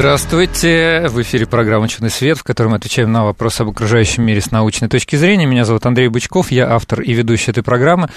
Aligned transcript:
Здравствуйте! 0.00 1.08
В 1.10 1.20
эфире 1.20 1.44
программа 1.44 1.84
«Ученый 1.84 2.08
свет», 2.08 2.38
в 2.38 2.42
которой 2.42 2.68
мы 2.68 2.76
отвечаем 2.76 3.12
на 3.12 3.22
вопросы 3.22 3.60
об 3.60 3.68
окружающем 3.68 4.22
мире 4.22 4.40
с 4.40 4.50
научной 4.50 4.88
точки 4.88 5.16
зрения. 5.16 5.44
Меня 5.44 5.66
зовут 5.66 5.84
Андрей 5.84 6.08
Бычков, 6.08 6.50
я 6.50 6.70
автор 6.70 7.02
и 7.02 7.12
ведущий 7.12 7.50
этой 7.50 7.62
программы. 7.62 8.08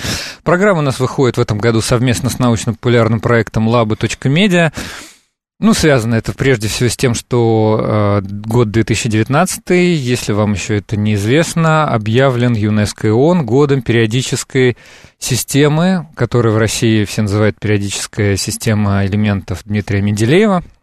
Программа 0.43 0.79
у 0.79 0.81
нас 0.81 1.01
выходит 1.01 1.35
в 1.35 1.41
этом 1.41 1.57
году 1.57 1.81
совместно 1.81 2.29
с 2.29 2.39
научно-популярным 2.39 3.19
проектом 3.19 3.67
Labo.media. 3.67 4.71
Ну, 5.59 5.73
связано 5.73 6.15
это 6.15 6.31
прежде 6.31 6.69
всего 6.69 6.87
с 6.87 6.95
тем, 6.95 7.13
что 7.13 8.21
э, 8.23 8.27
год 8.29 8.71
2019, 8.71 9.69
если 9.71 10.31
вам 10.31 10.53
еще 10.53 10.77
это 10.77 10.95
неизвестно, 10.95 11.85
объявлен 11.89 12.53
ЮНЕСКО 12.53 13.13
ООН 13.13 13.45
годом 13.45 13.81
периодической 13.81 14.77
системы, 15.19 16.07
которую 16.15 16.55
в 16.55 16.57
России 16.57 17.03
все 17.03 17.23
называют 17.23 17.59
периодическая 17.59 18.37
система 18.37 19.05
элементов 19.05 19.63
Дмитрия 19.65 20.01
Менделеева– 20.01 20.63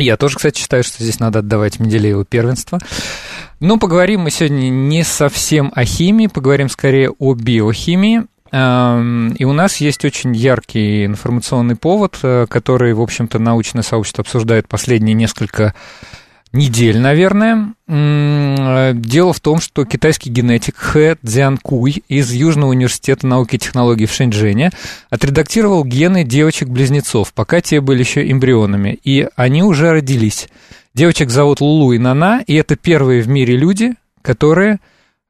я 0.00 0.16
тоже, 0.16 0.36
кстати, 0.36 0.58
считаю, 0.58 0.82
что 0.82 1.02
здесь 1.02 1.20
надо 1.20 1.40
отдавать 1.40 1.78
Менделееву 1.78 2.24
первенство. 2.24 2.78
Но 3.60 3.78
поговорим 3.78 4.22
мы 4.22 4.30
сегодня 4.30 4.70
не 4.70 5.04
совсем 5.04 5.72
о 5.74 5.84
химии, 5.84 6.26
поговорим 6.26 6.68
скорее 6.68 7.10
о 7.10 7.34
биохимии. 7.34 8.24
Эм, 8.52 9.32
и 9.32 9.44
у 9.44 9.52
нас 9.52 9.76
есть 9.76 10.04
очень 10.04 10.34
яркий 10.34 11.04
информационный 11.04 11.76
повод, 11.76 12.18
э, 12.22 12.46
который, 12.48 12.94
в 12.94 13.00
общем-то, 13.00 13.38
научное 13.38 13.82
сообщество 13.82 14.22
обсуждает 14.22 14.66
последние 14.66 15.14
несколько 15.14 15.74
недель, 16.52 16.98
наверное. 16.98 17.74
Дело 17.86 19.32
в 19.32 19.40
том, 19.40 19.60
что 19.60 19.84
китайский 19.84 20.30
генетик 20.30 20.76
Хэ 20.76 21.16
Цзянкуй 21.24 22.02
из 22.08 22.32
Южного 22.32 22.70
университета 22.70 23.26
науки 23.26 23.56
и 23.56 23.58
технологий 23.58 24.06
в 24.06 24.12
Шэньчжэне 24.12 24.70
отредактировал 25.10 25.84
гены 25.84 26.24
девочек-близнецов, 26.24 27.32
пока 27.32 27.60
те 27.60 27.80
были 27.80 28.00
еще 28.00 28.30
эмбрионами, 28.30 28.98
и 29.02 29.28
они 29.36 29.62
уже 29.62 29.92
родились. 29.92 30.48
Девочек 30.94 31.30
зовут 31.30 31.60
Лулу 31.60 31.92
и 31.92 31.98
Нана, 31.98 32.42
и 32.46 32.54
это 32.54 32.76
первые 32.76 33.22
в 33.22 33.28
мире 33.28 33.56
люди, 33.56 33.94
которые 34.22 34.80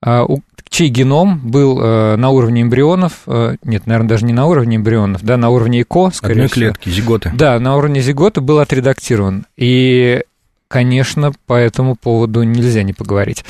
а, 0.03 0.25
чей 0.71 0.89
геном 0.89 1.41
был 1.41 1.79
э, 1.83 2.17
на 2.17 2.31
уровне 2.31 2.63
эмбрионов, 2.63 3.23
э, 3.27 3.57
нет, 3.65 3.87
наверное, 3.87 4.09
даже 4.09 4.25
не 4.25 4.33
на 4.33 4.47
уровне 4.47 4.77
эмбрионов, 4.77 5.23
да, 5.23 5.37
на 5.37 5.51
уровне 5.51 5.83
ЭКО, 5.83 6.11
скорее 6.15 6.33
Одной 6.35 6.47
всего. 6.47 6.61
клетки, 6.61 6.89
зиготы. 6.89 7.33
Да, 7.35 7.59
на 7.59 7.77
уровне 7.77 8.01
зигота 8.01 8.41
был 8.41 8.61
отредактирован. 8.61 9.47
И 9.57 10.23
конечно, 10.71 11.33
по 11.47 11.55
этому 11.55 11.97
поводу 11.97 12.45
нельзя 12.45 12.85
не 12.85 12.93
поговорить. 12.93 13.45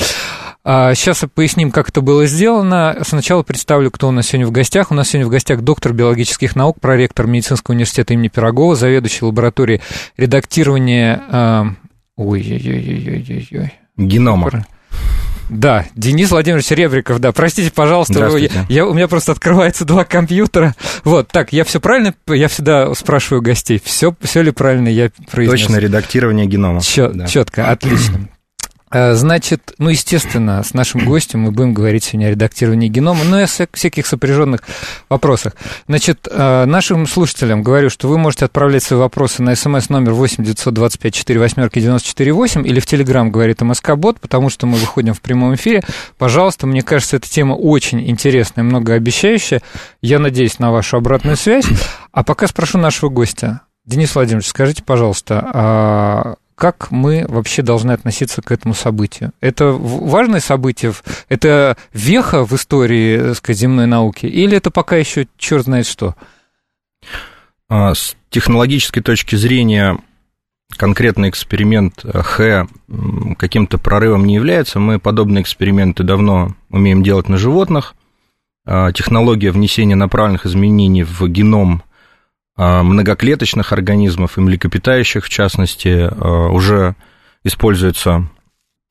Сейчас 0.65 1.23
а, 1.23 1.29
поясним, 1.29 1.71
как 1.71 1.91
это 1.91 2.01
было 2.01 2.27
сделано. 2.27 2.99
Сначала 3.03 3.43
представлю, 3.43 3.91
кто 3.91 4.09
у 4.09 4.11
нас 4.11 4.27
сегодня 4.27 4.47
в 4.47 4.51
гостях. 4.51 4.91
У 4.91 4.95
нас 4.95 5.09
сегодня 5.09 5.27
в 5.27 5.31
гостях 5.31 5.61
доктор 5.61 5.93
биологических 5.93 6.57
наук, 6.57 6.81
проректор 6.81 7.27
медицинского 7.27 7.75
университета 7.75 8.15
имени 8.15 8.29
Пирогова, 8.29 8.75
заведующий 8.75 9.25
лабораторией 9.25 9.83
редактирования... 10.17 11.23
А, 11.31 11.67
ой-ой-ой-ой-ой-ой. 12.17 13.73
Генома. 13.97 14.67
Да, 15.51 15.85
Денис 15.97 16.31
Владимирович 16.31 16.71
Ребриков, 16.71 17.19
да. 17.19 17.33
Простите, 17.33 17.73
пожалуйста, 17.73 18.29
я, 18.39 18.49
я, 18.69 18.87
у 18.87 18.95
меня 18.95 19.09
просто 19.09 19.33
открывается 19.33 19.85
два 19.85 20.05
компьютера. 20.05 20.75
Вот, 21.05 21.29
так, 21.29 21.53
я 21.53 21.65
все 21.65 21.81
правильно, 21.81 22.15
я 22.29 22.49
всегда 22.49 22.95
спрашиваю 22.95 23.43
гостей, 23.43 23.81
все, 23.85 24.15
все 24.21 24.43
ли 24.43 24.53
правильно 24.53 24.89
я 24.89 25.11
произнес? 25.31 25.63
Точно, 25.63 25.77
редактирование 25.77 26.47
генома. 26.47 26.81
Чет, 26.81 27.17
да. 27.17 27.27
Четко, 27.27 27.69
отлично. 27.69 28.29
Э, 28.93 29.15
значит, 29.15 29.73
ну, 29.79 29.89
естественно, 29.91 30.63
с 30.63 30.75
нашим 30.75 31.05
гостем 31.05 31.41
мы 31.41 31.53
будем 31.53 31.75
говорить 31.75 32.05
сегодня 32.05 32.27
о 32.27 32.31
редактировании 32.31 32.89
генома, 32.89 33.25
но 33.25 33.41
и 33.41 33.45
о 33.45 33.67
всяких 33.73 34.07
сопряженных 34.07 34.63
вопросах. 35.09 35.55
Значит, 35.87 36.27
э, 36.31 36.65
нашим 36.65 37.07
слушателям 37.07 37.63
говорю, 37.63 37.89
что 37.89 38.09
вы 38.09 38.19
можете 38.19 38.47
отправлять 38.47 38.83
свои 38.83 38.99
вопросы 38.99 39.43
на 39.43 39.55
смс 39.55 39.89
номер 39.91 40.13
8 40.13 40.43
925 40.43 41.15
4 41.15 41.41
восьмерки 41.41 41.81
94 41.81 42.33
8 42.33 42.67
или 42.67 42.81
в 42.81 42.87
Телеграм 42.87 43.31
говорит 43.31 43.61
МСК-бот, 43.61 44.19
потому 44.19 44.51
что 44.51 44.67
мы 44.67 44.77
выходим 44.77 45.15
в 45.15 45.21
прямом 45.21 45.55
эфире. 45.55 45.83
Пожалуйста, 46.19 46.67
мне 46.67 46.83
кажется, 46.83 47.17
эта 47.17 47.29
тема 47.31 47.55
очень 47.55 48.09
интересная, 48.11 48.65
многообещающая. 48.65 49.63
Я 50.03 50.19
надеюсь 50.19 50.59
на 50.59 50.73
вашу 50.73 50.97
обратную 50.97 51.37
связь. 51.37 51.67
А 52.13 52.25
пока 52.25 52.49
спрошу 52.49 52.79
нашего 52.79 53.09
гостя. 53.09 53.63
Денис 53.87 54.15
Владимирович, 54.15 54.49
скажите, 54.49 54.83
пожалуйста, 54.83 55.49
а 55.53 56.35
как 56.61 56.91
мы 56.91 57.25
вообще 57.27 57.63
должны 57.63 57.93
относиться 57.93 58.43
к 58.43 58.53
этому 58.53 58.75
событию? 58.75 59.33
Это 59.41 59.73
важное 59.73 60.41
событие, 60.41 60.93
это 61.31 61.79
веха 61.95 62.45
в 62.45 62.53
истории 62.53 63.19
так 63.19 63.37
сказать, 63.37 63.61
земной 63.61 63.87
науки, 63.87 64.27
или 64.27 64.59
это 64.59 64.71
пока 64.71 64.97
еще 64.97 65.27
черт 65.39 65.65
знает 65.65 65.87
что? 65.87 66.15
А, 67.71 67.95
с 67.95 68.15
технологической 68.29 69.03
точки 69.03 69.37
зрения 69.37 70.01
конкретный 70.77 71.31
эксперимент 71.31 72.05
Х 72.05 72.67
каким-то 73.39 73.79
прорывом 73.79 74.27
не 74.27 74.35
является. 74.35 74.79
Мы 74.79 74.99
подобные 74.99 75.41
эксперименты 75.41 76.03
давно 76.03 76.55
умеем 76.69 77.03
делать 77.03 77.31
на 77.31 77.39
животных. 77.39 77.95
А, 78.67 78.93
технология 78.93 79.51
внесения 79.51 79.97
направленных 79.97 80.45
изменений 80.45 81.05
в 81.05 81.27
геном 81.27 81.83
многоклеточных 82.61 83.73
организмов 83.73 84.37
и 84.37 84.41
млекопитающих, 84.41 85.25
в 85.25 85.29
частности, 85.29 86.09
а, 86.11 86.49
уже 86.49 86.95
используется 87.43 88.29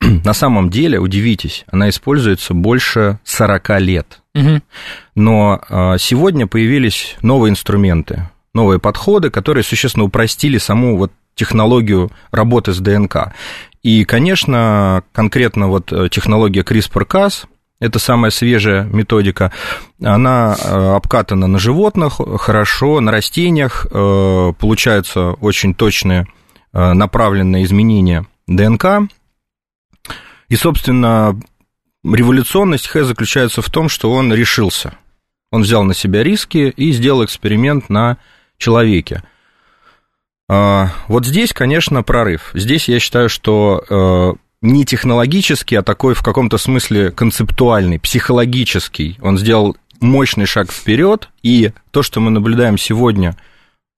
на 0.00 0.32
самом 0.32 0.70
деле, 0.70 0.98
удивитесь, 0.98 1.64
она 1.70 1.88
используется 1.88 2.54
больше 2.54 3.18
40 3.24 3.80
лет. 3.80 4.22
Угу. 4.34 4.60
Но 5.14 5.60
а, 5.68 5.98
сегодня 5.98 6.46
появились 6.46 7.16
новые 7.22 7.50
инструменты, 7.50 8.28
новые 8.54 8.80
подходы, 8.80 9.30
которые 9.30 9.62
существенно 9.62 10.04
упростили 10.04 10.58
саму 10.58 10.96
вот 10.96 11.12
технологию 11.34 12.10
работы 12.32 12.72
с 12.72 12.78
ДНК. 12.78 13.34
И, 13.82 14.04
конечно, 14.04 15.04
конкретно 15.12 15.68
вот 15.68 15.90
э, 15.90 16.08
технология 16.10 16.60
CRISPR-Cas 16.60 17.46
это 17.80 17.98
самая 17.98 18.30
свежая 18.30 18.84
методика, 18.84 19.52
она 20.02 20.54
э, 20.54 20.94
обкатана 20.94 21.46
на 21.46 21.58
животных 21.58 22.20
хорошо, 22.38 23.00
на 23.00 23.10
растениях 23.10 23.86
э, 23.90 24.52
получаются 24.58 25.30
очень 25.40 25.74
точные 25.74 26.26
э, 26.72 26.92
направленные 26.92 27.64
изменения 27.64 28.26
ДНК. 28.46 29.10
И, 30.48 30.56
собственно, 30.56 31.40
революционность 32.04 32.86
Х 32.86 33.04
заключается 33.04 33.62
в 33.62 33.70
том, 33.70 33.88
что 33.88 34.12
он 34.12 34.32
решился. 34.32 34.94
Он 35.50 35.62
взял 35.62 35.82
на 35.82 35.94
себя 35.94 36.22
риски 36.22 36.72
и 36.76 36.92
сделал 36.92 37.24
эксперимент 37.24 37.88
на 37.88 38.18
человеке. 38.58 39.22
Вот 40.48 41.24
здесь, 41.24 41.52
конечно, 41.52 42.02
прорыв. 42.02 42.50
Здесь 42.54 42.88
я 42.88 42.98
считаю, 42.98 43.28
что 43.28 44.36
не 44.62 44.84
технологический, 44.84 45.76
а 45.76 45.82
такой 45.82 46.14
в 46.14 46.22
каком-то 46.22 46.58
смысле 46.58 47.10
концептуальный, 47.10 47.98
психологический. 47.98 49.18
Он 49.22 49.38
сделал 49.38 49.76
мощный 50.00 50.46
шаг 50.46 50.70
вперед, 50.70 51.30
и 51.42 51.72
то, 51.90 52.02
что 52.02 52.20
мы 52.20 52.30
наблюдаем 52.30 52.76
сегодня, 52.78 53.36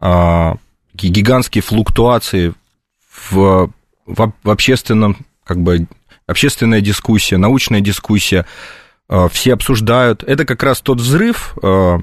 а, 0.00 0.56
гигантские 0.94 1.62
флуктуации 1.62 2.54
в, 3.30 3.72
в, 4.06 4.32
в 4.42 4.50
общественном, 4.50 5.16
как 5.44 5.58
бы, 5.58 5.86
общественная 6.26 6.80
дискуссия, 6.80 7.38
научная 7.38 7.80
дискуссия, 7.80 8.46
а, 9.08 9.28
все 9.28 9.54
обсуждают. 9.54 10.22
Это 10.22 10.44
как 10.44 10.62
раз 10.62 10.80
тот 10.80 11.00
взрыв 11.00 11.56
а, 11.62 11.98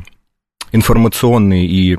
информационный 0.72 1.66
и 1.66 1.98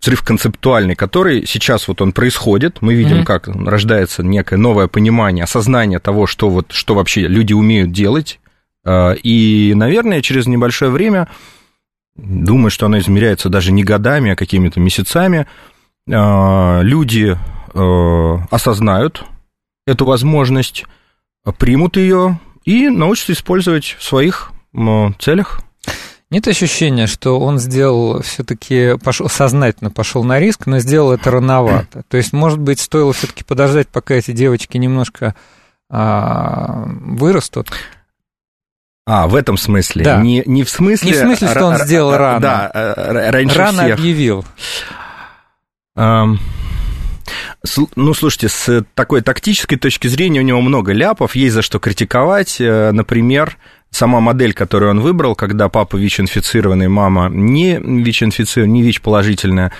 взрыв 0.00 0.22
концептуальный, 0.22 0.94
который 0.94 1.46
сейчас 1.46 1.88
вот 1.88 2.00
он 2.00 2.12
происходит. 2.12 2.82
Мы 2.82 2.94
видим, 2.94 3.18
mm-hmm. 3.18 3.24
как 3.24 3.48
рождается 3.48 4.22
некое 4.22 4.56
новое 4.56 4.88
понимание, 4.88 5.44
осознание 5.44 5.98
того, 5.98 6.26
что 6.26 6.48
вот 6.48 6.72
что 6.72 6.94
вообще 6.94 7.22
люди 7.22 7.52
умеют 7.52 7.92
делать. 7.92 8.40
А, 8.84 9.12
и, 9.12 9.72
наверное, 9.74 10.22
через 10.22 10.46
небольшое 10.46 10.90
время, 10.90 11.28
думаю, 12.16 12.70
что 12.70 12.86
оно 12.86 12.98
измеряется 12.98 13.48
даже 13.48 13.72
не 13.72 13.82
годами, 13.82 14.32
а 14.32 14.36
какими-то 14.36 14.80
месяцами, 14.80 15.46
а, 16.10 16.80
люди 16.82 17.36
а, 17.74 18.46
осознают 18.50 19.24
эту 19.86 20.04
возможность, 20.04 20.84
примут 21.58 21.96
ее 21.96 22.40
и 22.64 22.88
научатся 22.88 23.32
использовать 23.32 23.96
в 23.98 24.02
своих 24.02 24.50
целях. 25.20 25.60
Нет 26.30 26.48
ощущения, 26.48 27.06
что 27.06 27.38
он 27.38 27.58
сделал 27.60 28.20
все-таки 28.22 28.96
пошел 29.02 29.28
сознательно 29.28 29.90
пошел 29.92 30.24
на 30.24 30.40
риск, 30.40 30.66
но 30.66 30.80
сделал 30.80 31.12
это 31.12 31.30
рановато. 31.30 32.02
То 32.08 32.16
есть, 32.16 32.32
может 32.32 32.58
быть, 32.58 32.80
стоило 32.80 33.12
все-таки 33.12 33.44
подождать, 33.44 33.86
пока 33.88 34.14
эти 34.14 34.32
девочки 34.32 34.76
немножко 34.76 35.36
а, 35.88 36.82
вырастут. 36.86 37.70
А, 39.06 39.28
в 39.28 39.36
этом 39.36 39.56
смысле. 39.56 40.02
Да. 40.04 40.20
Не, 40.20 40.42
не 40.46 40.64
в 40.64 40.70
смысле... 40.70 41.10
Не 41.12 41.16
в 41.16 41.20
смысле, 41.20 41.48
что 41.48 41.64
он 41.64 41.78
сделал 41.78 42.16
рано. 42.16 42.40
Да, 42.40 42.70
раньше 43.30 43.56
Рано 43.56 43.84
всех. 43.84 43.94
объявил. 43.98 44.44
Сл- 47.64 47.90
Ну, 47.96 48.14
слушайте, 48.14 48.48
с 48.48 48.84
такой 48.94 49.20
тактической 49.22 49.78
точки 49.78 50.08
зрения 50.08 50.40
у 50.40 50.44
него 50.44 50.60
много 50.60 50.92
ляпов, 50.92 51.34
есть 51.36 51.54
за 51.54 51.62
что 51.62 51.78
критиковать. 51.78 52.60
Э, 52.60 52.92
Например, 52.92 53.56
сама 53.96 54.20
модель, 54.20 54.52
которую 54.52 54.90
он 54.90 55.00
выбрал, 55.00 55.34
когда 55.34 55.68
папа 55.68 55.96
ВИЧ-инфицированный, 55.96 56.88
мама 56.88 57.28
не 57.30 57.78
ВИЧ-инфицированная, 57.78 58.74
не 58.74 58.82
ВИЧ-положительная, 58.82 59.72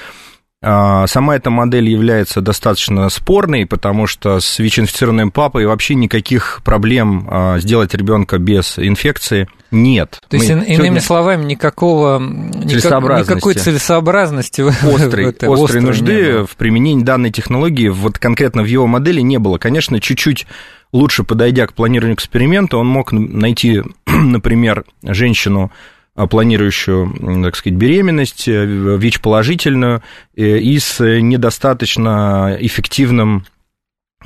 а, 0.63 1.07
Сама 1.07 1.37
эта 1.37 1.51
модель 1.51 1.87
является 1.89 2.41
достаточно 2.41 3.09
спорной, 3.11 3.67
потому 3.67 4.07
что 4.07 4.41
с 4.41 4.59
ВИЧ-инфицированным 4.59 5.31
папой 5.31 5.67
вообще 5.67 5.95
никаких 5.95 6.63
проблем 6.65 7.29
а, 7.31 7.59
сделать 7.59 7.95
ребенка 7.95 8.39
без 8.39 8.79
инфекции 8.79 9.49
нет. 9.71 10.19
То 10.29 10.37
есть, 10.39 10.49
Мы 10.49 10.55
ин- 10.55 10.63
иными 10.63 10.77
сегодня- 10.87 11.01
словами, 11.03 11.45
никакого, 11.45 12.19
никак- 12.19 12.71
Целесообразности. 12.71 13.33
никакой 13.33 13.55
целесообразности 13.55 14.61
в- 14.63 14.71
в 14.83 14.95
острой, 14.97 15.27
этой- 15.27 15.53
острой 15.53 15.81
не 15.83 15.87
нужды 15.89 16.45
в 16.47 16.57
применении 16.57 17.05
данной 17.05 17.31
технологии 17.31 17.89
вот 17.89 18.19
конкретно 18.19 18.63
в 18.63 18.67
его 18.67 18.87
модели 18.87 19.21
не 19.21 19.39
было. 19.39 19.59
Конечно, 19.59 20.01
чуть-чуть 20.01 20.47
лучше 20.93 21.25
подойдя 21.25 21.67
к 21.67 21.75
планированию 21.75 22.17
эксперимента, 22.17 22.77
он 22.77 22.87
мог 22.87 23.13
найти, 23.13 23.83
например, 24.07 24.85
женщину, 25.03 25.71
а, 26.15 26.27
планирующую, 26.27 27.43
так 27.45 27.57
сказать, 27.57 27.79
беременность, 27.79 28.49
э, 28.49 28.65
ВИЧ-положительную, 28.65 30.03
э, 30.35 30.59
и 30.59 30.79
с 30.79 31.05
недостаточно 31.05 32.57
эффективным 32.59 33.45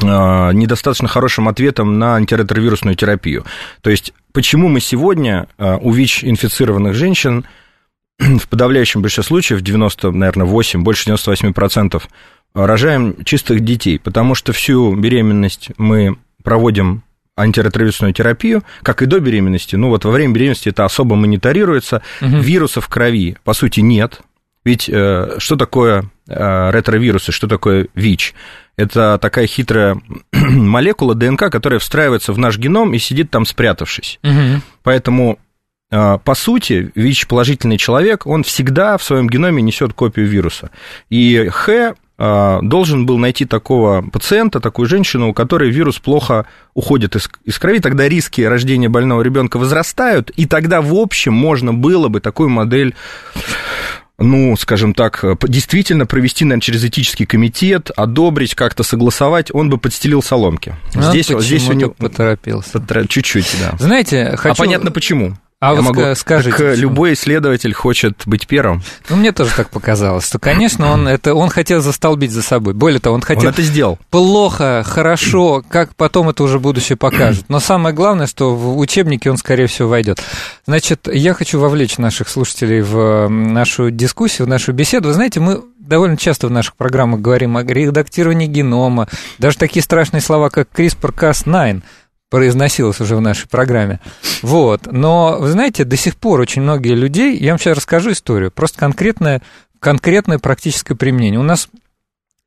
а, 0.03 0.53
недостаточно 0.53 1.09
хорошим 1.09 1.49
ответом 1.49 1.99
на 1.99 2.17
антиретровирусную 2.17 2.97
терапию. 2.97 3.45
То 3.83 3.91
есть, 3.91 4.13
почему 4.33 4.69
мы 4.69 4.81
сегодня 4.81 5.49
а, 5.59 5.77
у 5.79 5.91
ВИЧ-инфицированных 5.93 6.95
женщин 6.95 7.45
в 8.19 8.49
подавляющем 8.49 9.03
большинстве 9.03 9.29
случаев, 9.29 9.61
90, 9.61 10.11
наверное, 10.13 10.47
8, 10.47 10.83
больше 10.83 11.11
98%, 11.11 12.03
рожаем 12.55 13.25
чистых 13.25 13.61
детей, 13.61 13.99
потому 13.99 14.35
что 14.35 14.53
всю 14.53 14.95
беременность 14.95 15.71
мы 15.77 16.17
проводим 16.43 17.03
антиретровирусную 17.37 18.13
терапию, 18.13 18.63
как 18.83 19.03
и 19.03 19.07
до 19.07 19.21
беременности. 19.21 19.77
Ну 19.77 19.89
вот 19.89 20.05
во 20.05 20.11
время 20.11 20.35
беременности 20.35 20.69
это 20.69 20.85
особо 20.85 21.17
мониторируется. 21.17 22.03
Мгм. 22.21 22.41
Вирусов 22.41 22.87
в 22.87 22.89
крови, 22.89 23.37
по 23.45 23.55
сути, 23.55 23.81
нет. 23.81 24.21
Ведь 24.65 24.91
э, 24.91 25.37
что 25.39 25.57
такое 25.57 26.11
э, 26.29 26.71
ретровирусы, 26.71 27.33
что 27.33 27.49
такое 27.49 27.89
ВИЧ? 27.95 28.35
Это 28.77 29.19
такая 29.21 29.47
хитрая 29.47 30.01
молекула 30.33 31.15
ДНК, 31.15 31.51
которая 31.51 31.79
встраивается 31.79 32.33
в 32.33 32.39
наш 32.39 32.59
геном 32.59 32.93
и 32.93 32.99
сидит 32.99 33.31
там 33.31 33.47
спрятавшись. 33.47 34.19
Мгм. 34.23 34.63
Поэтому, 34.83 35.39
э, 35.91 36.19
по 36.23 36.35
сути, 36.35 36.93
ВИЧ-положительный 36.95 37.79
человек, 37.79 38.27
он 38.27 38.43
всегда 38.43 38.99
в 38.99 39.03
своем 39.03 39.29
геноме 39.29 39.63
несет 39.63 39.95
копию 39.95 40.27
вируса. 40.27 40.71
И 41.09 41.49
Х 41.49 41.95
должен 42.21 43.07
был 43.07 43.17
найти 43.17 43.47
такого 43.47 44.03
пациента, 44.03 44.61
такую 44.61 44.87
женщину, 44.87 45.31
у 45.31 45.33
которой 45.33 45.71
вирус 45.71 45.99
плохо 45.99 46.47
уходит 46.75 47.17
из, 47.17 47.31
из 47.45 47.59
крови, 47.59 47.79
тогда 47.79 48.09
риски 48.09 48.43
рождения 48.43 48.91
больного 48.91 49.23
ребенка 49.23 49.59
возрастают, 49.59 50.31
и 50.31 50.45
тогда, 50.45 50.83
в 50.83 50.95
общем, 50.95 51.33
можно 51.33 51.73
было 51.73 52.09
бы 52.09 52.21
такую 52.21 52.51
модель 52.51 52.95
ну, 54.21 54.55
скажем 54.57 54.93
так, 54.93 55.25
э, 55.25 55.35
действительно 55.49 56.05
провести, 56.05 56.45
наверное, 56.45 56.61
через 56.61 56.85
этический 56.85 57.25
комитет, 57.25 57.91
одобрить, 57.97 58.55
как-то 58.55 58.83
согласовать, 58.83 59.53
он 59.53 59.71
бы 59.71 59.79
подстелил 59.79 60.23
соломки. 60.23 60.77
А 60.95 61.11
здесь, 61.11 61.29
здесь 61.29 61.69
у 61.71 61.73
него... 61.73 61.93
поторопился. 61.93 62.83
Чуть-чуть, 63.09 63.51
да. 63.61 63.77
Знаете, 63.79 64.37
хочу... 64.37 64.53
А 64.53 64.55
понятно 64.55 64.91
почему. 64.91 65.37
А 65.63 65.75
Я 65.75 65.75
вот 65.75 65.85
могу- 65.85 66.01
ска- 66.01 66.15
скажите, 66.15 66.51
так, 66.53 66.61
э, 66.61 66.71
почему? 66.71 66.83
любой 66.89 67.13
исследователь 67.13 67.75
хочет 67.75 68.23
быть 68.25 68.47
первым. 68.47 68.83
Ну, 69.11 69.17
мне 69.17 69.31
тоже 69.31 69.51
так 69.55 69.69
показалось, 69.69 70.27
что, 70.27 70.39
конечно, 70.39 70.91
он, 70.91 71.07
это, 71.07 71.35
он 71.35 71.51
хотел 71.51 71.83
застолбить 71.83 72.31
за 72.31 72.41
собой. 72.41 72.73
Более 72.73 72.99
того, 72.99 73.13
он 73.15 73.21
Он 73.21 73.23
хотел 73.27 73.51
это 73.51 73.61
сделал. 73.61 73.99
плохо, 74.09 74.83
хорошо, 74.87 75.63
как 75.69 75.95
потом 75.97 76.31
это 76.31 76.45
уже 76.45 76.59
будущее 76.59 76.97
покажет. 76.97 77.45
Но 77.49 77.61
самое 77.61 77.95
главное, 77.95 78.27
что 78.27 78.57
в 78.57 78.79
учебнике 78.79 79.31
он, 79.31 79.37
скорее 79.37 79.67
всего, 79.67 79.91
войдет. 79.91 80.23
Значит, 80.67 81.07
я 81.13 81.35
хочу 81.35 81.61
вовлечь 81.61 81.99
наших 81.99 82.31
слушателей 82.31 82.81
в 82.81 83.29
нашу 83.29 83.91
дискуссию, 83.91 84.47
в 84.47 84.49
нашу 84.49 84.73
беседу. 84.73 85.09
Вы 85.09 85.15
знаете, 85.15 85.41
мы 85.41 85.61
довольно 85.79 86.17
часто 86.17 86.47
в 86.47 86.51
наших 86.51 86.75
программах 86.77 87.21
говорим 87.21 87.59
о 87.59 87.65
редактировании 87.65 88.47
генома, 88.47 89.09
даже 89.39 89.59
такие 89.59 89.83
страшные 89.83 90.21
слова, 90.23 90.49
как 90.49 90.69
CRISPR-Cas9 90.75 91.83
произносилось 92.31 93.01
уже 93.01 93.17
в 93.17 93.21
нашей 93.21 93.49
программе. 93.49 94.01
Вот. 94.43 94.91
Но, 94.91 95.37
вы 95.39 95.51
знаете, 95.51 95.85
до 95.85 95.97
сих 95.97 96.17
пор 96.17 96.41
очень 96.41 96.63
многие 96.63 96.95
людей, 96.95 97.37
я 97.37 97.51
вам 97.51 97.59
сейчас 97.59 97.77
расскажу 97.77 98.13
историю, 98.13 98.51
просто 98.51 98.79
конкретное, 98.79 99.43
конкретное 99.81 100.39
практическое 100.39 100.95
применение. 100.95 101.41
У 101.41 101.45
нас 101.45 101.69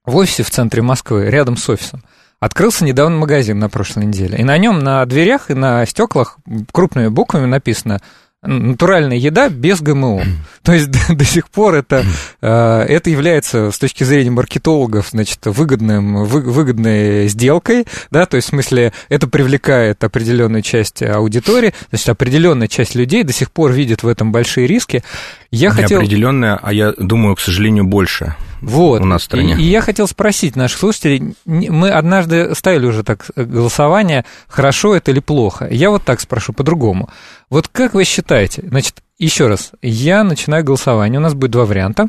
в 0.06 0.16
офисе 0.16 0.44
в 0.44 0.50
центре 0.50 0.82
Москвы, 0.82 1.30
рядом 1.30 1.58
с 1.58 1.70
офисом, 1.70 2.04
открылся 2.40 2.84
недавно 2.86 3.18
магазин 3.18 3.60
на 3.60 3.70
прошлой 3.70 4.06
неделе. 4.06 4.38
И 4.38 4.44
на 4.44 4.58
нем 4.58 4.80
на 4.80 5.06
дверях 5.06 5.52
и 5.52 5.54
на 5.54 5.86
стеклах 5.86 6.38
крупными 6.72 7.10
буквами 7.10 7.46
написано 7.46 8.02
натуральная 8.44 9.18
еда 9.18 9.50
без 9.50 9.82
ГМО. 9.82 10.24
То 10.64 10.74
есть 10.74 10.90
до, 10.92 11.00
до 11.16 11.26
сих 11.26 11.50
пор 11.50 11.76
это, 11.76 12.06
э, 12.42 12.48
это 12.48 13.10
является 13.10 13.72
с 13.72 13.80
точки 13.80 14.04
зрения 14.04 14.32
маркетологов, 14.32 15.10
значит, 15.12 15.40
выгодным, 15.46 16.26
вы- 16.26 16.42
выгодной 16.42 17.28
сделкой, 17.28 17.86
да, 18.12 18.26
то 18.26 18.36
есть 18.38 18.48
в 18.48 18.52
смысле 18.52 18.94
это 19.10 19.28
привлекает 19.28 20.04
определенную 20.04 20.62
часть 20.62 21.02
аудитории, 21.02 21.74
значит, 21.90 22.10
определенная 22.10 22.68
часть 22.68 22.96
людей 22.96 23.24
до 23.24 23.34
сих 23.34 23.52
пор 23.52 23.72
видит 23.72 24.04
в 24.04 24.08
этом 24.08 24.32
большие 24.32 24.68
риски. 24.68 25.04
Я 25.52 25.72
хотел... 25.72 26.02
Неопределенное, 26.02 26.60
а 26.62 26.74
я 26.74 26.94
думаю, 26.98 27.36
к 27.36 27.40
сожалению, 27.40 27.86
больше. 27.86 28.36
Вот. 28.64 29.02
у 29.02 29.06
нас 29.06 29.22
в 29.22 29.26
стране. 29.26 29.56
И, 29.58 29.64
и 29.64 29.70
я 29.70 29.82
хотел 29.82 30.08
спросить 30.08 30.56
наших 30.56 30.80
слушателей, 30.80 31.36
мы 31.46 31.90
однажды 31.90 32.56
ставили 32.56 32.86
уже 32.86 33.04
так 33.04 33.26
э, 33.36 33.44
голосование, 33.44 34.26
хорошо 34.48 34.96
это 34.96 35.12
или 35.12 35.20
плохо. 35.20 35.68
Я 35.70 35.90
вот 35.90 36.04
так 36.04 36.22
спрошу 36.22 36.54
по-другому. 36.54 37.10
Вот 37.50 37.68
как 37.68 37.94
вы 37.94 38.04
считаете, 38.04 38.64
значит, 38.68 39.02
еще 39.20 39.48
раз, 39.48 39.72
я 39.82 40.24
начинаю 40.24 40.64
голосование, 40.64 41.20
у 41.20 41.24
нас 41.24 41.34
будет 41.34 41.52
два 41.52 41.66
варианта. 41.66 42.08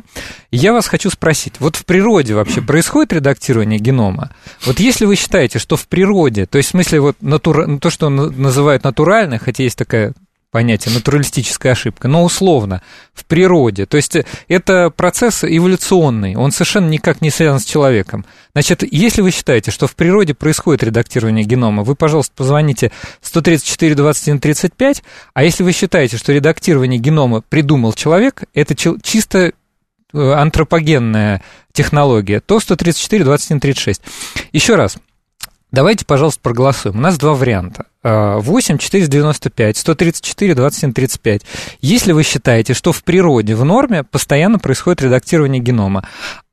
Я 0.51 0.73
вас 0.73 0.87
хочу 0.87 1.09
спросить, 1.09 1.53
вот 1.59 1.75
в 1.75 1.85
природе 1.85 2.33
вообще 2.33 2.61
происходит 2.63 3.13
редактирование 3.13 3.79
генома? 3.79 4.31
Вот 4.65 4.79
если 4.79 5.05
вы 5.05 5.15
считаете, 5.15 5.59
что 5.59 5.75
в 5.77 5.87
природе, 5.87 6.45
то 6.45 6.57
есть 6.57 6.69
в 6.69 6.71
смысле 6.71 6.99
вот 7.01 7.17
натура, 7.21 7.77
то, 7.77 7.89
что 7.89 8.09
на- 8.09 8.29
называют 8.29 8.83
натуральное, 8.83 9.39
хотя 9.39 9.63
есть 9.63 9.77
такая 9.77 10.13
понятие 10.55 10.93
натуралистическая 10.93 11.73
ошибка, 11.73 12.07
но 12.07 12.23
условно, 12.23 12.81
в 13.13 13.25
природе. 13.25 13.85
То 13.85 13.97
есть 13.97 14.15
это 14.47 14.89
процесс 14.89 15.43
эволюционный, 15.43 16.37
он 16.37 16.53
совершенно 16.53 16.87
никак 16.87 17.19
не 17.19 17.29
связан 17.29 17.59
с 17.59 17.65
человеком. 17.65 18.25
Значит, 18.53 18.81
если 18.89 19.21
вы 19.21 19.31
считаете, 19.31 19.71
что 19.71 19.85
в 19.85 19.97
природе 19.97 20.33
происходит 20.33 20.81
редактирование 20.81 21.43
генома, 21.43 21.83
вы, 21.83 21.95
пожалуйста, 21.95 22.31
позвоните 22.37 22.93
134 23.21 23.95
21 23.95 24.39
35, 24.39 25.03
а 25.33 25.43
если 25.43 25.63
вы 25.63 25.73
считаете, 25.73 26.15
что 26.15 26.31
редактирование 26.31 27.01
генома 27.01 27.41
придумал 27.41 27.91
человек, 27.91 28.43
это 28.53 28.75
чисто 29.03 29.39
э, 29.41 29.51
антропогенная 30.13 31.41
технология, 31.73 32.39
то 32.39 32.61
134 32.61 33.25
21 33.25 33.59
36. 33.59 34.01
Еще 34.53 34.75
раз, 34.75 34.95
Давайте, 35.75 36.05
пожалуйста, 36.05 36.39
проголосуем. 36.41 36.95
У 36.95 37.01
нас 37.01 37.17
два 37.17 37.33
варианта. 37.33 37.87
А, 38.07 38.37
8 38.37 38.77
495, 38.77 39.77
134, 39.77 40.53
27, 40.53 40.93
35. 40.93 41.41
Если 41.81 42.11
вы 42.11 42.21
считаете, 42.21 42.75
что 42.75 42.91
в 42.91 43.03
природе, 43.03 43.55
в 43.55 43.65
норме 43.65 44.03
постоянно 44.03 44.59
происходит 44.59 45.01
редактирование 45.01 45.59
генома, 45.59 46.07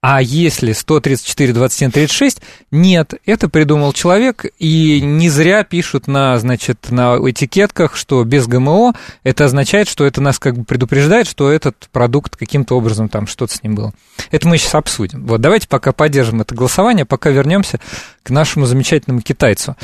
а 0.05 0.21
если 0.21 0.73
134, 0.73 1.53
27, 1.53 1.91
36, 1.93 2.43
нет, 2.73 3.15
это 3.25 3.49
придумал 3.49 3.93
человек, 3.93 4.47
и 4.59 5.01
не 5.01 5.29
зря 5.29 5.63
пишут 5.63 6.09
на, 6.09 6.37
значит, 6.41 6.91
на 6.91 7.17
этикетках, 7.19 7.95
что 7.95 8.25
без 8.25 8.49
ГМО, 8.49 8.95
это 9.23 9.45
означает, 9.45 9.89
что 9.89 10.05
это 10.05 10.21
нас 10.21 10.41
как 10.41 10.59
бы 10.59 10.65
предупреждает, 10.65 11.29
что 11.29 11.53
этот 11.53 11.89
продукт 11.93 12.35
каким-то 12.35 12.77
образом 12.77 13.09
там 13.09 13.29
что-то 13.29 13.55
с 13.55 13.63
ним 13.63 13.77
было. 13.77 13.95
Это 14.33 14.49
мы 14.49 14.59
сейчас 14.59 14.75
обсудим. 14.75 15.25
Вот, 15.25 15.41
давайте 15.41 15.69
пока 15.69 15.93
поддержим 15.93 16.41
это 16.41 16.53
голосование, 16.53 17.05
пока 17.05 17.31
вернемся 17.31 17.79
к 18.25 18.31
нашему 18.31 18.67
замечательному 18.67 19.21
китайцу. 19.21 19.77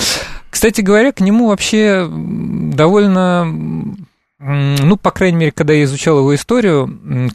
Кстати 0.51 0.81
говоря, 0.81 1.13
к 1.13 1.21
нему 1.21 1.47
вообще 1.47 2.09
довольно, 2.11 3.95
ну, 4.41 4.97
по 4.97 5.11
крайней 5.11 5.37
мере, 5.37 5.53
когда 5.53 5.73
я 5.73 5.83
изучал 5.83 6.19
его 6.19 6.33
историю, 6.33 6.87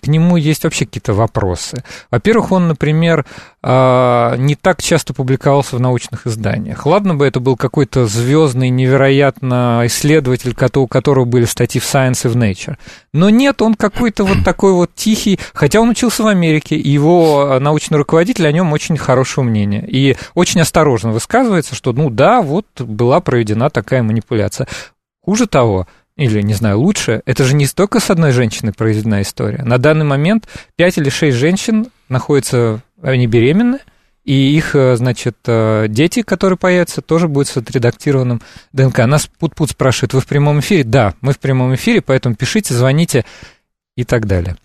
к 0.01 0.07
нему 0.07 0.37
есть 0.37 0.63
вообще 0.63 0.85
какие-то 0.85 1.13
вопросы. 1.13 1.83
Во-первых, 2.09 2.53
он, 2.53 2.69
например, 2.69 3.25
а, 3.61 4.37
не 4.37 4.55
так 4.55 4.81
часто 4.81 5.13
публиковался 5.13 5.75
в 5.75 5.81
научных 5.81 6.27
изданиях. 6.27 6.85
Ладно 6.85 7.15
бы 7.15 7.25
это 7.25 7.41
был 7.41 7.57
какой-то 7.57 8.05
звездный, 8.05 8.69
невероятно 8.69 9.81
исследователь, 9.85 10.55
у 10.75 10.87
которого 10.87 11.25
были 11.25 11.43
статьи 11.43 11.81
в 11.81 11.83
Science 11.83 12.21
и 12.23 12.29
в 12.29 12.37
Nature. 12.37 12.77
Но 13.11 13.29
нет, 13.29 13.61
он 13.61 13.75
какой-то 13.75 14.23
вот 14.23 14.45
такой 14.45 14.71
вот 14.71 14.95
тихий, 14.95 15.39
хотя 15.53 15.81
он 15.81 15.89
учился 15.89 16.23
в 16.23 16.27
Америке, 16.27 16.77
и 16.77 16.89
его 16.89 17.57
научный 17.59 17.97
руководитель 17.97 18.47
о 18.47 18.51
нем 18.53 18.71
очень 18.71 18.95
хорошего 18.95 19.43
мнения. 19.43 19.85
И 19.85 20.15
очень 20.35 20.61
осторожно 20.61 21.11
высказывается, 21.11 21.75
что, 21.75 21.91
ну 21.91 22.09
да, 22.09 22.41
вот 22.41 22.65
была 22.79 23.19
проведена 23.19 23.69
такая 23.69 24.03
манипуляция. 24.03 24.69
Хуже 25.25 25.47
того, 25.47 25.87
или, 26.15 26.41
не 26.41 26.53
знаю, 26.53 26.79
лучше, 26.79 27.21
это 27.25 27.43
же 27.43 27.55
не 27.55 27.65
столько 27.65 27.99
с 27.99 28.09
одной 28.09 28.31
женщиной 28.31 28.73
произведена 28.73 29.21
история. 29.21 29.63
На 29.63 29.77
данный 29.77 30.05
момент 30.05 30.47
5 30.75 30.97
или 30.99 31.09
6 31.09 31.35
женщин 31.35 31.87
находятся, 32.07 32.81
они 33.01 33.27
беременны, 33.27 33.79
и 34.23 34.55
их, 34.55 34.73
э, 34.75 34.95
значит, 34.95 35.37
э, 35.47 35.87
дети, 35.89 36.21
которые 36.21 36.57
появятся, 36.57 37.01
тоже 37.01 37.27
будут 37.27 37.49
с 37.49 37.57
отредактированным 37.57 38.41
ДНК. 38.71 38.99
Нас 38.99 39.27
Пут-Пут 39.39 39.71
спрашивает, 39.71 40.13
вы 40.13 40.21
в 40.21 40.27
прямом 40.27 40.59
эфире? 40.61 40.83
Да, 40.83 41.13
мы 41.19 41.33
в 41.33 41.39
прямом 41.39 41.75
эфире, 41.75 42.01
поэтому 42.01 42.35
пишите, 42.35 42.73
звоните 42.73 43.25
и 43.97 44.05
так 44.05 44.25
далее. 44.25 44.55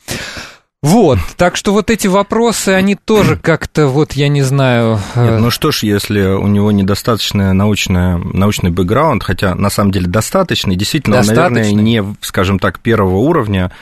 Вот, 0.81 1.19
так 1.37 1.57
что 1.57 1.73
вот 1.73 1.91
эти 1.91 2.07
вопросы, 2.07 2.71
они 2.71 2.95
тоже 2.95 3.37
как-то, 3.43 3.89
вот 3.89 4.13
я 4.13 4.29
не 4.29 4.43
знаю... 4.43 5.01
Нет, 5.17 5.31
э, 5.31 5.39
ну 5.39 5.51
что 5.51 5.73
ж, 5.73 5.83
если 5.83 6.23
у 6.23 6.47
него 6.47 6.71
недостаточный 6.71 7.53
научный, 7.53 8.19
научный 8.19 8.71
бэкграунд, 8.71 9.23
хотя 9.23 9.55
на 9.55 9.71
самом 9.71 9.91
деле 9.91 10.07
достаточный, 10.07 10.77
действительно, 10.77 11.17
достаточный. 11.17 11.47
он, 11.47 11.53
наверное, 11.55 11.83
не, 11.83 12.17
скажем 12.21 12.59
так, 12.59 12.81
первого 12.81 13.17
уровня 13.17 13.73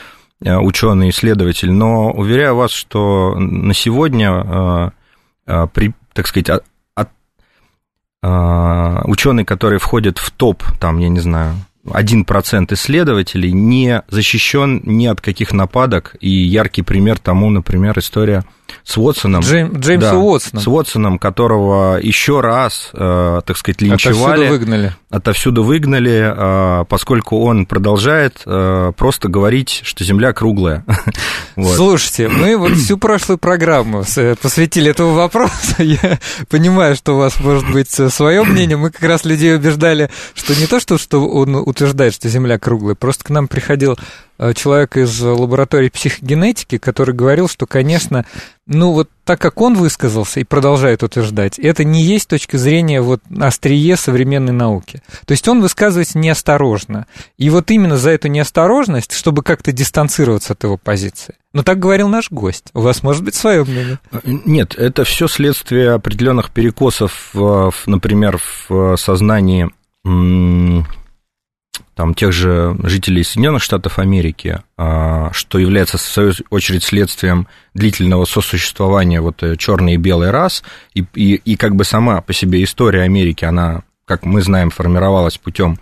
ученый, 0.40 1.08
исследователь, 1.08 1.72
но 1.72 2.10
уверяю 2.10 2.56
вас, 2.56 2.70
что 2.70 3.34
на 3.38 3.72
сегодня 3.72 4.92
а, 5.46 5.66
при, 5.68 5.94
так 6.12 6.26
сказать, 6.26 6.50
от, 6.50 6.64
от, 6.94 7.08
а, 8.22 9.02
ученый, 9.04 9.44
который 9.44 9.78
входит 9.78 10.18
в 10.18 10.30
топ, 10.32 10.62
там, 10.80 10.98
я 10.98 11.08
не 11.08 11.20
знаю, 11.20 11.54
1% 11.86 12.72
исследователей 12.72 13.52
не 13.52 14.02
защищен 14.08 14.82
ни 14.84 15.06
от 15.06 15.20
каких 15.20 15.52
нападок, 15.52 16.16
и 16.20 16.30
яркий 16.30 16.82
пример 16.82 17.18
тому, 17.18 17.50
например, 17.50 17.98
история 17.98 18.44
с 18.84 18.96
Уотсоном. 18.96 19.42
Джейм, 19.42 19.78
Джеймса 19.78 20.12
да, 20.12 20.16
Уотсоном. 20.16 20.62
С 20.62 20.68
Уотсоном, 20.68 21.18
которого 21.18 21.98
еще 22.00 22.40
раз, 22.40 22.90
э, 22.92 23.40
так 23.44 23.56
сказать, 23.56 23.82
линчевали. 23.82 24.46
Отовсюду 24.46 24.58
выгнали. 24.58 24.96
Отовсюду 25.10 25.64
выгнали, 25.64 26.34
э, 26.80 26.84
поскольку 26.88 27.40
он 27.40 27.66
продолжает 27.66 28.42
э, 28.46 28.92
просто 28.96 29.28
говорить, 29.28 29.80
что 29.84 30.04
Земля 30.04 30.32
круглая. 30.32 30.84
вот. 31.56 31.76
Слушайте, 31.76 32.28
мы 32.28 32.56
вот 32.56 32.72
всю 32.76 32.96
прошлую 32.98 33.38
программу 33.38 34.04
посвятили 34.40 34.90
этому 34.90 35.14
вопросу. 35.14 35.52
Я 35.78 36.18
понимаю, 36.48 36.96
что 36.96 37.14
у 37.14 37.18
вас 37.18 37.40
может 37.40 37.70
быть 37.70 37.90
свое 37.90 38.44
мнение. 38.44 38.76
Мы 38.76 38.90
как 38.90 39.02
раз 39.02 39.24
людей 39.24 39.54
убеждали, 39.56 40.10
что 40.34 40.54
не 40.54 40.66
то, 40.66 40.80
что, 40.80 40.98
что 40.98 41.28
он 41.28 41.56
утверждает, 41.56 42.14
что 42.14 42.28
Земля 42.28 42.58
круглая, 42.58 42.94
просто 42.94 43.24
к 43.24 43.30
нам 43.30 43.48
приходил 43.48 43.96
Э, 43.96 44.00
человек 44.54 44.96
из 44.96 45.20
лаборатории 45.20 45.88
психогенетики, 45.88 46.78
который 46.78 47.14
говорил, 47.14 47.48
что, 47.48 47.66
конечно, 47.66 48.24
ну 48.66 48.92
вот 48.92 49.08
так 49.24 49.40
как 49.40 49.60
он 49.60 49.74
высказался 49.74 50.40
и 50.40 50.44
продолжает 50.44 51.02
утверждать, 51.02 51.58
это 51.58 51.84
не 51.84 52.02
есть 52.02 52.28
точка 52.28 52.58
зрения 52.58 53.00
вот 53.00 53.20
острие 53.38 53.96
современной 53.96 54.52
науки. 54.52 55.02
То 55.24 55.32
есть 55.32 55.46
он 55.48 55.60
высказывается 55.60 56.18
неосторожно. 56.18 57.06
И 57.38 57.48
вот 57.50 57.70
именно 57.70 57.96
за 57.96 58.10
эту 58.10 58.28
неосторожность, 58.28 59.12
чтобы 59.12 59.42
как-то 59.42 59.72
дистанцироваться 59.72 60.52
от 60.52 60.64
его 60.64 60.76
позиции. 60.76 61.34
Но 61.52 61.62
так 61.62 61.78
говорил 61.78 62.08
наш 62.08 62.30
гость. 62.30 62.66
У 62.74 62.80
вас 62.80 63.02
может 63.02 63.24
быть 63.24 63.34
свое 63.34 63.64
мнение? 63.64 63.98
Э, 64.12 64.18
нет, 64.24 64.74
это 64.76 65.04
все 65.04 65.26
следствие 65.28 65.92
определенных 65.92 66.50
перекосов, 66.50 67.32
например, 67.86 68.40
в 68.68 68.96
сознании 68.96 69.70
там, 71.94 72.14
тех 72.14 72.32
же 72.32 72.76
жителей 72.82 73.24
Соединенных 73.24 73.62
Штатов 73.62 73.98
Америки, 73.98 74.60
а, 74.76 75.30
что 75.32 75.58
является, 75.58 75.98
в 75.98 76.02
свою 76.02 76.32
очередь, 76.50 76.84
следствием 76.84 77.48
длительного 77.74 78.24
сосуществования 78.24 79.20
вот 79.20 79.42
э, 79.42 79.56
черной 79.56 79.94
и 79.94 79.98
белой 79.98 80.30
рас, 80.30 80.62
и, 80.94 81.04
и, 81.14 81.34
и 81.34 81.56
как 81.56 81.74
бы 81.76 81.84
сама 81.84 82.20
по 82.20 82.32
себе 82.32 82.62
история 82.62 83.02
Америки, 83.02 83.44
она, 83.44 83.82
как 84.04 84.24
мы 84.24 84.42
знаем, 84.42 84.70
формировалась 84.70 85.38
путем, 85.38 85.78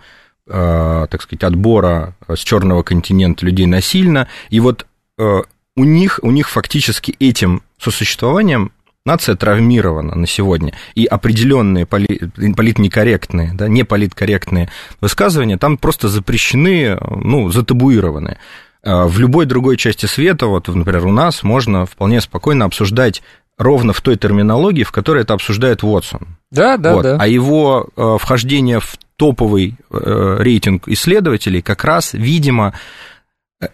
а, 0.49 1.07
так 1.07 1.21
сказать, 1.21 1.43
отбора 1.43 2.15
с 2.27 2.39
черного 2.39 2.83
континента 2.83 3.45
людей 3.45 3.65
насильно, 3.65 4.27
и 4.49 4.59
вот 4.59 4.85
э, 5.17 5.41
у 5.75 5.83
них, 5.83 6.19
у 6.21 6.31
них 6.31 6.49
фактически 6.49 7.15
этим 7.19 7.61
сосуществованием 7.77 8.71
нация 9.05 9.35
травмирована 9.35 10.15
на 10.15 10.27
сегодня, 10.27 10.73
и 10.95 11.05
определенные 11.05 11.85
поли, 11.85 12.29
политнекорректные, 12.55 13.51
да, 13.53 13.67
не 13.67 13.83
политкорректные 13.83 14.69
высказывания 14.99 15.57
там 15.57 15.77
просто 15.77 16.09
запрещены, 16.09 16.97
ну, 17.01 17.49
затабуированы. 17.49 18.37
А 18.83 19.07
в 19.07 19.19
любой 19.19 19.45
другой 19.45 19.77
части 19.77 20.05
света, 20.05 20.47
вот, 20.47 20.67
например, 20.67 21.05
у 21.05 21.11
нас 21.11 21.43
можно 21.43 21.85
вполне 21.85 22.21
спокойно 22.21 22.65
обсуждать 22.65 23.23
ровно 23.57 23.93
в 23.93 24.01
той 24.01 24.17
терминологии, 24.17 24.83
в 24.83 24.91
которой 24.91 25.23
это 25.23 25.33
обсуждает 25.33 25.83
Уотсон. 25.83 26.37
Да, 26.51 26.77
да, 26.77 26.93
вот. 26.93 27.03
да. 27.03 27.17
А 27.19 27.27
его 27.27 27.87
э, 27.95 28.17
вхождение 28.19 28.79
в 28.79 28.97
топовый 29.15 29.75
э, 29.89 30.37
рейтинг 30.39 30.87
исследователей 30.87 31.61
как 31.61 31.83
раз, 31.83 32.13
видимо, 32.13 32.73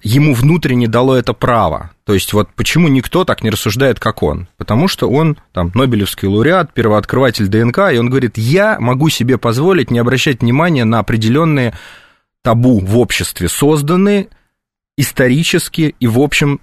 ему 0.03 0.33
внутренне 0.33 0.88
дало 0.88 1.15
это 1.15 1.33
право. 1.33 1.91
То 2.05 2.13
есть 2.13 2.33
вот 2.33 2.50
почему 2.55 2.88
никто 2.88 3.25
так 3.25 3.43
не 3.43 3.50
рассуждает, 3.50 4.00
как 4.00 4.23
он? 4.23 4.47
Потому 4.57 4.88
что 4.88 5.09
он 5.09 5.38
там 5.53 5.71
Нобелевский 5.73 6.27
лауреат, 6.27 6.73
первооткрыватель 6.73 7.47
ДНК, 7.47 7.91
и 7.91 7.97
он 7.97 8.09
говорит, 8.09 8.38
я 8.38 8.79
могу 8.79 9.09
себе 9.09 9.38
позволить 9.38 9.91
не 9.91 10.00
обращать 10.00 10.41
внимания 10.41 10.85
на 10.85 11.00
определенные 11.00 11.73
табу 12.43 12.79
в 12.79 12.97
обществе, 12.97 13.50
созданные 13.50 14.27
исторически 14.97 15.95
и, 16.00 16.07
в 16.07 16.19
общем, 16.19 16.61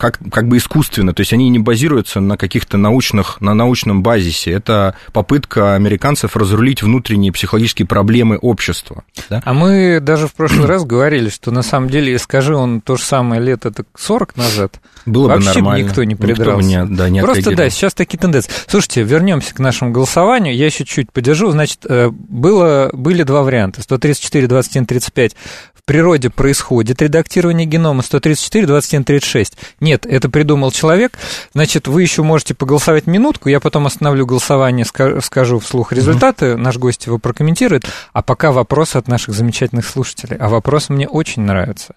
как, 0.00 0.18
как 0.32 0.48
бы 0.48 0.56
искусственно, 0.56 1.12
то 1.12 1.20
есть 1.20 1.34
они 1.34 1.50
не 1.50 1.58
базируются 1.58 2.20
на 2.20 2.38
каких-то 2.38 2.78
научных, 2.78 3.38
на 3.42 3.52
научном 3.52 4.02
базисе. 4.02 4.50
Это 4.50 4.96
попытка 5.12 5.74
американцев 5.74 6.36
разрулить 6.36 6.82
внутренние 6.82 7.32
психологические 7.32 7.86
проблемы 7.86 8.38
общества. 8.38 9.04
Да? 9.28 9.42
А 9.44 9.52
мы 9.52 10.00
даже 10.00 10.26
в 10.26 10.32
прошлый 10.32 10.66
раз 10.66 10.84
говорили, 10.84 11.28
что 11.28 11.50
на 11.50 11.62
самом 11.62 11.90
деле, 11.90 12.18
скажи 12.18 12.56
он 12.56 12.80
то 12.80 12.96
же 12.96 13.04
самое 13.04 13.42
лет 13.42 13.66
это 13.66 13.84
40 13.94 14.36
назад, 14.38 14.80
было 15.04 15.28
вообще 15.28 15.48
бы 15.48 15.54
нормально. 15.56 15.84
никто 15.84 16.04
не 16.04 16.14
придрался. 16.14 16.66
Никто 16.66 16.84
бы 16.84 16.90
не, 16.90 16.96
да, 16.96 17.08
не 17.10 17.20
Просто 17.20 17.54
да, 17.54 17.68
сейчас 17.68 17.92
такие 17.92 18.18
тенденции. 18.18 18.50
Слушайте, 18.68 19.02
вернемся 19.02 19.54
к 19.54 19.58
нашему 19.58 19.92
голосованию. 19.92 20.56
Я 20.56 20.66
еще 20.66 20.86
чуть 20.86 21.12
подержу. 21.12 21.50
Значит, 21.50 21.80
э, 21.84 22.10
было, 22.10 22.88
были 22.94 23.22
два 23.22 23.42
варианта. 23.42 23.82
134, 23.82 24.46
21, 24.46 24.86
35 24.86 25.36
в 25.74 25.79
природе 25.90 26.30
происходит 26.30 27.02
редактирование 27.02 27.66
генома 27.66 28.02
134, 28.02 28.64
21, 28.64 29.02
36. 29.02 29.58
Нет, 29.80 30.06
это 30.06 30.28
придумал 30.28 30.70
человек. 30.70 31.18
Значит, 31.52 31.88
вы 31.88 32.02
еще 32.02 32.22
можете 32.22 32.54
поголосовать 32.54 33.08
минутку, 33.08 33.48
я 33.48 33.58
потом 33.58 33.88
остановлю 33.88 34.24
голосование, 34.24 34.84
скажу 34.84 35.58
вслух 35.58 35.92
результаты, 35.92 36.56
наш 36.56 36.76
гость 36.76 37.06
его 37.06 37.18
прокомментирует, 37.18 37.86
а 38.12 38.22
пока 38.22 38.52
вопросы 38.52 38.98
от 38.98 39.08
наших 39.08 39.34
замечательных 39.34 39.84
слушателей. 39.84 40.36
А 40.36 40.48
вопрос 40.48 40.90
мне 40.90 41.08
очень 41.08 41.42
нравится. 41.42 41.96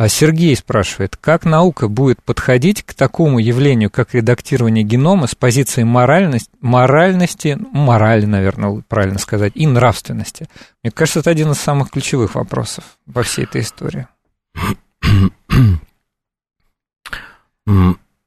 А 0.00 0.08
Сергей 0.08 0.56
спрашивает, 0.56 1.18
как 1.18 1.44
наука 1.44 1.86
будет 1.86 2.22
подходить 2.22 2.82
к 2.84 2.94
такому 2.94 3.38
явлению, 3.38 3.90
как 3.90 4.14
редактирование 4.14 4.82
генома 4.82 5.26
с 5.26 5.34
позиции 5.34 5.82
моральности, 5.82 6.48
моральности, 6.62 7.58
морали, 7.70 8.24
наверное, 8.24 8.82
правильно 8.88 9.18
сказать, 9.18 9.52
и 9.56 9.66
нравственности? 9.66 10.48
Мне 10.82 10.90
кажется, 10.90 11.20
это 11.20 11.28
один 11.28 11.50
из 11.50 11.58
самых 11.58 11.90
ключевых 11.90 12.34
вопросов 12.34 12.82
во 13.04 13.22
всей 13.22 13.44
этой 13.44 13.60
истории. 13.60 14.06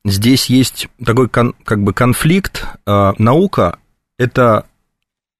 Здесь 0.05 0.45
есть 0.51 0.89
такой 1.03 1.27
как 1.27 1.83
бы 1.83 1.91
конфликт. 1.91 2.67
А, 2.85 3.15
наука– 3.17 3.79
это 4.19 4.67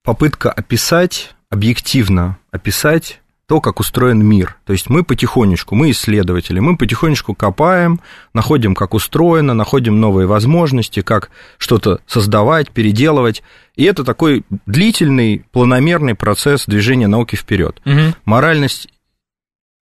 попытка 0.03 0.51
описать, 0.51 1.35
объективно 1.51 2.39
описать 2.49 3.21
то, 3.53 3.61
как 3.61 3.79
устроен 3.79 4.25
мир. 4.25 4.57
То 4.65 4.73
есть 4.73 4.89
мы 4.89 5.03
потихонечку, 5.03 5.75
мы 5.75 5.91
исследователи, 5.91 6.57
мы 6.59 6.75
потихонечку 6.75 7.35
копаем, 7.35 7.99
находим, 8.33 8.73
как 8.73 8.95
устроено, 8.95 9.53
находим 9.53 10.01
новые 10.01 10.25
возможности, 10.25 11.03
как 11.03 11.29
что-то 11.59 11.99
создавать, 12.07 12.71
переделывать. 12.71 13.43
И 13.75 13.83
это 13.83 14.03
такой 14.03 14.43
длительный, 14.65 15.45
планомерный 15.51 16.15
процесс 16.15 16.65
движения 16.65 17.05
науки 17.05 17.35
вперед. 17.35 17.79
Угу. 17.85 18.15
Моральность, 18.25 18.87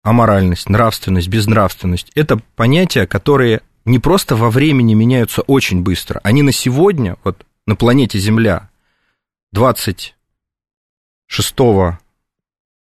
аморальность, 0.03 0.67
нравственность, 0.67 1.29
безнравственность– 1.29 2.11
это 2.15 2.41
понятия, 2.57 3.07
которые 3.07 3.61
не 3.85 3.99
просто 3.99 4.35
во 4.35 4.49
времени 4.49 4.95
меняются 4.95 5.43
очень 5.43 5.81
быстро, 5.81 6.19
они 6.25 6.41
на 6.41 6.51
сегодня, 6.51 7.15
вот 7.23 7.45
на 7.65 7.77
планете 7.77 8.19
Земля, 8.19 8.69
26 9.53 10.13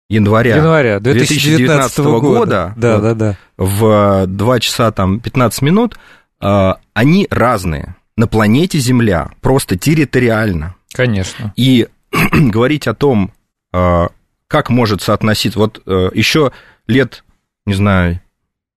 января, 0.09 0.57
января 0.57 1.01
2019, 1.01 1.97
2019 1.97 1.99
года, 1.99 2.21
года 2.21 2.75
да, 2.77 2.99
да, 3.01 3.15
да. 3.15 3.37
в 3.57 4.27
2 4.27 4.61
часа 4.61 4.93
там 4.93 5.21
15 5.21 5.63
минут, 5.63 5.99
а, 6.41 6.79
они 6.95 7.27
разные 7.31 7.97
на 8.17 8.27
планете 8.27 8.79
Земля, 8.79 9.31
просто 9.41 9.77
территориально. 9.77 10.75
Конечно. 10.93 11.53
И 11.57 11.89
говорить 12.33 12.87
о 12.87 12.95
том, 12.95 13.33
а, 13.73 14.09
как 14.49 14.71
может 14.71 15.03
соотноситься, 15.03 15.59
вот 15.59 15.83
э, 15.87 16.11
еще 16.15 16.53
лет, 16.87 17.25
не 17.67 17.75
знаю, 17.75 18.21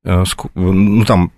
э, 0.03 0.23
ну 0.55 1.05
там, 1.05 1.31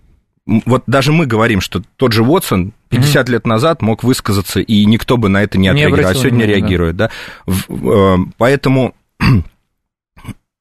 вот 0.46 0.84
даже 0.88 1.12
мы 1.12 1.26
говорим, 1.26 1.62
что 1.62 1.82
тот 1.98 2.14
же 2.14 2.24
Уотсон 2.24 2.74
50 2.90 3.28
mm-hmm. 3.28 3.32
лет 3.32 3.46
назад 3.46 3.82
мог 3.82 4.04
высказаться, 4.04 4.60
и 4.62 4.86
никто 4.86 5.18
бы 5.18 5.30
на 5.30 5.44
это 5.44 5.58
не 5.58 5.68
отреагировал, 5.68 6.10
а 6.12 6.14
сегодня 6.14 6.46
внимания, 6.46 6.54
реагирует, 6.54 6.96
да. 6.96 7.12
да? 7.46 7.56
Э, 7.70 8.18
поэтому 8.38 8.96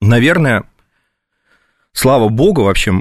наверное, 0.00 0.64
слава 1.92 2.28
богу, 2.28 2.64
вообще 2.64 2.92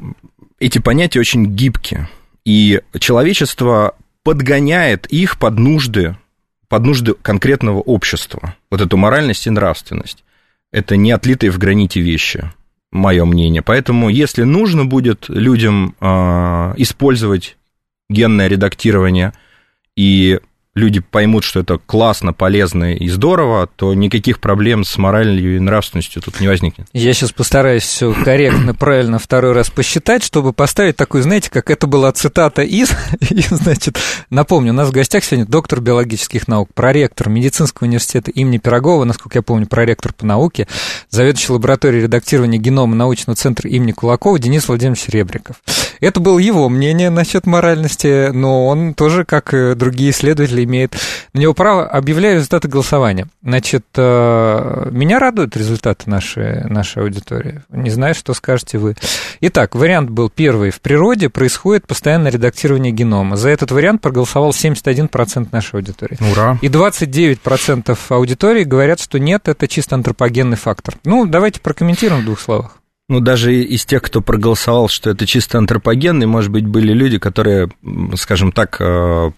эти 0.59 0.79
понятия 0.79 1.19
очень 1.19 1.45
гибкие. 1.45 2.09
И 2.45 2.81
человечество 2.99 3.95
подгоняет 4.23 5.07
их 5.07 5.39
под 5.39 5.57
нужды, 5.59 6.17
под 6.67 6.83
нужды 6.83 7.13
конкретного 7.13 7.79
общества. 7.79 8.55
Вот 8.69 8.81
эту 8.81 8.97
моральность 8.97 9.47
и 9.47 9.49
нравственность. 9.49 10.23
Это 10.71 10.95
не 10.97 11.11
отлитые 11.11 11.51
в 11.51 11.57
граните 11.57 12.01
вещи, 12.01 12.51
мое 12.91 13.25
мнение. 13.25 13.61
Поэтому, 13.61 14.09
если 14.09 14.43
нужно 14.43 14.85
будет 14.85 15.25
людям 15.29 15.95
э, 15.99 16.73
использовать 16.77 17.57
генное 18.09 18.47
редактирование 18.47 19.33
и 19.95 20.39
люди 20.79 20.99
поймут, 20.99 21.43
что 21.43 21.59
это 21.59 21.77
классно, 21.77 22.33
полезно 22.33 22.95
и 22.95 23.07
здорово, 23.09 23.67
то 23.75 23.93
никаких 23.93 24.39
проблем 24.39 24.83
с 24.83 24.97
моралью 24.97 25.57
и 25.57 25.59
нравственностью 25.59 26.21
тут 26.21 26.39
не 26.39 26.47
возникнет. 26.47 26.87
Я 26.93 27.13
сейчас 27.13 27.31
постараюсь 27.31 27.83
все 27.83 28.13
корректно, 28.13 28.73
правильно 28.73 29.19
второй 29.19 29.51
раз 29.51 29.69
посчитать, 29.69 30.23
чтобы 30.23 30.53
поставить 30.53 30.95
такую, 30.95 31.23
знаете, 31.23 31.51
как 31.51 31.69
это 31.69 31.85
была 31.85 32.11
цитата 32.11 32.63
из, 32.63 32.91
и, 33.29 33.41
значит, 33.49 33.99
напомню, 34.29 34.71
у 34.71 34.75
нас 34.75 34.89
в 34.89 34.91
гостях 34.91 35.23
сегодня 35.23 35.45
доктор 35.45 35.81
биологических 35.81 36.47
наук, 36.47 36.69
проректор 36.73 37.29
медицинского 37.29 37.85
университета 37.85 38.31
имени 38.31 38.57
Пирогова, 38.57 39.03
насколько 39.03 39.37
я 39.37 39.41
помню, 39.41 39.67
проректор 39.67 40.13
по 40.13 40.25
науке, 40.25 40.67
заведующий 41.09 41.51
лабораторией 41.51 42.03
редактирования 42.03 42.57
генома 42.57 42.95
научного 42.95 43.35
центра 43.35 43.69
имени 43.69 43.91
Кулакова 43.91 44.39
Денис 44.39 44.67
Владимирович 44.67 45.07
Ребриков. 45.09 45.57
Это 45.99 46.19
было 46.19 46.39
его 46.39 46.69
мнение 46.69 47.09
насчет 47.09 47.45
моральности, 47.45 48.31
но 48.31 48.67
он 48.67 48.93
тоже, 48.93 49.25
как 49.25 49.53
и 49.53 49.75
другие 49.75 50.11
исследователи, 50.11 50.63
имеет 50.63 50.95
на 51.33 51.39
него 51.39 51.53
право. 51.53 51.87
Объявляю 51.87 52.35
результаты 52.35 52.67
голосования. 52.67 53.27
Значит, 53.41 53.85
э, 53.95 54.89
меня 54.91 55.19
радуют 55.19 55.57
результаты 55.57 56.09
нашей, 56.09 56.63
нашей 56.69 57.03
аудитории. 57.03 57.61
Не 57.69 57.89
знаю, 57.89 58.15
что 58.15 58.33
скажете 58.33 58.77
вы. 58.77 58.95
Итак, 59.41 59.75
вариант 59.75 60.09
был 60.09 60.29
первый. 60.29 60.71
В 60.71 60.81
природе 60.81 61.29
происходит 61.29 61.87
постоянное 61.87 62.31
редактирование 62.31 62.91
генома. 62.91 63.35
За 63.35 63.49
этот 63.49 63.71
вариант 63.71 64.01
проголосовал 64.01 64.51
71% 64.51 65.47
нашей 65.51 65.75
аудитории. 65.75 66.17
Ура! 66.31 66.57
И 66.61 66.67
29% 66.67 67.97
аудитории 68.09 68.63
говорят, 68.63 68.99
что 68.99 69.19
нет, 69.19 69.47
это 69.47 69.67
чисто 69.67 69.95
антропогенный 69.95 70.57
фактор. 70.57 70.95
Ну, 71.03 71.25
давайте 71.25 71.59
прокомментируем 71.59 72.21
в 72.21 72.25
двух 72.25 72.39
словах. 72.39 72.79
Ну, 73.09 73.21
даже 73.21 73.63
из 73.63 73.85
тех, 73.85 74.03
кто 74.03 74.21
проголосовал, 74.21 74.87
что 74.87 75.09
это 75.09 75.25
чисто 75.25 75.57
антропогенный, 75.57 76.27
может 76.27 76.51
быть, 76.51 76.67
были 76.67 76.93
люди, 76.93 77.17
которые, 77.17 77.67
скажем 78.15 78.51
так, 78.51 78.77
э, 78.79 79.31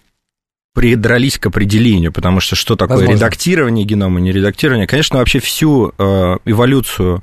придрались 0.74 1.38
к 1.38 1.46
определению, 1.46 2.12
потому 2.12 2.40
что 2.40 2.54
что 2.54 2.76
такое 2.76 2.98
Возможно. 2.98 3.16
редактирование 3.16 3.86
генома, 3.86 4.20
не 4.20 4.30
редактирование. 4.30 4.86
Конечно, 4.86 5.18
вообще 5.18 5.38
всю 5.38 5.94
э, 5.96 6.36
эволюцию 6.44 7.22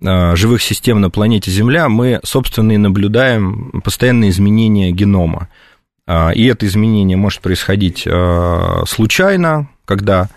э, 0.00 0.36
живых 0.36 0.62
систем 0.62 1.00
на 1.00 1.10
планете 1.10 1.50
Земля 1.50 1.88
мы, 1.88 2.20
собственно, 2.22 2.70
и 2.70 2.76
наблюдаем 2.76 3.82
постоянные 3.82 4.30
изменения 4.30 4.92
генома. 4.92 5.48
И 6.34 6.46
это 6.46 6.66
изменение 6.66 7.18
может 7.18 7.42
происходить 7.42 8.08
случайно, 8.86 9.68
когда 9.84 10.30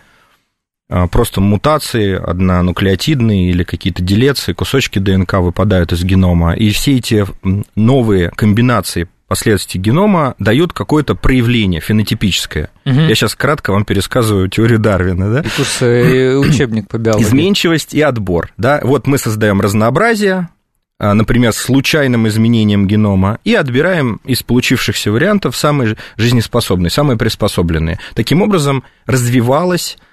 просто 1.11 1.41
мутации 1.41 2.13
однонуклеотидные 2.15 3.49
или 3.49 3.63
какие-то 3.63 4.01
делеции, 4.03 4.53
кусочки 4.53 4.99
ДНК 4.99 5.35
выпадают 5.35 5.93
из 5.93 6.03
генома, 6.03 6.53
и 6.53 6.69
все 6.71 6.97
эти 6.97 7.25
новые 7.75 8.29
комбинации 8.31 9.07
последствий 9.31 9.79
генома 9.79 10.35
дают 10.39 10.73
какое-то 10.73 11.15
проявление 11.15 11.79
фенотипическое. 11.79 12.69
Угу. 12.85 12.99
Я 12.99 13.15
сейчас 13.15 13.33
кратко 13.33 13.71
вам 13.71 13.85
пересказываю 13.85 14.49
теорию 14.49 14.77
Дарвина. 14.77 15.31
Да? 15.31 15.39
И 15.39 15.49
курс, 15.55 15.81
э, 15.81 16.35
учебник 16.35 16.89
по 16.89 16.97
биологии. 16.97 17.23
Изменчивость 17.23 17.93
и 17.93 18.01
отбор. 18.01 18.51
Да? 18.57 18.81
Вот 18.83 19.07
мы 19.07 19.17
создаем 19.17 19.61
разнообразие, 19.61 20.49
а, 20.99 21.13
например, 21.13 21.53
случайным 21.53 22.27
изменением 22.27 22.87
генома, 22.87 23.39
и 23.45 23.55
отбираем 23.55 24.19
из 24.25 24.43
получившихся 24.43 25.13
вариантов 25.13 25.55
самые 25.55 25.95
жизнеспособные, 26.17 26.89
самые 26.89 27.17
приспособленные. 27.17 27.99
Таким 28.15 28.41
образом, 28.41 28.83
развивалась 29.05 29.97
а, 29.97 30.10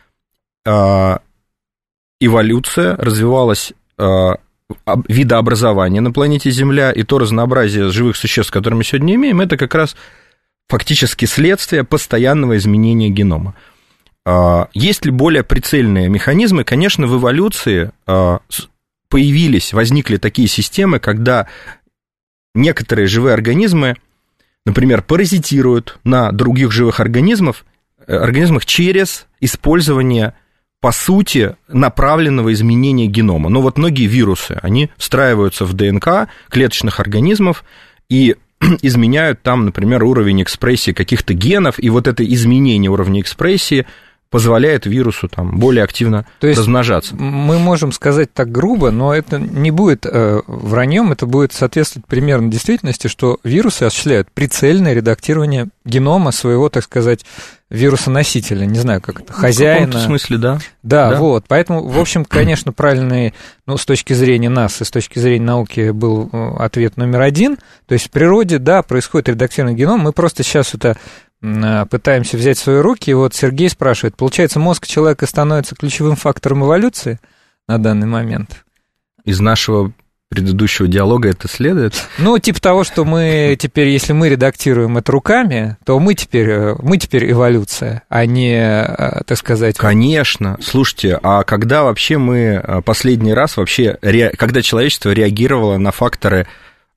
эволюция, 2.21 2.97
развивалась 2.97 3.73
а, 3.97 4.39
видообразование 5.09 6.01
на 6.01 6.13
планете 6.13 6.51
Земля, 6.51 6.93
и 6.93 7.03
то 7.03 7.19
разнообразие 7.19 7.91
живых 7.91 8.17
существ, 8.17 8.53
которые 8.53 8.77
мы 8.77 8.85
сегодня 8.85 9.15
имеем, 9.15 9.41
это 9.41 9.57
как 9.57 9.75
раз 9.75 9.97
фактически 10.69 11.25
следствие 11.25 11.85
постоянного 11.85 12.57
изменения 12.57 13.09
генома. 13.09 13.55
А, 14.27 14.69
есть 14.75 15.05
ли 15.05 15.11
более 15.11 15.43
прицельные 15.43 16.09
механизмы? 16.09 16.65
Конечно, 16.65 17.07
в 17.07 17.17
эволюции 17.19 17.93
появились, 19.09 19.73
возникли 19.73 20.19
такие 20.19 20.49
системы, 20.49 20.99
когда 20.99 21.47
некоторые 22.55 23.07
живые 23.07 23.35
организмы, 23.35 23.97
например, 24.67 25.03
паразитируют 25.03 25.99
на 26.05 26.31
других 26.33 26.73
живых 26.73 27.01
организмов, 27.01 27.65
э, 28.07 28.15
организмах 28.15 28.67
через 28.67 29.27
использование 29.41 30.35
по 30.81 30.93
сути, 30.93 31.57
направленного 31.67 32.53
изменения 32.53 33.07
генома. 33.07 33.51
Но 33.51 33.61
вот 33.61 33.79
многие 33.79 34.07
вирусы, 34.07 34.59
они 34.63 34.91
встраиваются 34.97 35.65
в 35.65 35.73
ДНК 35.73 36.29
клеточных 36.51 37.01
организмов 37.01 37.65
и 38.09 38.37
изменяют 38.83 39.43
там, 39.43 39.65
например, 39.65 40.05
уровень 40.05 40.43
экспрессии 40.43 40.93
каких-то 40.93 41.35
генов, 41.35 41.79
и 41.79 41.91
вот 41.91 42.07
это 42.07 42.25
изменение 42.25 42.91
уровня 42.91 43.21
экспрессии 43.21 43.87
позволяет 44.31 44.87
вирусу 44.87 45.29
там 45.29 45.59
более 45.59 45.85
активно 45.85 46.27
То 46.41 46.47
есть 46.47 46.59
размножаться. 46.59 47.15
Мы 47.17 47.59
можем 47.59 47.93
сказать 47.93 48.33
так 48.33 48.51
грубо, 48.51 48.91
но 48.91 49.15
это 49.15 49.39
не 49.39 49.71
будет 49.71 50.05
э, 50.05 50.43
враньем, 50.47 51.13
это 51.13 51.27
будет 51.27 51.53
соответствовать 51.53 52.07
примерно 52.07 52.51
действительности, 52.51 53.09
что 53.09 53.39
вирусы 53.43 53.85
осуществляют 53.85 54.31
прицельное 54.31 54.93
редактирование 54.93 55.69
генома 55.85 56.31
своего, 56.31 56.69
так 56.69 56.85
сказать, 56.85 57.25
вирусоносителя, 57.71 58.65
не 58.65 58.79
знаю, 58.79 59.03
как 59.03 59.21
это, 59.21 59.33
хозяина. 59.33 59.99
В 59.99 60.01
смысле, 60.01 60.39
да. 60.39 60.59
да. 60.83 61.11
Да, 61.11 61.19
вот. 61.19 61.45
Поэтому, 61.49 61.87
в 61.87 61.99
общем, 61.99 62.25
конечно, 62.25 62.73
правильный, 62.73 63.35
ну, 63.67 63.77
с 63.77 63.85
точки 63.85 64.15
зрения 64.15 64.49
нас 64.49 64.81
и 64.81 64.85
с 64.85 64.91
точки 64.91 65.19
зрения 65.19 65.45
науки 65.45 65.91
был 65.91 66.31
э, 66.33 66.55
ответ 66.59 66.97
номер 66.97 67.21
один. 67.23 67.59
То 67.87 67.93
есть 67.93 68.07
в 68.07 68.11
природе, 68.11 68.59
да, 68.59 68.83
происходит 68.83 69.29
редактирование 69.31 69.79
генома. 69.79 70.05
Мы 70.05 70.13
просто 70.13 70.43
сейчас 70.43 70.75
это 70.75 70.97
пытаемся 71.41 72.37
взять 72.37 72.59
в 72.59 72.63
свои 72.63 72.79
руки. 72.79 73.11
И 73.11 73.15
вот 73.15 73.35
Сергей 73.35 73.69
спрашивает, 73.69 74.17
получается, 74.17 74.59
мозг 74.59 74.87
человека 74.87 75.27
становится 75.27 75.75
ключевым 75.75 76.17
фактором 76.17 76.65
эволюции 76.65 77.21
на 77.67 77.79
данный 77.79 78.07
момент? 78.07 78.65
Из 79.25 79.41
нашего 79.41 79.93
предыдущего 80.29 80.89
диалога 80.89 81.31
это 81.31 81.49
следует? 81.49 81.95
Ну, 82.19 82.39
типа 82.39 82.61
того, 82.61 82.85
что 82.85 83.05
мы 83.05 83.57
теперь, 83.61 83.89
если 83.89 84.13
мы 84.13 84.29
редактируем 84.29 84.99
это 84.99 85.13
руками, 85.13 85.77
то 85.85 85.99
мы 85.99 86.15
теперь, 86.15 86.49
э, 86.51 86.77
мы 86.81 86.99
теперь 86.99 87.31
эволюция, 87.31 88.03
а 88.09 88.27
не, 88.27 88.57
э, 88.57 89.23
так 89.25 89.39
сказать... 89.39 89.77
Конечно. 89.77 90.59
Слушайте, 90.63 91.19
а 91.23 91.45
когда 91.45 91.83
вообще 91.83 92.19
мы 92.19 92.63
э, 92.63 92.83
последний 92.83 93.33
раз 93.33 93.57
вообще, 93.57 93.99
когда 94.37 94.63
человечество 94.63 95.11
реагировало 95.11 95.79
на 95.79 95.93
факторы 95.93 96.47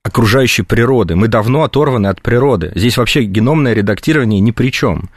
окружающей 0.04 0.62
природы. 0.62 1.16
Мы 1.16 1.28
давно 1.28 1.62
оторваны 1.62 2.08
от 2.08 2.22
природы. 2.22 2.72
Здесь 2.74 2.96
вообще 2.96 3.22
геномное 3.22 3.72
редактирование 3.72 4.40
ни 4.40 4.50
при 4.50 4.70
чем 4.70 5.08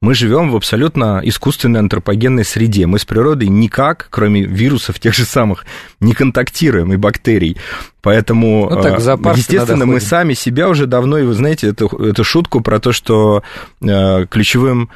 мы 0.00 0.14
живем 0.14 0.50
в 0.50 0.56
абсолютно 0.56 1.20
искусственной 1.22 1.80
антропогенной 1.80 2.44
среде. 2.44 2.86
Мы 2.86 2.98
с 2.98 3.04
природой 3.04 3.48
никак, 3.48 4.06
кроме 4.08 4.42
вирусов 4.42 4.98
тех 4.98 5.12
же 5.12 5.24
самых, 5.24 5.66
не 6.00 6.14
контактируем 6.14 6.92
и 6.92 6.96
бактерий. 6.96 7.58
Поэтому, 8.00 8.70
ну, 8.70 8.82
так, 8.82 8.98
э, 8.98 9.32
естественно, 9.36 9.84
мы 9.84 10.00
сами 10.00 10.32
себя 10.32 10.70
уже 10.70 10.86
давно, 10.86 11.18
и 11.18 11.24
вы 11.24 11.34
знаете, 11.34 11.68
эту, 11.68 11.86
эту 11.98 12.24
шутку 12.24 12.62
про 12.62 12.80
то, 12.80 12.92
что 12.92 13.42
э, 13.82 14.26
ключевым 14.30 14.88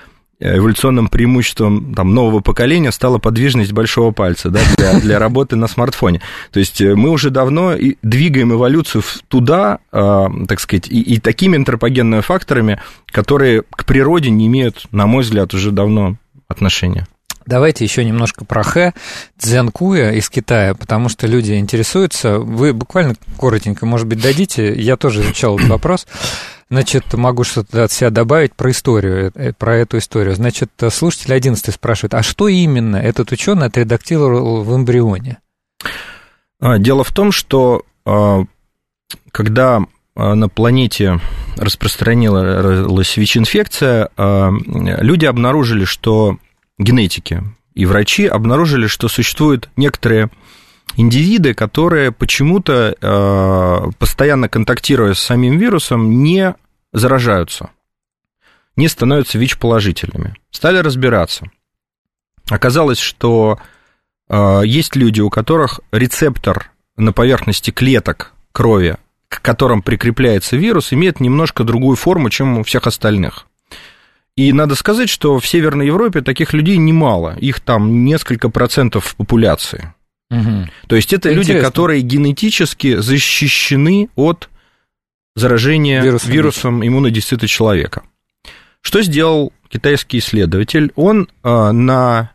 эволюционным 0.44 1.08
преимуществом 1.08 1.94
там, 1.94 2.14
нового 2.14 2.40
поколения 2.40 2.92
стала 2.92 3.18
подвижность 3.18 3.72
большого 3.72 4.12
пальца 4.12 4.50
да, 4.50 4.60
для, 4.76 5.00
для 5.00 5.18
работы 5.18 5.56
на 5.56 5.66
смартфоне. 5.66 6.20
То 6.52 6.60
есть 6.60 6.80
э, 6.80 6.94
мы 6.94 7.10
уже 7.10 7.30
давно 7.30 7.74
двигаем 8.02 8.52
эволюцию 8.52 9.02
туда, 9.28 9.78
э, 9.90 10.26
так 10.46 10.60
сказать, 10.60 10.88
и, 10.88 11.00
и 11.00 11.18
такими 11.18 11.56
антропогенными 11.56 12.20
факторами, 12.20 12.80
которые 13.06 13.62
к 13.70 13.84
природе 13.86 14.30
не 14.30 14.46
имеют, 14.46 14.86
на 14.92 15.06
мой 15.06 15.22
взгляд, 15.22 15.54
уже 15.54 15.70
давно 15.70 16.16
отношения. 16.48 17.06
Давайте 17.46 17.84
еще 17.84 18.04
немножко 18.04 18.44
про 18.44 18.62
Хэ 18.62 18.92
Цзянкуя 19.38 20.12
из 20.12 20.30
Китая, 20.30 20.74
потому 20.74 21.08
что 21.08 21.26
люди 21.26 21.54
интересуются. 21.54 22.38
Вы 22.38 22.72
буквально 22.72 23.14
коротенько, 23.38 23.86
может 23.86 24.06
быть, 24.06 24.22
дадите. 24.22 24.74
Я 24.74 24.96
тоже 24.96 25.22
изучал 25.22 25.56
этот 25.56 25.68
вопрос. 25.68 26.06
Значит, 26.70 27.12
могу 27.14 27.44
что-то 27.44 27.84
от 27.84 27.92
себя 27.92 28.10
добавить 28.10 28.54
про 28.54 28.70
историю, 28.70 29.30
э, 29.34 29.52
про 29.52 29.76
эту 29.76 29.98
историю. 29.98 30.34
Значит, 30.34 30.70
слушатель 30.90 31.34
11 31.34 31.74
спрашивает, 31.74 32.14
а 32.14 32.22
что 32.22 32.48
именно 32.48 32.96
этот 32.96 33.30
ученый 33.32 33.66
отредактировал 33.66 34.64
в 34.64 34.74
эмбрионе? 34.74 35.38
А, 36.60 36.78
дело 36.78 37.04
в 37.04 37.12
том, 37.12 37.30
что 37.30 37.82
а, 38.06 38.44
когда 39.30 39.82
а, 40.16 40.34
на 40.34 40.48
планете 40.48 41.20
распространилась 41.56 43.16
ВИЧ-инфекция, 43.16 44.08
люди 44.16 45.24
обнаружили, 45.24 45.84
что 45.84 46.38
генетики 46.78 47.42
и 47.74 47.86
врачи 47.86 48.26
обнаружили, 48.26 48.86
что 48.86 49.08
существуют 49.08 49.68
некоторые 49.76 50.30
индивиды, 50.96 51.54
которые 51.54 52.12
почему-то, 52.12 52.94
э, 53.00 53.90
постоянно 53.98 54.48
контактируя 54.48 55.14
с 55.14 55.18
самим 55.18 55.58
вирусом, 55.58 56.22
не 56.22 56.54
заражаются, 56.92 57.70
не 58.76 58.88
становятся 58.88 59.38
ВИЧ-положительными. 59.38 60.34
Стали 60.50 60.78
разбираться. 60.78 61.46
Оказалось, 62.48 62.98
что 62.98 63.58
э, 64.28 64.62
есть 64.64 64.94
люди, 64.94 65.20
у 65.20 65.30
которых 65.30 65.80
рецептор 65.90 66.70
на 66.96 67.12
поверхности 67.12 67.70
клеток 67.70 68.32
крови, 68.52 68.96
к 69.28 69.42
которым 69.42 69.82
прикрепляется 69.82 70.56
вирус, 70.56 70.92
имеет 70.92 71.18
немножко 71.18 71.64
другую 71.64 71.96
форму, 71.96 72.30
чем 72.30 72.58
у 72.58 72.62
всех 72.62 72.86
остальных. 72.86 73.46
И 74.36 74.52
надо 74.52 74.74
сказать, 74.74 75.08
что 75.08 75.38
в 75.38 75.46
Северной 75.46 75.86
Европе 75.86 76.20
таких 76.20 76.52
людей 76.52 76.76
немало, 76.76 77.36
их 77.38 77.60
там 77.60 78.04
несколько 78.04 78.48
процентов 78.48 79.14
популяции. 79.16 79.94
Угу. 80.30 80.68
То 80.88 80.96
есть 80.96 81.12
это 81.12 81.30
Интересно. 81.30 81.52
люди, 81.52 81.62
которые 81.64 82.00
генетически 82.02 82.96
защищены 82.96 84.08
от 84.16 84.48
заражения 85.36 86.02
вирусом, 86.02 86.30
вирусом 86.30 86.86
иммунодефицита 86.86 87.46
человека. 87.46 88.02
Что 88.80 89.02
сделал 89.02 89.52
китайский 89.68 90.18
исследователь? 90.18 90.92
Он 90.96 91.28
э, 91.42 91.70
на, 91.70 92.32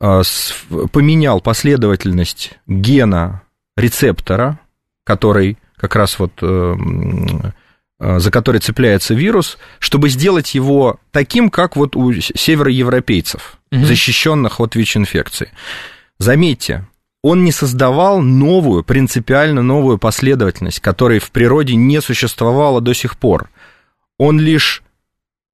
с, 0.00 0.54
поменял 0.92 1.40
последовательность 1.40 2.58
гена 2.66 3.42
рецептора, 3.76 4.60
который 5.04 5.58
как 5.76 5.96
раз 5.96 6.18
вот 6.18 6.32
э, 6.42 6.46
э, 6.46 7.50
за 8.00 8.30
который 8.30 8.60
цепляется 8.60 9.14
вирус, 9.14 9.58
чтобы 9.78 10.08
сделать 10.08 10.54
его 10.54 10.98
таким, 11.10 11.50
как 11.50 11.76
вот 11.76 11.96
у 11.96 12.12
североевропейцев, 12.12 13.58
угу. 13.70 13.84
защищенных 13.84 14.60
от 14.60 14.74
ВИЧ-инфекции. 14.74 15.50
Заметьте, 16.18 16.86
он 17.22 17.42
не 17.44 17.52
создавал 17.52 18.20
новую, 18.20 18.84
принципиально 18.84 19.62
новую 19.62 19.98
последовательность, 19.98 20.80
которой 20.80 21.18
в 21.20 21.30
природе 21.30 21.74
не 21.74 22.02
существовало 22.02 22.80
до 22.80 22.92
сих 22.92 23.16
пор. 23.16 23.48
Он 24.18 24.38
лишь 24.38 24.82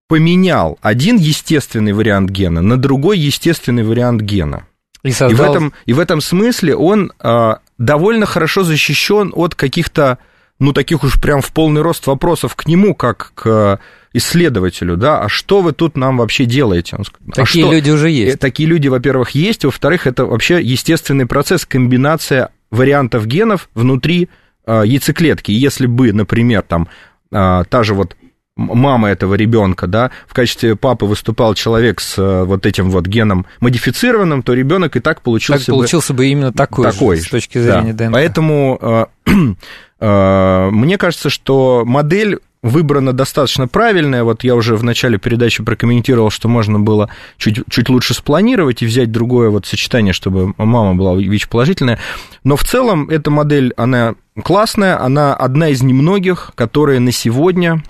поменял 0.08 0.76
один 0.82 1.16
естественный 1.16 1.92
вариант 1.92 2.30
гена 2.30 2.60
на 2.60 2.76
другой 2.76 3.18
естественный 3.20 3.84
вариант 3.84 4.22
гена. 4.22 4.66
И, 5.04 5.12
создал... 5.12 5.30
и, 5.30 5.34
в, 5.34 5.40
этом, 5.40 5.72
и 5.86 5.92
в 5.92 6.00
этом 6.00 6.20
смысле 6.20 6.74
он 6.74 7.12
э, 7.20 7.54
довольно 7.78 8.26
хорошо 8.26 8.64
защищен 8.64 9.30
от 9.32 9.54
каких-то, 9.54 10.18
ну, 10.60 10.72
таких 10.72 11.02
уж 11.02 11.20
прям 11.20 11.40
в 11.40 11.50
полный 11.52 11.82
рост 11.82 12.06
вопросов 12.06 12.54
к 12.54 12.66
нему, 12.66 12.94
как 12.94 13.32
к 13.34 13.80
исследователю, 14.12 14.96
да, 14.96 15.20
а 15.20 15.28
что 15.28 15.62
вы 15.62 15.72
тут 15.72 15.96
нам 15.96 16.18
вообще 16.18 16.44
делаете? 16.44 16.96
Он 16.96 17.04
сказал, 17.04 17.28
а 17.32 17.32
такие 17.32 17.64
что? 17.64 17.72
люди 17.72 17.90
уже 17.90 18.10
есть. 18.10 18.36
Э, 18.36 18.38
такие 18.38 18.68
люди, 18.68 18.88
во-первых, 18.88 19.30
есть, 19.30 19.64
во-вторых, 19.64 20.06
это 20.06 20.26
вообще 20.26 20.60
естественный 20.60 21.26
процесс, 21.26 21.64
комбинация 21.64 22.50
вариантов 22.70 23.26
генов 23.26 23.68
внутри 23.74 24.28
э, 24.66 24.82
яйцеклетки. 24.84 25.52
Если 25.52 25.86
бы, 25.86 26.12
например, 26.12 26.62
там 26.62 26.88
э, 27.32 27.64
та 27.68 27.82
же 27.82 27.94
вот 27.94 28.16
мама 28.56 29.08
этого 29.08 29.34
ребенка, 29.34 29.86
да, 29.86 30.10
в 30.26 30.34
качестве 30.34 30.76
папы 30.76 31.06
выступал 31.06 31.54
человек 31.54 32.00
с 32.00 32.18
э, 32.18 32.44
вот 32.44 32.66
этим 32.66 32.90
вот 32.90 33.06
геном 33.06 33.46
модифицированным, 33.60 34.42
то 34.42 34.52
ребенок 34.52 34.96
и 34.96 35.00
так 35.00 35.22
получился, 35.22 35.66
так 35.66 35.74
получился 35.74 36.12
бы, 36.12 36.18
бы 36.18 36.26
именно 36.26 36.52
такой, 36.52 36.84
такой 36.84 37.16
же, 37.16 37.22
с 37.22 37.28
точки 37.28 37.58
зрения 37.58 37.92
да. 37.92 38.06
ДНК. 38.06 38.14
Поэтому 38.14 38.78
э, 38.80 39.06
мне 40.00 40.96
кажется, 40.96 41.28
что 41.28 41.84
модель 41.86 42.38
выбрана 42.62 43.12
достаточно 43.12 43.68
правильная. 43.68 44.24
Вот 44.24 44.44
я 44.44 44.54
уже 44.54 44.76
в 44.76 44.84
начале 44.84 45.18
передачи 45.18 45.62
прокомментировал, 45.62 46.30
что 46.30 46.48
можно 46.48 46.78
было 46.78 47.10
чуть, 47.38 47.60
чуть 47.70 47.88
лучше 47.88 48.14
спланировать 48.14 48.82
и 48.82 48.86
взять 48.86 49.10
другое 49.10 49.50
вот 49.50 49.66
сочетание, 49.66 50.12
чтобы 50.12 50.54
мама 50.56 50.94
была 50.94 51.16
ВИЧ-положительная. 51.16 51.98
Но 52.44 52.56
в 52.56 52.64
целом 52.64 53.08
эта 53.08 53.30
модель, 53.30 53.72
она 53.76 54.14
классная, 54.42 55.00
она 55.00 55.34
одна 55.34 55.68
из 55.68 55.82
немногих, 55.82 56.52
которая 56.54 57.00
на 57.00 57.12
сегодня 57.12 57.82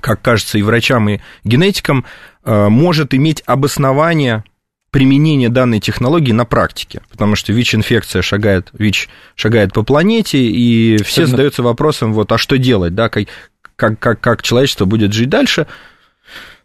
как 0.00 0.22
кажется 0.22 0.58
и 0.58 0.62
врачам, 0.62 1.08
и 1.08 1.20
генетикам, 1.42 2.04
э, 2.44 2.68
может 2.68 3.12
иметь 3.12 3.42
обоснование 3.44 4.44
применения 4.90 5.48
данной 5.48 5.80
технологии 5.80 6.32
на 6.32 6.44
практике, 6.44 7.02
потому 7.10 7.36
что 7.36 7.52
ВИЧ-инфекция 7.52 8.22
шагает, 8.22 8.70
ВИЧ 8.72 9.08
шагает 9.34 9.72
по 9.72 9.82
планете, 9.82 10.38
и 10.38 10.96
все 10.98 11.22
Особенно... 11.22 11.30
задаются 11.30 11.62
вопросом, 11.62 12.12
вот, 12.12 12.32
а 12.32 12.38
что 12.38 12.56
делать, 12.56 12.94
да, 12.94 13.08
как, 13.08 13.26
как, 13.76 13.98
как, 13.98 14.20
как 14.20 14.42
человечество 14.42 14.84
будет 14.84 15.12
жить 15.12 15.28
дальше. 15.28 15.66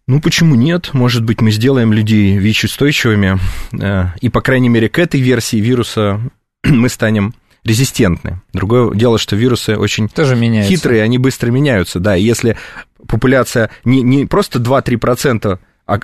Ну, 0.08 0.22
почему 0.22 0.56
нет? 0.56 0.94
Может 0.94 1.24
быть, 1.24 1.42
мы 1.42 1.52
сделаем 1.52 1.94
людей 1.94 2.38
ВИЧ-устойчивыми, 2.38 3.40
э, 3.80 4.06
и, 4.20 4.30
по 4.30 4.42
крайней 4.42 4.70
мере, 4.70 4.90
к 4.90 5.00
этой 5.00 5.20
версии 5.20 5.58
вируса 5.58 6.22
мы 6.64 6.90
станем 6.90 7.34
резистентны. 7.64 8.42
Другое 8.54 8.94
дело, 8.96 9.18
что 9.20 9.36
вирусы 9.36 9.78
очень 9.78 10.10
Тоже 10.10 10.36
хитрые, 10.64 11.04
они 11.04 11.18
быстро 11.18 11.52
меняются, 11.52 12.00
да, 12.00 12.18
и 12.18 12.24
если 12.24 12.58
популяция 13.08 13.70
не, 13.84 14.02
не 14.02 14.26
просто 14.26 14.60
2-3% 14.60 15.46
а 15.54 15.60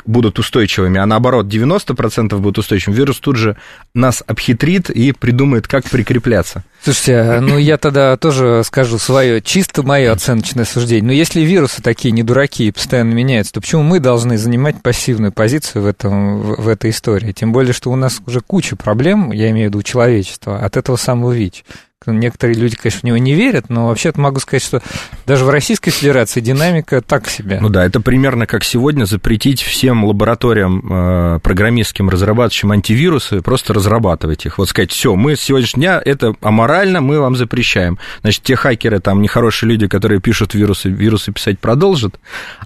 будут 0.06 0.40
устойчивыми, 0.40 1.00
а 1.00 1.06
наоборот 1.06 1.48
90% 1.48 2.38
будут 2.38 2.60
устойчивыми, 2.60 2.98
вирус 2.98 3.20
тут 3.20 3.36
же 3.38 3.58
нас 3.94 4.24
обхитрит 4.26 4.90
и 4.90 5.12
придумает, 5.12 5.68
как 5.68 5.86
прикрепляться. 5.86 6.64
Слушайте, 6.84 7.40
ну 7.42 7.58
я 7.58 7.78
тогда 7.78 8.16
тоже 8.18 8.62
скажу 8.64 8.98
свое, 8.98 9.42
чисто 9.42 9.84
мое 9.84 10.12
оценочное 10.12 10.66
суждение. 10.66 11.08
Но 11.08 11.12
если 11.12 11.42
вирусы 11.42 11.82
такие 11.82 12.12
не 12.12 12.24
дураки 12.24 12.68
и 12.68 12.72
постоянно 12.72 13.14
меняются, 13.14 13.54
то 13.54 13.62
почему 13.62 13.84
мы 13.84 14.00
должны 14.00 14.38
занимать 14.38 14.82
пассивную 14.82 15.32
позицию 15.32 15.84
в, 15.84 15.86
этом, 15.88 16.42
в 16.42 16.68
этой 16.68 16.92
истории? 16.92 17.32
Тем 17.32 17.52
более, 17.52 17.74
что 17.74 17.92
у 17.92 17.96
нас 17.96 18.22
уже 18.26 18.42
куча 18.42 18.76
проблем, 18.76 19.32
я 19.32 19.50
имею 19.50 19.70
в 19.70 19.74
виду 19.74 19.84
человечества, 19.84 20.60
от 20.60 20.78
этого 20.78 20.96
самого 20.96 21.32
ВИЧ. 21.32 21.64
Некоторые 22.06 22.58
люди, 22.58 22.76
конечно, 22.76 23.02
в 23.02 23.04
него 23.04 23.18
не 23.18 23.34
верят, 23.34 23.70
но 23.70 23.88
вообще-то 23.88 24.22
могу 24.22 24.40
сказать, 24.40 24.64
что 24.64 24.82
даже 25.26 25.44
в 25.44 25.50
Российской 25.50 25.92
Федерации 25.92 26.42
динамика 26.42 27.02
так 27.02 27.28
себе. 27.28 27.58
Ну 27.60 27.70
да, 27.70 27.86
это 27.86 28.00
примерно 28.00 28.46
как 28.46 28.64
сегодня 28.64 29.06
запретить 29.06 29.62
всем 29.62 30.06
лабораториям 30.06 30.82
э, 30.90 31.40
программистским, 31.40 32.10
разрабатывающим 32.10 32.72
антивирусы, 32.72 33.42
просто 33.42 33.74
разрабатывать 33.74 34.46
их. 34.46 34.58
Вот 34.60 34.70
сказать, 34.70 34.92
все, 34.92 35.16
мы 35.16 35.36
с 35.36 35.42
сегодняшнего 35.42 35.78
дня, 35.78 36.02
это 36.04 36.34
аморально, 36.42 37.02
мы 37.02 37.20
вам 37.20 37.36
запрещаем. 37.36 37.98
Значит, 38.22 38.44
те 38.44 38.56
хакеры, 38.56 39.00
там, 39.00 39.22
нехорошие 39.22 39.70
люди, 39.70 39.88
которые 39.88 40.22
пишут 40.22 40.54
вирусы, 40.54 40.90
вирусы 40.90 41.34
писать 41.34 41.60
продолжат, 41.60 42.20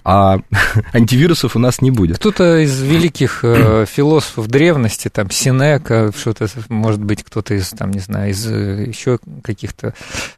а 0.04 0.40
антивирусов 0.92 1.56
у 1.56 1.58
нас 1.58 1.80
не 1.80 1.90
будет. 1.90 2.18
Кто-то 2.18 2.58
из 2.58 2.80
великих 2.80 3.40
э, 3.42 3.86
философов 3.90 4.46
древности, 4.48 5.08
там, 5.08 5.30
Синека, 5.30 6.12
что-то, 6.16 6.46
может 6.68 7.02
быть, 7.02 7.24
кто-то 7.24 7.54
из, 7.54 7.70
там, 7.70 7.90
не 7.90 8.00
знаю, 8.00 8.30
из 8.30 8.46
э, 8.46 8.84
еще 8.86 9.18
каких-то 9.42 9.94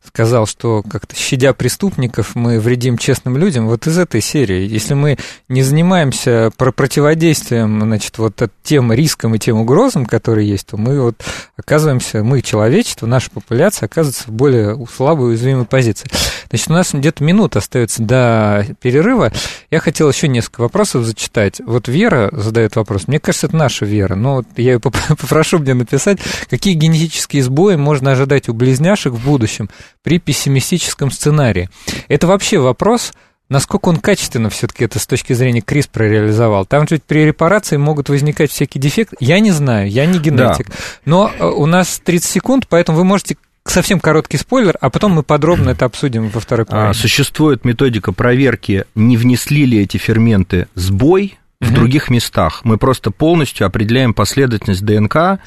сказал, 0.07 0.47
что 0.47 0.83
как-то 0.83 1.17
щадя 1.17 1.53
преступников, 1.53 2.35
мы 2.35 2.61
вредим 2.61 2.99
честным 2.99 3.37
людям. 3.37 3.67
Вот 3.67 3.87
из 3.87 3.99
этой 3.99 4.21
серии. 4.21 4.69
Если 4.69 4.95
мы 4.95 5.19
не 5.49 5.63
занимаемся 5.63 6.51
противодействием, 6.57 7.81
значит, 7.81 8.19
вот 8.19 8.41
тем 8.63 8.93
рискам 8.93 9.35
и 9.35 9.39
тем 9.39 9.61
угрозам, 9.61 10.07
которые 10.07 10.49
есть, 10.49 10.69
то 10.69 10.77
мы 10.77 11.01
вот 11.01 11.23
оказываемся, 11.57 12.23
мы, 12.23 12.43
человечество, 12.43 13.07
наша 13.07 13.31
популяция 13.31 13.87
оказывается 13.87 14.25
в 14.29 14.33
более 14.33 14.79
слабой, 14.95 15.31
уязвимой 15.31 15.65
позиции. 15.65 16.09
Значит, 16.49 16.69
у 16.71 16.73
нас 16.73 16.95
где-то 16.95 17.25
минута 17.25 17.59
остается 17.59 18.03
до 18.03 18.67
перерыва. 18.81 19.33
Я 19.71 19.81
хотел 19.81 20.09
еще 20.09 20.29
несколько 20.29 20.61
вопросов 20.61 21.05
зачитать. 21.05 21.61
Вот 21.65 21.89
Вера 21.89 22.31
задает 22.33 22.77
вопрос. 22.77 23.09
Мне 23.09 23.19
кажется, 23.19 23.49
это 23.49 23.57
наша 23.57 23.85
Вера, 23.85 24.15
но 24.15 24.45
я 24.57 24.75
ее 24.75 24.81
попрошу 24.81 25.59
мне 25.59 25.75
написать, 25.75 26.19
какие 26.49 26.75
генетические 26.75 27.43
сбои 27.43 27.77
можно 27.77 28.13
ожидать 28.13 28.49
у 28.49 28.53
близняшек 28.75 29.13
в 29.13 29.25
будущем 29.25 29.71
при 30.03 30.19
пессимистическом 30.19 31.11
сценарии. 31.11 31.71
Это 32.09 32.27
вообще 32.27 32.59
вопрос, 32.59 33.13
насколько 33.49 33.89
он 33.89 33.99
качественно 33.99 34.51
все-таки 34.51 34.85
это 34.85 34.99
с 34.99 35.07
точки 35.07 35.33
зрения 35.33 35.61
CRISPR 35.61 36.09
реализовал. 36.09 36.67
Там 36.67 36.89
же 36.89 37.01
при 37.07 37.25
репарации 37.25 37.77
могут 37.77 38.09
возникать 38.09 38.51
всякие 38.51 38.83
дефекты. 38.83 39.17
Я 39.21 39.39
не 39.39 39.53
знаю, 39.53 39.89
я 39.89 40.07
не 40.07 40.19
генетик. 40.19 40.69
Да. 40.69 40.75
Но 41.05 41.31
э, 41.39 41.45
у 41.47 41.67
нас 41.67 42.01
30 42.05 42.29
секунд, 42.29 42.67
поэтому 42.69 42.99
вы 42.99 43.05
можете 43.05 43.37
совсем 43.65 44.01
короткий 44.01 44.39
спойлер, 44.39 44.77
а 44.81 44.91
потом 44.91 45.13
мы 45.13 45.23
подробно 45.23 45.71
это 45.71 45.85
обсудим 45.85 46.29
во 46.29 46.41
второй 46.41 46.67
половине. 46.67 46.91
А, 46.91 46.95
существует 46.95 47.65
методика 47.65 48.13
проверки, 48.13 48.85
не 48.97 49.17
внесли 49.17 49.67
ли 49.67 49.81
эти 49.81 49.99
ферменты 49.99 50.67
сбой 50.75 51.39
в 51.61 51.69
угу. 51.69 51.75
других 51.77 52.11
местах. 52.11 52.63
Мы 52.65 52.77
просто 52.77 53.13
полностью 53.13 53.67
определяем 53.69 54.15
последовательность 54.15 54.85
ДНК 54.85 55.39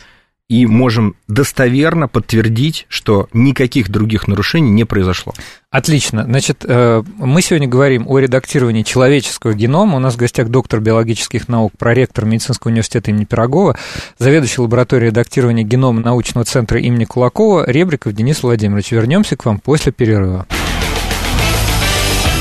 и 0.49 0.65
можем 0.65 1.15
достоверно 1.27 2.07
подтвердить, 2.07 2.86
что 2.88 3.27
никаких 3.33 3.89
других 3.89 4.27
нарушений 4.27 4.71
не 4.71 4.86
произошло. 4.86 5.33
Отлично. 5.69 6.23
Значит, 6.23 6.63
э, 6.65 7.03
мы 7.17 7.41
сегодня 7.41 7.67
говорим 7.67 8.07
о 8.07 8.17
редактировании 8.19 8.83
человеческого 8.83 9.53
генома. 9.53 9.97
У 9.97 9.99
нас 9.99 10.15
в 10.15 10.17
гостях 10.17 10.47
доктор 10.47 10.79
биологических 10.79 11.49
наук, 11.49 11.73
проректор 11.77 12.23
медицинского 12.23 12.71
университета 12.71 13.12
имени 13.12 13.25
Пирогова, 13.25 13.77
заведующий 14.17 14.62
лабораторией 14.62 15.10
редактирования 15.10 15.63
генома 15.63 16.01
научного 16.01 16.45
центра 16.45 16.79
имени 16.79 17.03
Кулакова 17.03 17.69
Ребриков 17.69 18.13
Денис 18.13 18.41
Владимирович. 18.41 18.91
Вернемся 18.91 19.36
к 19.36 19.45
вам 19.45 19.60
после 19.60 19.91
перерыва. 19.91 20.47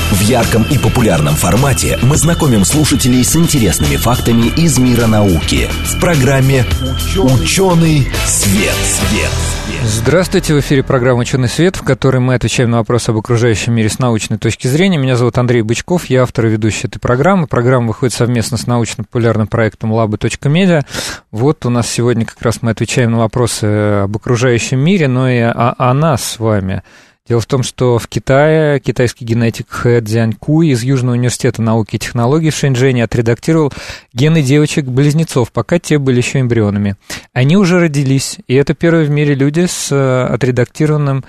В 0.09 0.21
ярком 0.21 0.63
и 0.71 0.77
популярном 0.77 1.35
формате 1.35 1.99
мы 2.01 2.15
знакомим 2.15 2.63
слушателей 2.63 3.25
с 3.25 3.35
интересными 3.35 3.97
фактами 3.97 4.47
из 4.55 4.77
мира 4.79 5.05
науки 5.05 5.67
в 5.83 5.99
программе 5.99 6.63
«Ученый 7.17 8.07
свет». 8.25 8.73
свет. 8.85 9.29
Здравствуйте, 9.83 10.53
в 10.53 10.61
эфире 10.61 10.81
программа 10.81 11.19
«Ученый 11.19 11.49
свет», 11.49 11.75
в 11.75 11.83
которой 11.83 12.19
мы 12.19 12.35
отвечаем 12.35 12.71
на 12.71 12.77
вопросы 12.77 13.09
об 13.09 13.17
окружающем 13.17 13.73
мире 13.73 13.89
с 13.89 13.99
научной 13.99 14.37
точки 14.37 14.67
зрения. 14.67 14.97
Меня 14.97 15.17
зовут 15.17 15.37
Андрей 15.37 15.61
Бычков, 15.61 16.05
я 16.05 16.23
автор 16.23 16.45
и 16.45 16.51
ведущий 16.51 16.87
этой 16.87 16.99
программы. 16.99 17.45
Программа 17.45 17.87
выходит 17.87 18.15
совместно 18.15 18.55
с 18.55 18.65
научно-популярным 18.65 19.47
проектом 19.47 19.91
labo.media. 19.91 20.85
Вот 21.31 21.65
у 21.65 21.69
нас 21.69 21.89
сегодня 21.89 22.25
как 22.25 22.41
раз 22.41 22.61
мы 22.61 22.71
отвечаем 22.71 23.11
на 23.11 23.19
вопросы 23.19 23.65
об 24.03 24.15
окружающем 24.15 24.79
мире, 24.79 25.09
но 25.09 25.29
и 25.29 25.39
о, 25.39 25.75
о 25.77 25.93
нас 25.93 26.23
с 26.23 26.39
вами– 26.39 26.81
Дело 27.27 27.41
в 27.41 27.45
том, 27.45 27.61
что 27.61 27.99
в 27.99 28.07
Китае 28.07 28.79
китайский 28.79 29.25
генетик 29.25 29.67
Хэ 29.69 30.01
Цзяньку 30.01 30.61
из 30.61 30.83
Южного 30.83 31.15
университета 31.15 31.61
науки 31.61 31.97
и 31.97 31.99
технологий 31.99 32.51
в 32.51 32.55
Шэньчжэне 32.55 33.03
отредактировал 33.03 33.73
гены 34.13 34.41
девочек-близнецов, 34.41 35.51
пока 35.51 35.77
те 35.77 35.97
были 35.97 36.17
еще 36.17 36.39
эмбрионами. 36.39 36.95
Они 37.33 37.57
уже 37.57 37.81
родились, 37.81 38.37
и 38.47 38.55
это 38.55 38.73
первые 38.73 39.05
в 39.05 39.09
мире 39.09 39.35
люди 39.35 39.65
с 39.65 39.91
э, 39.91 40.33
отредактированным 40.33 41.25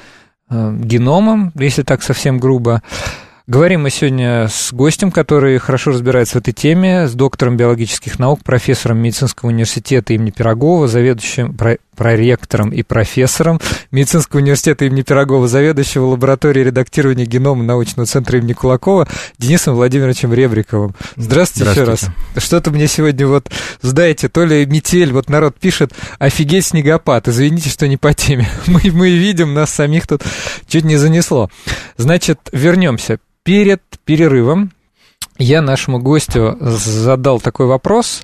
э, 0.51 0.77
геномом, 0.83 1.53
если 1.57 1.83
так 1.83 2.03
совсем 2.05 2.39
грубо. 2.39 2.83
Говорим 3.49 3.83
мы 3.83 3.91
сегодня 3.91 4.47
с 4.47 4.73
гостем, 4.75 5.11
который 5.11 5.59
хорошо 5.59 5.91
разбирается 5.91 6.35
в 6.35 6.43
этой 6.43 6.53
теме, 6.53 7.09
с 7.09 7.15
доктором 7.15 7.57
биологических 7.57 8.19
наук, 8.19 8.45
профессором 8.45 8.99
медицинского 8.99 9.49
университета 9.49 10.13
имени 10.13 10.31
Пирогова, 10.31 10.87
заведующим 10.87 11.55
проректором 11.99 12.71
и 12.71 12.83
профессором 12.83 13.61
медицинского 13.91 14.41
университета 14.41 14.85
имени 14.85 15.03
Пирогова, 15.03 15.49
заведующего 15.49 16.07
лабораторией 16.07 16.67
редактирования 16.67 17.27
генома 17.27 17.65
научного 17.65 18.07
центра 18.07 18.39
имени 18.39 18.53
Кулакова 18.53 19.09
Денисом 19.37 19.75
Владимировичем 19.75 20.33
Ребриковым. 20.33 20.95
Здравствуйте, 21.17 21.73
Здравствуйте. 21.73 22.07
еще 22.07 22.11
раз. 22.35 22.43
Что-то 22.45 22.71
мне 22.71 22.87
сегодня 22.87 23.27
вот, 23.27 23.51
знаете, 23.83 24.29
то 24.29 24.45
ли 24.45 24.65
метель, 24.65 25.13
вот 25.13 25.29
народ 25.29 25.57
пишет, 25.59 25.93
офигеть 26.21 26.67
снегопад, 26.67 27.27
извините, 27.27 27.69
что 27.69 27.89
не 27.89 27.97
по 27.97 28.15
теме. 28.15 28.49
Мы, 28.67 28.81
мы 28.93 29.11
видим, 29.11 29.53
нас 29.55 29.71
самих 29.71 30.07
тут 30.07 30.23
чуть 30.69 30.85
не 30.85 30.97
занесло. 30.97 31.51
Значит, 31.97 32.39
вернемся 32.53 33.19
перед 33.43 33.83
перерывом 34.05 34.71
я 35.39 35.63
нашему 35.63 36.01
гостю 36.01 36.57
задал 36.61 37.41
такой 37.41 37.67
вопрос, 37.67 38.23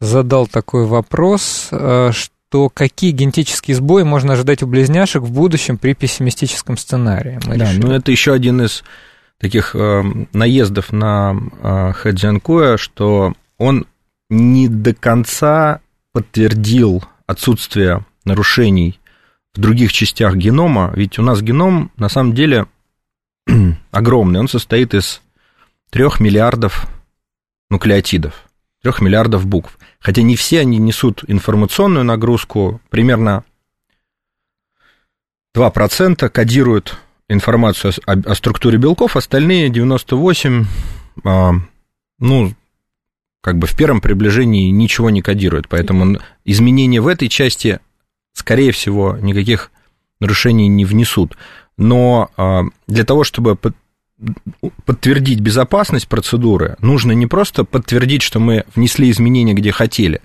задал 0.00 0.46
такой 0.46 0.86
вопрос, 0.86 1.68
э, 1.70 2.10
что 2.54 2.68
какие 2.68 3.10
генетические 3.10 3.74
сбои 3.74 4.04
можно 4.04 4.34
ожидать 4.34 4.62
у 4.62 4.68
близняшек 4.68 5.24
в 5.24 5.32
будущем 5.32 5.76
при 5.76 5.92
пессимистическом 5.92 6.76
сценарии. 6.76 7.40
Мы 7.46 7.56
да, 7.56 7.64
решили. 7.64 7.84
ну 7.84 7.92
это 7.92 8.12
еще 8.12 8.32
один 8.32 8.62
из 8.62 8.84
таких 9.40 9.74
э, 9.74 10.04
наездов 10.32 10.92
на 10.92 11.34
э, 11.36 11.92
Хэджанкуя, 11.94 12.76
что 12.76 13.34
он 13.58 13.88
не 14.30 14.68
до 14.68 14.94
конца 14.94 15.80
подтвердил 16.12 17.02
отсутствие 17.26 18.04
нарушений 18.24 19.00
в 19.52 19.58
других 19.58 19.92
частях 19.92 20.36
генома, 20.36 20.92
ведь 20.94 21.18
у 21.18 21.22
нас 21.22 21.42
геном 21.42 21.90
на 21.96 22.08
самом 22.08 22.34
деле 22.34 22.66
огромный. 23.90 24.38
Он 24.38 24.46
состоит 24.46 24.94
из 24.94 25.22
трех 25.90 26.20
миллиардов 26.20 26.86
нуклеотидов, 27.68 28.44
трех 28.80 29.00
миллиардов 29.00 29.44
букв. 29.44 29.76
Хотя 30.04 30.20
не 30.20 30.36
все 30.36 30.60
они 30.60 30.76
несут 30.76 31.24
информационную 31.28 32.04
нагрузку, 32.04 32.82
примерно 32.90 33.42
2% 35.56 36.28
кодируют 36.28 36.98
информацию 37.30 37.94
о, 38.04 38.12
о 38.12 38.34
структуре 38.34 38.76
белков, 38.76 39.16
остальные 39.16 39.70
98, 39.70 40.66
а, 41.24 41.52
ну, 42.18 42.54
как 43.40 43.56
бы 43.56 43.66
в 43.66 43.74
первом 43.74 44.02
приближении 44.02 44.68
ничего 44.68 45.08
не 45.08 45.22
кодируют, 45.22 45.68
поэтому 45.70 46.18
изменения 46.44 47.00
в 47.00 47.08
этой 47.08 47.30
части, 47.30 47.80
скорее 48.34 48.72
всего, 48.72 49.16
никаких 49.16 49.70
нарушений 50.20 50.68
не 50.68 50.84
внесут. 50.84 51.38
Но 51.78 52.30
а, 52.36 52.64
для 52.86 53.04
того, 53.04 53.24
чтобы 53.24 53.56
подтвердить 54.84 55.40
безопасность 55.40 56.08
процедуры, 56.08 56.76
нужно 56.80 57.12
не 57.12 57.26
просто 57.26 57.64
подтвердить, 57.64 58.22
что 58.22 58.40
мы 58.40 58.64
внесли 58.74 59.10
изменения, 59.10 59.54
где 59.54 59.72
хотели, 59.72 60.20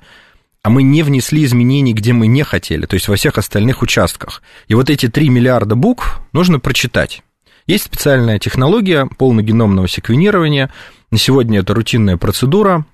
а 0.62 0.70
мы 0.70 0.84
не 0.84 1.04
внесли 1.04 1.44
изменений, 1.44 1.94
где 1.94 2.14
мы 2.14 2.28
не 2.28 2.44
хотели, 2.44 2.86
то 2.86 2.94
есть 2.96 3.08
во 3.08 3.16
всех 3.16 3.38
остальных 3.38 3.82
участках. 3.82 4.42
И 4.68 4.76
вот 4.76 4.90
эти 4.90 5.08
3 5.08 5.30
миллиарда 5.30 5.76
букв 5.76 6.20
нужно 6.34 6.60
прочитать. 6.60 7.24
Есть 7.66 7.86
специальная 7.86 8.40
технология 8.40 9.08
полногеномного 9.18 9.88
секвенирования. 9.88 10.72
На 11.12 11.18
сегодня 11.18 11.60
это 11.60 11.74
рутинная 11.74 12.18
процедура. 12.18 12.86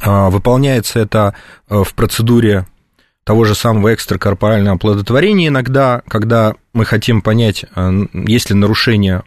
А, 0.00 0.30
выполняется 0.30 1.00
это 1.00 1.34
э, 1.68 1.82
в 1.84 1.94
процедуре 1.94 2.66
того 3.24 3.44
же 3.44 3.54
самого 3.54 3.92
экстракорпорального 3.92 4.76
оплодотворения 4.76 5.48
иногда, 5.48 6.02
когда 6.08 6.54
мы 6.72 6.84
хотим 6.84 7.22
понять, 7.22 7.64
э, 7.74 8.06
есть 8.12 8.50
ли 8.50 8.56
нарушение 8.56 9.22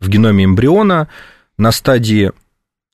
в 0.00 0.08
геноме 0.08 0.44
эмбриона 0.44 1.08
на 1.56 1.72
стадии 1.72 2.32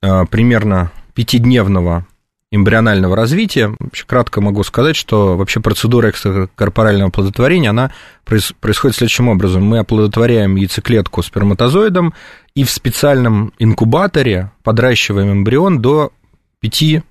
э, 0.03 0.25
примерно 0.31 0.91
пятидневного 1.15 2.07
эмбрионального 2.51 3.17
развития. 3.17 3.75
Вообще, 3.79 4.05
кратко 4.07 4.41
могу 4.41 4.63
сказать, 4.63 4.97
что 4.97 5.37
вообще 5.37 5.61
процедура 5.61 6.11
экстракорпорального 6.11 7.09
оплодотворения, 7.09 7.71
она 7.71 7.91
происходит 8.25 8.97
следующим 8.97 9.29
образом. 9.29 9.65
Мы 9.65 9.79
оплодотворяем 9.79 10.55
яйцеклетку 10.57 11.23
сперматозоидом 11.23 12.15
и 12.55 12.63
в 12.63 12.71
специальном 12.71 13.53
инкубаторе 13.59 14.53
подращиваем 14.63 15.33
эмбрион 15.33 15.83
до 15.83 16.13
5 16.61 17.03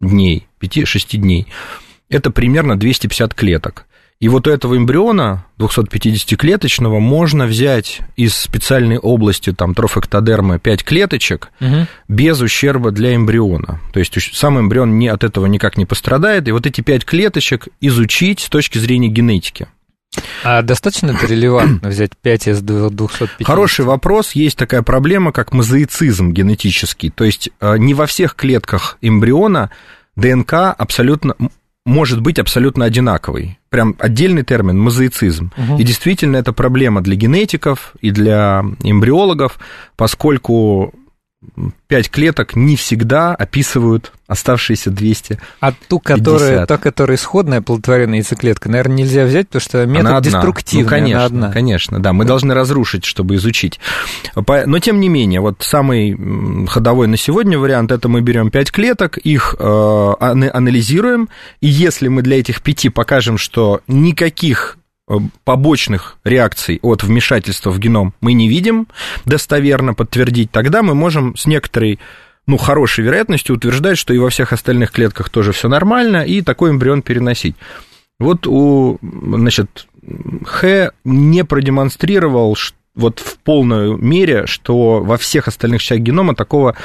дней, 0.00 0.46
5-6 0.60 1.16
дней 1.16 1.48
это 2.10 2.30
примерно 2.30 2.78
250 2.78 3.32
клеток. 3.34 3.86
И 4.20 4.28
вот 4.28 4.46
у 4.46 4.50
этого 4.50 4.76
эмбриона 4.76 5.46
250-клеточного 5.58 6.98
можно 6.98 7.46
взять 7.46 8.00
из 8.16 8.36
специальной 8.36 8.98
области 8.98 9.52
там, 9.52 9.74
трофэктодермы 9.74 10.58
5 10.58 10.84
клеточек 10.84 11.50
угу. 11.58 11.86
без 12.06 12.38
ущерба 12.42 12.90
для 12.90 13.14
эмбриона. 13.14 13.80
То 13.94 13.98
есть 13.98 14.14
сам 14.36 14.60
эмбрион 14.60 14.98
не, 14.98 15.08
от 15.08 15.24
этого 15.24 15.46
никак 15.46 15.78
не 15.78 15.86
пострадает, 15.86 16.46
и 16.48 16.52
вот 16.52 16.66
эти 16.66 16.82
5 16.82 17.06
клеточек 17.06 17.68
изучить 17.80 18.40
с 18.40 18.50
точки 18.50 18.76
зрения 18.76 19.08
генетики. 19.08 19.68
А 20.44 20.60
достаточно 20.60 21.12
это 21.12 21.26
релевантно 21.26 21.88
взять 21.88 22.14
5 22.20 22.48
из 22.48 22.60
250? 22.60 23.46
Хороший 23.46 23.86
вопрос. 23.86 24.32
Есть 24.32 24.58
такая 24.58 24.82
проблема, 24.82 25.32
как 25.32 25.54
мозаицизм 25.54 26.32
генетический. 26.32 27.08
То 27.08 27.24
есть 27.24 27.48
э, 27.60 27.78
не 27.78 27.94
во 27.94 28.04
всех 28.04 28.34
клетках 28.34 28.98
эмбриона 29.00 29.70
ДНК 30.16 30.74
абсолютно 30.76 31.36
может 31.86 32.20
быть 32.20 32.38
абсолютно 32.38 32.84
одинаковый. 32.84 33.59
Прям 33.70 33.94
отдельный 34.00 34.42
термин– 34.42 34.78
мозаицизм. 34.80 35.52
Угу. 35.56 35.78
И 35.78 35.84
действительно 35.84 36.36
это 36.36 36.52
проблема 36.52 37.02
для 37.02 37.14
генетиков 37.14 37.94
и 38.00 38.10
для 38.10 38.64
эмбриологов, 38.82 39.58
поскольку 39.96 40.92
пять 41.88 42.10
клеток 42.10 42.54
не 42.54 42.76
всегда 42.76 43.34
описывают 43.34 44.12
оставшиеся 44.26 44.90
200. 44.90 45.40
А 45.60 45.72
ту, 45.72 45.98
которая, 45.98 46.66
та, 46.66 46.78
которая 46.78 47.16
исходная 47.16 47.58
оплодотворенная 47.58 48.18
яйцеклетка, 48.18 48.68
наверное, 48.68 48.98
нельзя 48.98 49.24
взять, 49.24 49.48
потому 49.48 49.60
что 49.60 49.86
метод 49.86 50.06
она 50.06 50.16
одна. 50.18 50.30
деструктивный, 50.30 50.84
ну, 50.84 50.88
конечно, 50.90 51.16
она 51.16 51.26
одна. 51.26 51.52
Конечно, 51.52 51.98
да, 52.00 52.12
мы 52.12 52.24
да. 52.24 52.28
должны 52.28 52.54
разрушить, 52.54 53.04
чтобы 53.04 53.36
изучить. 53.36 53.80
Но, 54.36 54.78
тем 54.78 55.00
не 55.00 55.08
менее, 55.08 55.40
вот 55.40 55.56
самый 55.60 56.66
ходовой 56.68 57.08
на 57.08 57.16
сегодня 57.16 57.58
вариант, 57.58 57.90
это 57.90 58.08
мы 58.08 58.20
берем 58.20 58.50
5 58.50 58.70
клеток, 58.70 59.18
их 59.18 59.56
э, 59.58 60.14
анализируем, 60.20 61.28
и 61.60 61.66
если 61.66 62.08
мы 62.08 62.22
для 62.22 62.38
этих 62.38 62.62
пяти 62.62 62.88
покажем, 62.90 63.38
что 63.38 63.80
никаких 63.88 64.76
побочных 65.44 66.18
реакций 66.24 66.78
от 66.82 67.02
вмешательства 67.02 67.70
в 67.70 67.78
геном 67.78 68.14
мы 68.20 68.32
не 68.32 68.48
видим, 68.48 68.86
достоверно 69.24 69.94
подтвердить, 69.94 70.50
тогда 70.50 70.82
мы 70.82 70.94
можем 70.94 71.36
с 71.36 71.46
некоторой 71.46 71.98
ну, 72.46 72.56
хорошей 72.56 73.04
вероятностью 73.04 73.56
утверждать, 73.56 73.98
что 73.98 74.12
и 74.12 74.18
во 74.18 74.30
всех 74.30 74.52
остальных 74.52 74.90
клетках 74.90 75.28
тоже 75.28 75.52
все 75.52 75.68
нормально, 75.68 76.24
и 76.24 76.42
такой 76.42 76.70
эмбрион 76.70 77.02
переносить. 77.02 77.54
Вот 78.18 78.46
у, 78.46 78.98
значит, 79.02 79.86
Х 80.44 80.92
не 81.04 81.44
продемонстрировал 81.44 82.56
вот 82.94 83.18
в 83.20 83.38
полной 83.38 83.96
мере, 83.96 84.46
что 84.46 85.00
во 85.00 85.16
всех 85.16 85.48
остальных 85.48 85.80
частях 85.80 86.00
генома 86.00 86.34
такого 86.34 86.76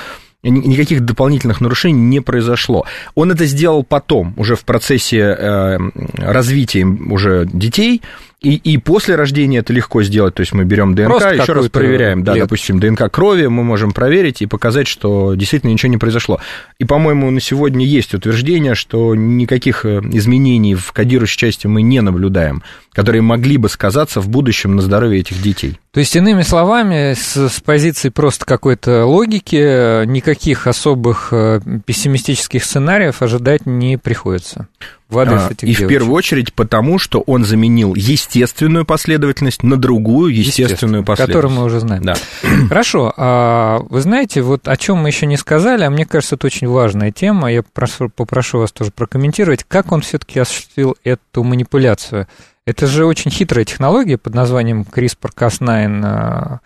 никаких 0.50 1.02
дополнительных 1.02 1.62
нарушений 1.62 2.02
не 2.02 2.20
произошло. 2.22 2.86
Он 3.16 3.32
это 3.32 3.46
сделал 3.46 3.84
потом, 3.84 4.34
уже 4.38 4.56
в 4.56 4.64
процессе 4.66 5.20
э, 5.20 5.78
развития 6.18 6.86
уже 6.86 7.48
детей, 7.52 8.02
и, 8.46 8.56
и 8.58 8.78
после 8.78 9.16
рождения 9.16 9.60
это 9.60 9.74
легко 9.74 10.04
сделать. 10.04 10.36
То 10.36 10.42
есть 10.42 10.54
мы 10.54 10.66
берем 10.66 10.94
ДНК, 10.94 11.08
Просто 11.08 11.34
еще 11.34 11.54
раз 11.54 11.70
проверяем. 11.70 12.24
Да, 12.24 12.36
допустим, 12.36 12.80
ДНК 12.80 13.10
крови 13.12 13.48
мы 13.48 13.64
можем 13.64 13.92
проверить 13.92 14.44
и 14.44 14.46
показать, 14.46 14.88
что 14.88 15.34
действительно 15.34 15.72
ничего 15.72 15.90
не 15.90 15.98
произошло. 15.98 16.40
И, 16.78 16.86
по-моему, 16.86 17.32
на 17.32 17.40
сегодня 17.40 17.86
есть 17.86 18.14
утверждение, 18.14 18.76
что 18.76 19.16
никаких 19.16 19.84
э, 19.86 20.00
изменений 20.12 20.76
в 20.76 20.92
кодирующей 20.92 21.38
части 21.38 21.66
мы 21.66 21.82
не 21.82 22.02
наблюдаем, 22.02 22.62
которые 22.92 23.24
могли 23.24 23.58
бы 23.58 23.68
сказаться 23.68 24.22
в 24.22 24.30
будущем 24.30 24.76
на 24.76 24.84
здоровье 24.84 25.22
этих 25.22 25.42
детей. 25.42 25.80
То 25.96 26.00
есть, 26.00 26.14
иными 26.14 26.42
словами, 26.42 27.14
с, 27.14 27.48
с 27.48 27.62
позиции 27.62 28.10
просто 28.10 28.46
какой-то 28.46 29.06
логики, 29.06 30.04
никаких 30.06 30.68
особых 30.68 31.30
э, 31.32 31.62
пессимистических 31.86 32.66
сценариев 32.66 33.22
ожидать 33.22 33.66
не 33.66 33.98
приходится 33.98 34.68
в 35.08 35.18
адрес 35.20 35.44
а, 35.48 35.52
этих 35.54 35.64
И 35.64 35.68
девочек. 35.68 35.86
в 35.86 35.88
первую 35.88 36.16
очередь 36.16 36.54
потому, 36.54 37.00
что 37.00 37.22
он 37.22 37.46
заменил 37.46 37.96
естественную 37.96 38.84
последовательность 38.84 39.64
на 39.64 39.78
другую 39.78 40.36
естественную 40.36 41.06
последовательность. 41.06 41.28
Которую 41.28 41.54
мы 41.54 41.64
уже 41.64 41.80
знаем. 41.80 42.04
Да. 42.04 42.16
Хорошо. 42.68 43.14
А, 43.16 43.80
вы 43.88 44.02
знаете, 44.02 44.42
вот 44.42 44.68
о 44.68 44.76
чем 44.76 44.98
мы 44.98 45.08
еще 45.08 45.28
не 45.28 45.38
сказали, 45.38 45.86
а 45.86 45.90
мне 45.90 46.06
кажется, 46.06 46.36
это 46.36 46.48
очень 46.48 46.68
важная 46.68 47.14
тема. 47.14 47.50
Я 47.50 47.64
прошу, 47.64 48.10
попрошу 48.10 48.60
вас 48.60 48.74
тоже 48.74 48.92
прокомментировать, 48.92 49.64
как 49.66 49.94
он 49.94 50.02
все-таки 50.02 50.42
осуществил 50.42 50.98
эту 51.06 51.46
манипуляцию. 51.46 52.28
Это 52.66 52.88
же 52.88 53.06
очень 53.06 53.30
хитрая 53.30 53.66
технология 53.66 54.18
под 54.18 54.34
названием 54.34 54.82
CRISPR-Cas9 54.82 56.60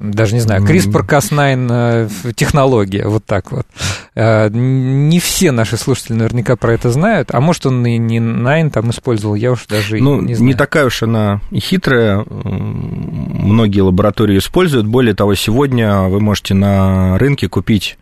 даже 0.00 0.34
не 0.34 0.40
знаю, 0.40 0.62
CRISPR-Cas9 0.62 1.68
э, 1.70 2.32
технология, 2.34 3.06
вот 3.06 3.26
так 3.26 3.52
вот. 3.52 3.66
Э, 4.14 4.48
не 4.50 5.20
все 5.20 5.52
наши 5.52 5.76
слушатели 5.76 6.14
наверняка 6.14 6.56
про 6.56 6.72
это 6.72 6.90
знают, 6.90 7.34
а 7.34 7.40
может, 7.40 7.66
он 7.66 7.86
и 7.86 7.98
не 7.98 8.18
Nine 8.18 8.70
там 8.70 8.90
использовал, 8.90 9.34
я 9.34 9.52
уж 9.52 9.66
даже 9.66 9.98
ну, 9.98 10.22
не 10.22 10.34
знаю. 10.34 10.46
не 10.48 10.54
такая 10.54 10.86
уж 10.86 11.02
она 11.02 11.42
и 11.50 11.60
хитрая, 11.60 12.24
многие 12.26 13.82
лаборатории 13.82 14.38
используют, 14.38 14.86
более 14.86 15.14
того, 15.14 15.34
сегодня 15.34 16.04
вы 16.04 16.20
можете 16.20 16.54
на 16.54 17.18
рынке 17.18 17.48
купить 17.48 17.98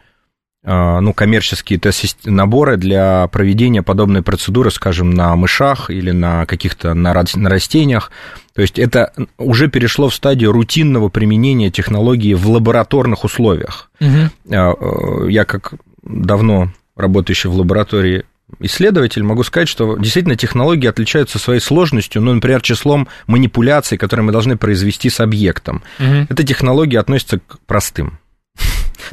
ну, 0.64 1.12
коммерческие 1.14 1.78
тест-наборы 1.78 2.76
для 2.76 3.28
проведения 3.28 3.82
подобной 3.82 4.22
процедуры, 4.22 4.70
скажем, 4.70 5.10
на 5.10 5.34
мышах 5.36 5.88
или 5.88 6.10
на 6.10 6.46
каких-то 6.46 6.94
на 6.94 7.12
растениях. 7.14 8.10
То 8.54 8.62
есть 8.62 8.78
это 8.78 9.12
уже 9.38 9.68
перешло 9.68 10.08
в 10.08 10.14
стадию 10.14 10.52
рутинного 10.52 11.08
применения 11.10 11.70
технологии 11.70 12.34
в 12.34 12.48
лабораторных 12.50 13.24
условиях. 13.24 13.90
Угу. 14.00 15.28
Я 15.28 15.44
как 15.44 15.74
давно 16.02 16.72
работающий 16.96 17.48
в 17.48 17.54
лаборатории 17.54 18.24
исследователь, 18.60 19.22
могу 19.22 19.44
сказать, 19.44 19.68
что 19.68 19.96
действительно 19.96 20.34
технологии 20.34 20.88
отличаются 20.88 21.38
своей 21.38 21.60
сложностью, 21.60 22.20
ну, 22.20 22.32
например, 22.32 22.62
числом 22.62 23.06
манипуляций, 23.26 23.98
которые 23.98 24.24
мы 24.24 24.32
должны 24.32 24.56
произвести 24.56 25.08
с 25.08 25.20
объектом. 25.20 25.82
Угу. 26.00 26.26
Эта 26.30 26.42
технология 26.42 26.98
относится 26.98 27.38
к 27.38 27.58
простым 27.66 28.18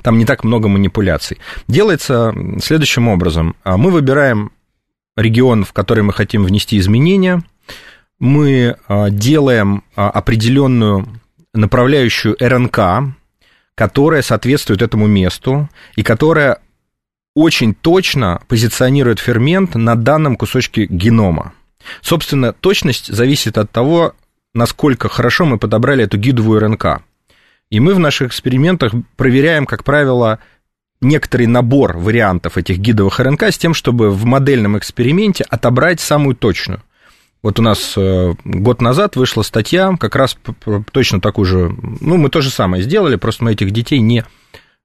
там 0.01 0.17
не 0.17 0.25
так 0.25 0.43
много 0.43 0.67
манипуляций. 0.67 1.37
Делается 1.67 2.33
следующим 2.61 3.07
образом. 3.07 3.55
А, 3.63 3.77
мы 3.77 3.91
выбираем 3.91 4.51
регион, 5.15 5.63
в 5.63 5.73
который 5.73 6.03
мы 6.03 6.13
хотим 6.13 6.43
внести 6.43 6.77
изменения, 6.77 7.43
мы 8.19 8.77
а, 8.87 9.09
делаем 9.09 9.83
а, 9.95 10.09
определенную 10.09 11.07
направляющую 11.53 12.35
РНК, 12.39 13.15
которая 13.75 14.21
соответствует 14.21 14.81
этому 14.81 15.07
месту 15.07 15.69
и 15.95 16.03
которая 16.03 16.59
очень 17.35 17.73
точно 17.73 18.41
позиционирует 18.47 19.19
фермент 19.19 19.75
на 19.75 19.95
данном 19.95 20.37
кусочке 20.37 20.85
генома. 20.85 21.53
Собственно, 22.01 22.53
точность 22.53 23.13
зависит 23.13 23.57
от 23.57 23.69
того, 23.71 24.15
насколько 24.53 25.09
хорошо 25.09 25.45
мы 25.45 25.57
подобрали 25.57 26.05
эту 26.05 26.17
гидовую 26.17 26.61
РНК. 26.61 27.01
И 27.69 27.79
мы 27.79 27.93
в 27.93 27.99
наших 27.99 28.29
экспериментах 28.29 28.93
проверяем, 29.15 29.65
как 29.65 29.83
правило, 29.83 30.39
некоторый 31.01 31.47
набор 31.47 31.97
вариантов 31.97 32.57
этих 32.57 32.77
гидовых 32.77 33.19
РНК 33.19 33.43
с 33.43 33.57
тем, 33.57 33.73
чтобы 33.73 34.11
в 34.11 34.25
модельном 34.25 34.77
эксперименте 34.77 35.45
отобрать 35.49 35.99
самую 35.99 36.35
точную. 36.35 36.81
Вот 37.41 37.59
у 37.59 37.61
нас 37.61 37.93
э, 37.95 38.33
год 38.43 38.81
назад 38.81 39.15
вышла 39.15 39.43
статья, 39.43 39.95
как 39.99 40.15
раз 40.15 40.35
точно 40.91 41.21
такую 41.21 41.45
же, 41.45 41.75
ну, 42.01 42.17
мы 42.17 42.29
то 42.29 42.41
же 42.41 42.49
самое 42.49 42.81
сделали, 42.81 43.17
просто 43.17 43.43
мы 43.43 43.51
этих 43.51 43.69
детей 43.69 43.99
не 43.99 44.23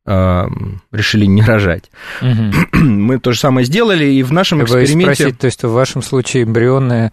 э, 0.04 0.46
решили 0.92 1.24
не 1.24 1.42
рожать. 1.42 1.90
Угу. 2.20 2.78
Мы 2.84 3.18
то 3.18 3.32
же 3.32 3.38
самое 3.38 3.66
сделали, 3.66 4.04
и 4.04 4.22
в 4.22 4.32
нашем 4.32 4.62
эксперименте... 4.62 5.14
Спросить, 5.14 5.38
то 5.38 5.46
есть 5.46 5.62
в 5.62 5.72
вашем 5.72 6.02
случае 6.02 6.42
эмбрионные 6.42 7.12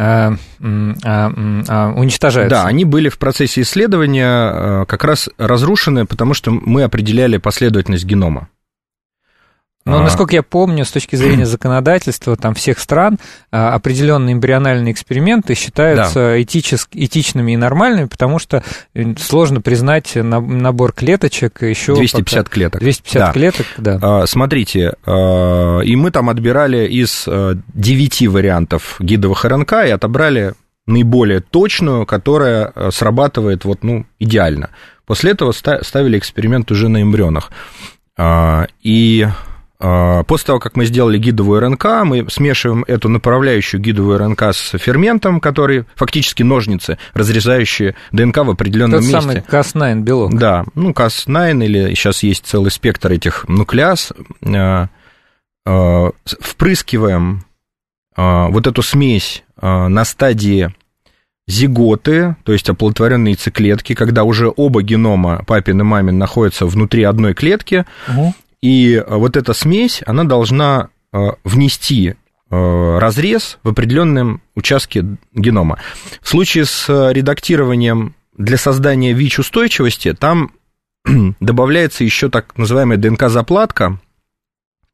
а, 0.00 0.34
а, 0.62 1.32
а, 1.68 1.92
уничтожаются. 1.96 2.62
Да, 2.62 2.66
они 2.66 2.84
были 2.84 3.08
в 3.08 3.18
процессе 3.18 3.62
исследования 3.62 4.84
как 4.84 5.02
раз 5.02 5.28
разрушены, 5.38 6.06
потому 6.06 6.34
что 6.34 6.52
мы 6.52 6.84
определяли 6.84 7.38
последовательность 7.38 8.04
генома. 8.04 8.48
Но, 9.88 10.00
а. 10.00 10.02
насколько 10.02 10.34
я 10.34 10.42
помню, 10.42 10.84
с 10.84 10.90
точки 10.90 11.16
зрения 11.16 11.46
законодательства 11.46 12.36
там, 12.36 12.54
всех 12.54 12.78
стран, 12.78 13.18
а, 13.50 13.74
определенные 13.74 14.34
эмбриональные 14.34 14.92
эксперименты 14.92 15.54
считаются 15.54 16.14
да. 16.14 16.42
этичес, 16.42 16.88
этичными 16.92 17.52
и 17.52 17.56
нормальными, 17.56 18.06
потому 18.06 18.38
что 18.38 18.62
э, 18.94 19.14
сложно 19.18 19.60
признать 19.60 20.14
набор 20.14 20.92
клеточек 20.92 21.62
еще... 21.62 21.94
250 21.94 22.44
пока... 22.44 22.54
клеток. 22.54 22.80
250 22.80 23.18
да. 23.18 23.32
клеток, 23.32 23.66
да. 23.78 23.98
А, 24.02 24.26
смотрите, 24.26 24.94
и 25.06 25.96
мы 25.96 26.10
там 26.10 26.28
отбирали 26.28 26.86
из 26.86 27.24
9 27.26 28.22
э, 28.22 28.28
вариантов 28.28 28.96
гидовых 29.00 29.44
РНК 29.44 29.72
и 29.86 29.90
отобрали 29.90 30.52
наиболее 30.86 31.40
точную, 31.40 32.06
которая 32.06 32.72
э, 32.74 32.90
срабатывает 32.90 33.64
вот, 33.64 33.82
ну, 33.82 34.06
идеально. 34.18 34.70
После 35.06 35.32
этого 35.32 35.52
ставили 35.52 36.18
эксперимент 36.18 36.70
уже 36.70 36.88
на 36.88 37.00
эмбрионах. 37.00 37.50
И 38.82 39.26
а, 39.26 39.32
после 39.78 40.46
того, 40.46 40.58
как 40.58 40.76
мы 40.76 40.86
сделали 40.86 41.18
гидовую 41.18 41.60
РНК, 41.60 41.84
мы 42.04 42.26
смешиваем 42.28 42.84
эту 42.88 43.08
направляющую 43.08 43.80
гидовую 43.80 44.18
РНК 44.18 44.42
с 44.52 44.76
ферментом, 44.76 45.40
который 45.40 45.84
фактически 45.94 46.42
ножницы, 46.42 46.98
разрезающие 47.14 47.94
ДНК 48.10 48.38
в 48.38 48.50
определенном 48.50 49.00
Тот 49.00 49.08
месте. 49.08 49.20
Самый 49.20 49.36
Cas9 49.36 50.02
белок. 50.02 50.36
Да, 50.36 50.64
ну 50.74 50.90
Cas9 50.90 51.64
или 51.64 51.94
сейчас 51.94 52.22
есть 52.24 52.46
целый 52.46 52.70
спектр 52.72 53.12
этих 53.12 53.48
нуклеаз. 53.48 54.12
А, 54.44 54.88
а, 55.64 56.10
впрыскиваем 56.24 57.44
вот 58.16 58.66
эту 58.66 58.82
смесь 58.82 59.44
на 59.62 60.04
стадии 60.04 60.72
зиготы, 61.48 62.36
то 62.44 62.52
есть 62.52 62.68
оплодотворенные 62.68 63.32
яйцеклетки, 63.32 63.94
когда 63.94 64.24
уже 64.24 64.52
оба 64.54 64.82
генома 64.82 65.42
папин 65.46 65.80
и 65.80 65.82
мамин 65.82 66.18
находятся 66.18 66.66
внутри 66.66 67.02
одной 67.02 67.34
клетки, 67.34 67.86
угу. 68.06 68.34
И 68.60 68.94
э, 68.94 69.04
вот 69.06 69.36
эта 69.36 69.52
смесь, 69.52 70.02
она 70.06 70.24
должна 70.24 70.88
э, 71.12 71.18
внести 71.44 72.14
э, 72.50 72.98
разрез 72.98 73.58
в 73.62 73.68
определенном 73.68 74.42
участке 74.54 75.04
генома. 75.32 75.78
В 76.20 76.28
случае 76.28 76.64
с 76.64 76.88
редактированием 77.12 78.14
для 78.36 78.56
создания 78.56 79.12
ВИЧ-устойчивости 79.12 80.12
там 80.14 80.52
добавляется 81.40 82.04
еще 82.04 82.28
так 82.28 82.56
называемая 82.56 82.98
ДНК-заплатка. 82.98 84.00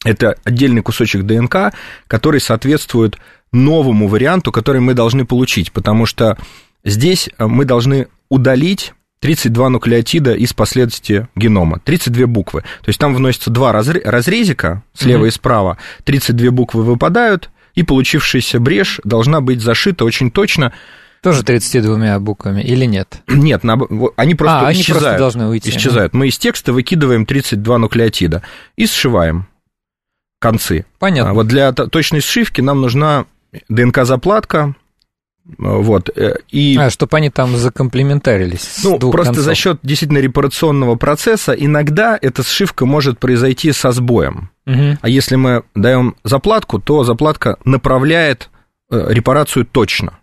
Это 0.05 0.37
отдельный 0.45 0.83
кусочек 0.83 1.23
ДНК, 1.23 1.73
который 2.09 2.41
соответствует 2.41 3.19
новому 3.53 4.09
варианту, 4.09 4.53
который 4.53 4.83
мы 4.83 4.93
должны 4.93 5.25
получить, 5.25 5.73
потому 5.73 6.05
что 6.05 6.37
здесь 6.83 7.31
мы 7.39 7.65
должны 7.65 8.09
удалить 8.29 8.93
32 9.25 9.71
нуклеотида 9.71 10.35
из 10.35 10.53
последовательности 10.53 11.29
генома, 11.35 11.81
32 11.83 12.27
буквы. 12.27 12.61
То 12.61 12.91
есть 12.91 12.99
там 12.99 13.15
вносятся 13.15 13.51
два 13.51 13.73
разрезика, 13.73 14.83
слева 14.93 15.25
mm-hmm. 15.25 15.29
и 15.29 15.31
справа, 15.31 15.79
32 16.05 16.51
буквы 16.51 16.83
выпадают, 16.83 17.49
и 17.75 17.85
получившаяся 17.85 18.61
брешь 18.61 19.01
должна 19.03 19.41
быть 19.41 19.63
зашита 19.63 20.05
очень 20.05 20.31
точно. 20.31 20.75
Тоже 21.23 21.43
32 21.43 22.19
буквами 22.19 22.61
или 22.61 22.85
нет? 22.85 23.23
Нет, 23.27 23.65
на, 23.65 23.79
они 24.17 24.35
просто 24.35 24.69
а, 24.69 24.73
исчезают. 24.75 24.89
Они 24.89 25.01
просто 25.01 25.19
должны 25.19 25.47
уйти. 25.47 25.71
Исчезают. 25.71 26.13
Мы 26.13 26.29
из 26.29 26.37
текста 26.37 26.75
выкидываем 26.75 27.25
32 27.25 27.79
нуклеотида 27.79 28.43
и 28.77 28.87
сшиваем 28.87 29.47
концы. 30.39 30.85
Понятно. 30.99 31.31
А 31.31 31.33
вот 31.33 31.47
для 31.47 31.73
точной 31.73 32.21
сшивки 32.21 32.61
нам 32.61 32.83
нужна 32.83 33.25
ДНК-заплатка, 33.71 34.75
вот, 35.59 36.11
э, 36.17 36.37
и... 36.51 36.77
А, 36.79 36.89
чтобы 36.89 37.17
они 37.19 37.29
там 37.29 37.57
закомплементарились. 37.57 38.81
Ну, 38.83 38.99
просто 38.99 39.35
концов. 39.35 39.45
за 39.45 39.55
счет 39.55 39.79
действительно 39.83 40.19
репарационного 40.19 40.97
процесса 40.97 41.53
иногда 41.53 42.19
эта 42.21 42.43
сшивка 42.43 42.87
может 42.87 43.19
произойти 43.19 43.73
со 43.73 43.93
сбоем. 43.93 44.51
Угу. 44.67 44.99
А 45.03 45.09
если 45.09 45.37
мы 45.37 45.65
даем 45.75 46.17
заплатку, 46.25 46.79
то 46.79 47.05
заплатка 47.05 47.59
направляет 47.65 48.49
э, 48.91 49.07
репарацию 49.11 49.67
точно. 49.67 50.19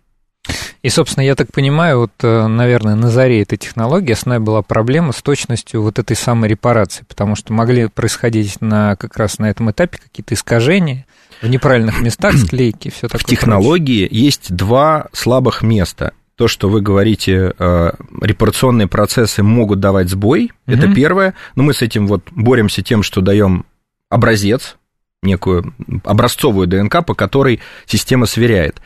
И, 0.82 0.88
собственно, 0.88 1.24
я 1.24 1.36
так 1.36 1.52
понимаю, 1.52 2.00
вот, 2.00 2.12
э, 2.22 2.46
наверное, 2.48 2.96
на 2.96 3.08
заре 3.08 3.42
этой 3.42 3.56
технологии 3.56 4.12
основная 4.12 4.40
была 4.40 4.62
проблема 4.62 5.12
с 5.12 5.22
точностью 5.22 5.82
вот 5.82 6.00
этой 6.00 6.16
самой 6.16 6.50
репарации, 6.50 7.04
потому 7.08 7.36
что 7.36 7.52
могли 7.52 7.86
происходить 7.86 8.60
на, 8.60 8.96
как 8.96 9.16
раз 9.16 9.38
на 9.38 9.48
этом 9.48 9.70
этапе 9.70 9.98
какие-то 9.98 10.34
искажения, 10.34 11.06
в 11.42 11.48
неправильных 11.48 12.00
местах 12.00 12.34
склейки, 12.36 12.90
все 12.90 13.08
такое. 13.08 13.20
В 13.20 13.24
технологии 13.24 14.06
прочее. 14.06 14.24
есть 14.24 14.54
два 14.54 15.08
слабых 15.12 15.62
места. 15.62 16.14
То, 16.36 16.48
что 16.48 16.68
вы 16.68 16.80
говорите, 16.80 17.52
э, 17.58 17.92
репарационные 18.20 18.88
процессы 18.88 19.42
могут 19.42 19.80
давать 19.80 20.08
сбой, 20.08 20.50
угу. 20.66 20.76
это 20.76 20.92
первое. 20.92 21.34
Но 21.54 21.62
мы 21.62 21.74
с 21.74 21.82
этим 21.82 22.06
вот 22.06 22.22
боремся 22.30 22.82
тем, 22.82 23.02
что 23.02 23.20
даем 23.20 23.66
образец, 24.08 24.76
некую 25.22 25.74
образцовую 26.04 26.66
ДНК, 26.66 27.04
по 27.04 27.14
которой 27.14 27.60
система 27.86 28.26
сверяет. 28.26 28.80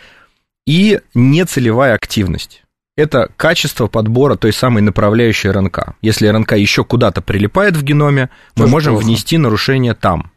И 0.67 1.01
нецелевая 1.15 1.95
активность. 1.95 2.63
это 2.97 3.31
качество 3.37 3.87
подбора 3.87 4.37
той 4.37 4.53
самой 4.53 4.83
направляющей 4.83 5.51
РНК. 5.51 5.95
Если 6.03 6.27
РНК 6.27 6.53
еще 6.53 6.83
куда-то 6.83 7.21
прилипает 7.21 7.77
в 7.77 7.83
геноме, 7.83 8.31
Тоже 8.55 8.67
мы 8.67 8.71
можем 8.71 8.95
плохо. 8.95 9.05
внести 9.05 9.39
нарушение 9.39 9.95
там. 9.95 10.33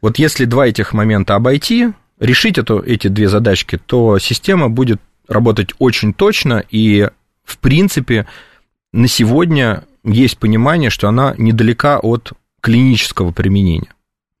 Вот 0.00 0.18
если 0.18 0.44
два 0.44 0.66
этих 0.66 0.92
момента 0.92 1.34
обойти, 1.34 1.92
решить 2.18 2.58
эту, 2.58 2.80
эти 2.80 3.08
две 3.08 3.28
задачки, 3.28 3.78
то 3.84 4.18
система 4.18 4.68
будет 4.68 5.00
работать 5.28 5.70
очень 5.78 6.12
точно, 6.12 6.64
и, 6.70 7.08
в 7.44 7.58
принципе, 7.58 8.26
на 8.92 9.08
сегодня 9.08 9.84
есть 10.04 10.38
понимание, 10.38 10.90
что 10.90 11.08
она 11.08 11.34
недалека 11.38 11.98
от 11.98 12.32
клинического 12.60 13.32
применения. 13.32 13.92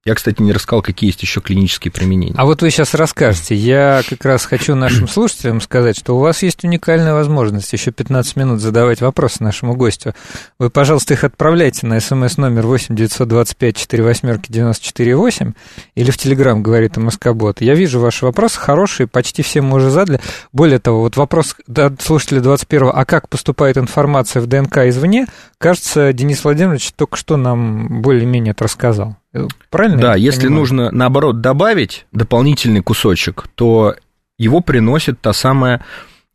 Я, 0.06 0.14
кстати, 0.14 0.40
не 0.40 0.52
рассказал, 0.52 0.80
какие 0.80 1.10
есть 1.10 1.20
еще 1.20 1.42
клинические 1.42 1.92
применения. 1.92 2.34
А 2.38 2.46
вот 2.46 2.62
вы 2.62 2.70
сейчас 2.70 2.94
расскажете. 2.94 3.54
Я 3.54 4.00
как 4.08 4.24
раз 4.24 4.46
хочу 4.46 4.74
нашим 4.74 5.06
слушателям 5.08 5.60
сказать, 5.60 5.98
что 5.98 6.16
у 6.16 6.20
вас 6.20 6.42
есть 6.42 6.64
уникальная 6.64 7.12
возможность 7.12 7.70
еще 7.74 7.90
15 7.90 8.36
минут 8.36 8.60
задавать 8.60 9.02
вопросы 9.02 9.42
нашему 9.42 9.76
гостю. 9.76 10.14
Вы, 10.58 10.70
пожалуйста, 10.70 11.12
их 11.12 11.24
отправляйте 11.24 11.86
на 11.86 12.00
смс 12.00 12.38
номер 12.38 12.66
8 12.66 12.96
925 12.96 13.76
4 13.76 14.02
восьмерки 14.02 14.50
94 14.50 15.16
8 15.16 15.52
или 15.96 16.10
в 16.10 16.16
Телеграм, 16.16 16.62
говорит 16.62 16.96
МСК-бот. 16.96 17.60
Я 17.60 17.74
вижу 17.74 18.00
ваши 18.00 18.24
вопросы 18.24 18.58
хорошие, 18.58 19.06
почти 19.06 19.42
все 19.42 19.60
мы 19.60 19.76
уже 19.76 19.90
задали. 19.90 20.22
Более 20.50 20.78
того, 20.78 21.00
вот 21.00 21.18
вопрос 21.18 21.54
от 21.76 22.00
слушателя 22.00 22.40
21 22.40 22.90
а 22.94 23.04
как 23.04 23.28
поступает 23.28 23.76
информация 23.76 24.40
в 24.40 24.46
ДНК 24.46 24.78
извне, 24.78 25.26
кажется, 25.58 26.14
Денис 26.14 26.42
Владимирович 26.42 26.92
только 26.92 27.18
что 27.18 27.36
нам 27.36 28.00
более-менее 28.00 28.52
это 28.52 28.64
рассказал. 28.64 29.19
Правильно? 29.70 29.98
Да, 30.00 30.14
если 30.16 30.42
понимаю? 30.42 30.60
нужно, 30.60 30.90
наоборот, 30.90 31.40
добавить 31.40 32.06
дополнительный 32.12 32.82
кусочек, 32.82 33.46
то 33.54 33.94
его 34.38 34.60
приносит 34.60 35.20
та 35.20 35.32
самая 35.32 35.84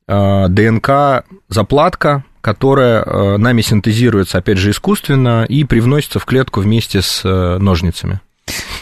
э, 0.08 0.48
ДНК-заплатка, 0.48 2.24
которая 2.42 3.02
э, 3.02 3.38
нами 3.38 3.62
синтезируется, 3.62 4.38
опять 4.38 4.60
же, 4.60 4.70
искусственно 4.70 5.46
и 5.50 5.64
привносится 5.64 6.20
в 6.20 6.26
клетку 6.26 6.62
вместе 6.62 7.02
с 7.02 7.22
э, 7.26 7.58
ножницами. 7.58 8.22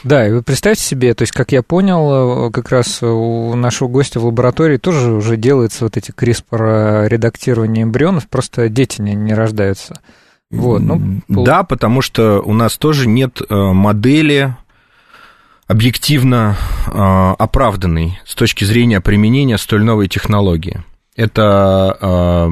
Да, 0.04 0.28
и 0.28 0.32
вы 0.34 0.44
представьте 0.44 0.84
себе, 0.84 1.14
то 1.14 1.22
есть, 1.22 1.32
как 1.32 1.54
я 1.54 1.64
понял, 1.64 2.48
э, 2.48 2.52
как 2.52 2.70
раз 2.70 3.02
у 3.02 3.56
нашего 3.56 3.88
гостя 3.88 4.20
в 4.20 4.26
лаборатории 4.26 4.78
тоже 4.78 5.14
уже 5.14 5.38
делаются 5.38 5.86
вот 5.86 5.96
эти 5.96 6.12
CRISPR-редактирования 6.12 7.84
эмбрионов, 7.84 8.28
просто 8.28 8.68
дети 8.68 9.00
не, 9.00 9.16
не 9.16 9.34
рождаются. 9.34 10.02
Вот, 10.54 10.82
ну, 10.82 11.22
да, 11.28 11.64
потому 11.64 12.02
что 12.02 12.40
у 12.42 12.54
нас 12.54 12.78
тоже 12.78 13.08
нет 13.08 13.42
э, 13.42 13.56
модели 13.56 14.56
объективно 15.68 16.56
э, 16.88 16.92
оправданной 17.40 18.20
с 18.26 18.36
точки 18.36 18.64
зрения 18.64 19.02
применения 19.02 19.58
столь 19.58 19.84
новой 19.84 20.08
технологии. 20.08 20.84
Это, 21.16 21.98
э, 22.00 22.48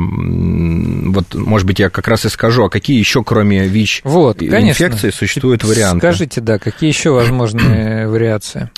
вот, 1.09 1.35
может 1.35 1.67
быть, 1.67 1.79
я 1.79 1.89
как 1.89 2.07
раз 2.07 2.25
и 2.25 2.29
скажу, 2.29 2.65
а 2.65 2.69
какие 2.69 2.97
еще, 2.97 3.23
кроме 3.23 3.67
ВИЧ 3.67 4.01
вот, 4.03 4.41
инфекции, 4.41 5.11
существуют 5.11 5.63
варианты? 5.63 6.07
Скажите, 6.07 6.41
да, 6.41 6.57
какие 6.57 6.89
еще 6.89 7.11
возможные 7.11 8.07
вариации? 8.09 8.69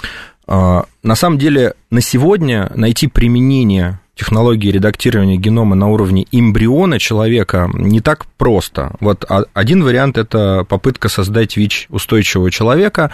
На 0.45 1.15
самом 1.15 1.37
деле, 1.37 1.73
на 1.89 2.01
сегодня 2.01 2.69
найти 2.75 3.07
применение 3.07 3.99
технологии 4.15 4.71
редактирования 4.71 5.37
генома 5.37 5.75
на 5.75 5.89
уровне 5.89 6.27
эмбриона 6.31 6.99
человека 6.99 7.69
не 7.73 7.99
так 7.99 8.25
просто. 8.37 8.95
Вот 8.99 9.25
один 9.53 9.83
вариант– 9.83 10.17
это 10.19 10.65
попытка 10.67 11.09
создать 11.09 11.57
ВИЧ-устойчивого 11.57 12.51
человека, 12.51 13.11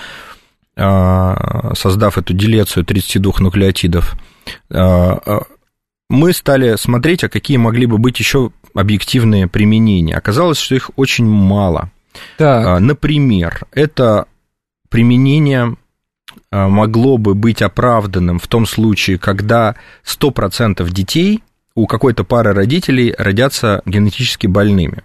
а, 0.76 1.74
создав 1.76 2.18
эту 2.18 2.34
делецию 2.34 2.86
32 2.86 3.34
нуклеотидов. 3.40 4.16
А, 4.72 5.20
а, 5.26 5.44
мы 6.10 6.34
стали 6.34 6.76
смотреть, 6.76 7.24
а 7.24 7.30
какие 7.30 7.58
могли 7.58 7.86
бы 7.86 7.98
быть 7.98 8.20
еще 8.20 8.52
объективные 8.74 9.48
применения. 9.48 10.16
Оказалось, 10.16 10.58
что 10.58 10.76
их 10.76 10.92
очень 10.96 11.26
мало. 11.26 11.92
Так. 12.38 12.80
Например, 12.82 13.66
это 13.72 14.26
применение 14.90 15.76
могло 16.52 17.18
бы 17.18 17.36
быть 17.36 17.62
оправданным 17.62 18.40
в 18.40 18.48
том 18.48 18.66
случае, 18.66 19.18
когда 19.18 19.76
100% 20.06 20.90
детей 20.90 21.44
у 21.76 21.88
какой-то 21.88 22.24
пары 22.24 22.54
родителей 22.54 23.14
родятся 23.18 23.82
генетически 23.86 24.48
больными. 24.48 25.04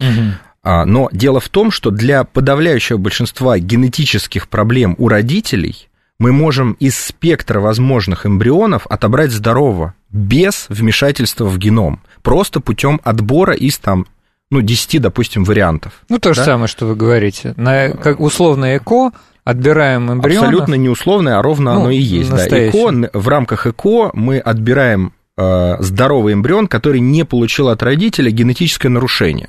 Угу. 0.00 0.84
Но 0.86 1.08
дело 1.12 1.40
в 1.40 1.48
том, 1.48 1.70
что 1.70 1.90
для 1.90 2.24
подавляющего 2.24 2.98
большинства 2.98 3.58
генетических 3.58 4.48
проблем 4.48 4.94
у 4.98 5.08
родителей 5.08 5.88
мы 6.18 6.32
можем 6.32 6.72
из 6.72 6.98
спектра 6.98 7.60
возможных 7.60 8.26
эмбрионов 8.26 8.86
отобрать 8.86 9.30
здорового, 9.30 9.94
без 10.10 10.66
вмешательства 10.68 11.44
в 11.44 11.58
геном, 11.58 12.00
просто 12.22 12.60
путем 12.60 13.00
отбора 13.04 13.54
из 13.54 13.78
там 13.78 14.06
ну, 14.50 14.62
10, 14.62 15.02
допустим, 15.02 15.44
вариантов. 15.44 15.92
Ну, 16.08 16.18
то 16.18 16.32
же 16.32 16.40
да? 16.40 16.46
самое, 16.46 16.68
что 16.68 16.86
вы 16.86 16.96
говорите. 16.96 17.52
На, 17.56 17.90
как 17.90 18.18
условно 18.20 18.76
ЭКО 18.76 19.12
отбираем 19.48 20.12
эмбрион. 20.12 20.44
Абсолютно 20.44 20.74
не 20.74 20.90
условное, 20.90 21.38
а 21.38 21.42
ровно 21.42 21.72
ну, 21.72 21.80
оно 21.80 21.90
и 21.90 21.96
есть. 21.96 22.30
Да. 22.30 22.46
ЭКО, 22.46 23.10
в 23.14 23.28
рамках 23.28 23.66
ЭКО 23.66 24.10
мы 24.12 24.38
отбираем 24.38 25.14
э, 25.38 25.76
здоровый 25.78 26.34
эмбрион, 26.34 26.66
который 26.66 27.00
не 27.00 27.24
получил 27.24 27.70
от 27.70 27.82
родителя 27.82 28.30
генетическое 28.30 28.90
нарушение. 28.90 29.48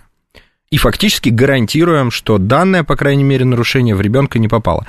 И 0.72 0.78
фактически 0.78 1.28
гарантируем, 1.28 2.12
что 2.12 2.38
данное, 2.38 2.86
по 2.86 2.96
крайней 2.96 3.26
мере, 3.26 3.44
нарушение 3.44 3.94
в 3.94 4.00
ребенка 4.00 4.40
не 4.40 4.48
попало. 4.48 4.88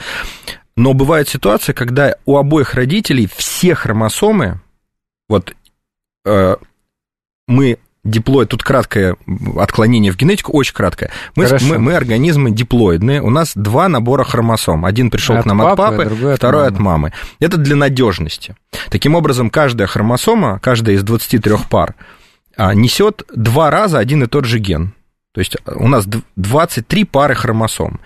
Но 0.77 0.93
бывает 0.95 1.29
ситуация, 1.29 1.73
когда 1.73 2.15
у 2.25 2.37
обоих 2.37 2.75
родителей 2.75 3.29
все 3.35 3.75
хромосомы, 3.75 4.61
вот 5.29 5.55
э, 6.25 6.57
мы 7.49 7.79
диплоид, 8.05 8.49
тут 8.49 8.63
краткое 8.63 9.17
отклонение 9.57 10.13
в 10.13 10.17
генетику, 10.17 10.53
очень 10.53 10.75
краткое. 10.75 11.11
Мы, 11.37 11.47
мы, 11.63 11.79
мы 11.79 11.95
организмы 11.95 12.51
диплоидные, 12.51 13.23
у 13.23 13.31
нас 13.31 13.53
два 13.55 13.89
набора 13.89 14.25
хромосом. 14.25 14.85
Один 14.85 15.11
пришел 15.11 15.37
от 15.37 15.43
к 15.43 15.47
нам 15.47 15.59
папы, 15.59 15.83
от 15.83 16.09
папы, 16.09 16.35
второй 16.37 16.67
от 16.67 16.79
мамы. 16.79 16.79
от 16.79 16.81
мамы. 16.81 17.13
Это 17.41 17.57
для 17.59 17.77
надежности. 17.77 18.57
Таким 18.91 19.15
образом, 19.15 19.51
каждая 19.51 19.87
хромосома, 19.87 20.59
каждая 20.61 20.97
из 20.97 21.03
23 21.03 21.57
пар, 21.69 21.95
а, 22.57 22.75
несет 22.75 23.23
два 23.35 23.71
раза 23.71 23.99
один 23.99 24.23
и 24.23 24.27
тот 24.27 24.45
же 24.45 24.59
ген. 24.59 24.95
То 25.33 25.41
есть 25.41 25.57
у 25.67 25.87
нас 25.87 26.07
23 26.37 27.05
пары 27.05 27.35
хромосом. 27.35 28.01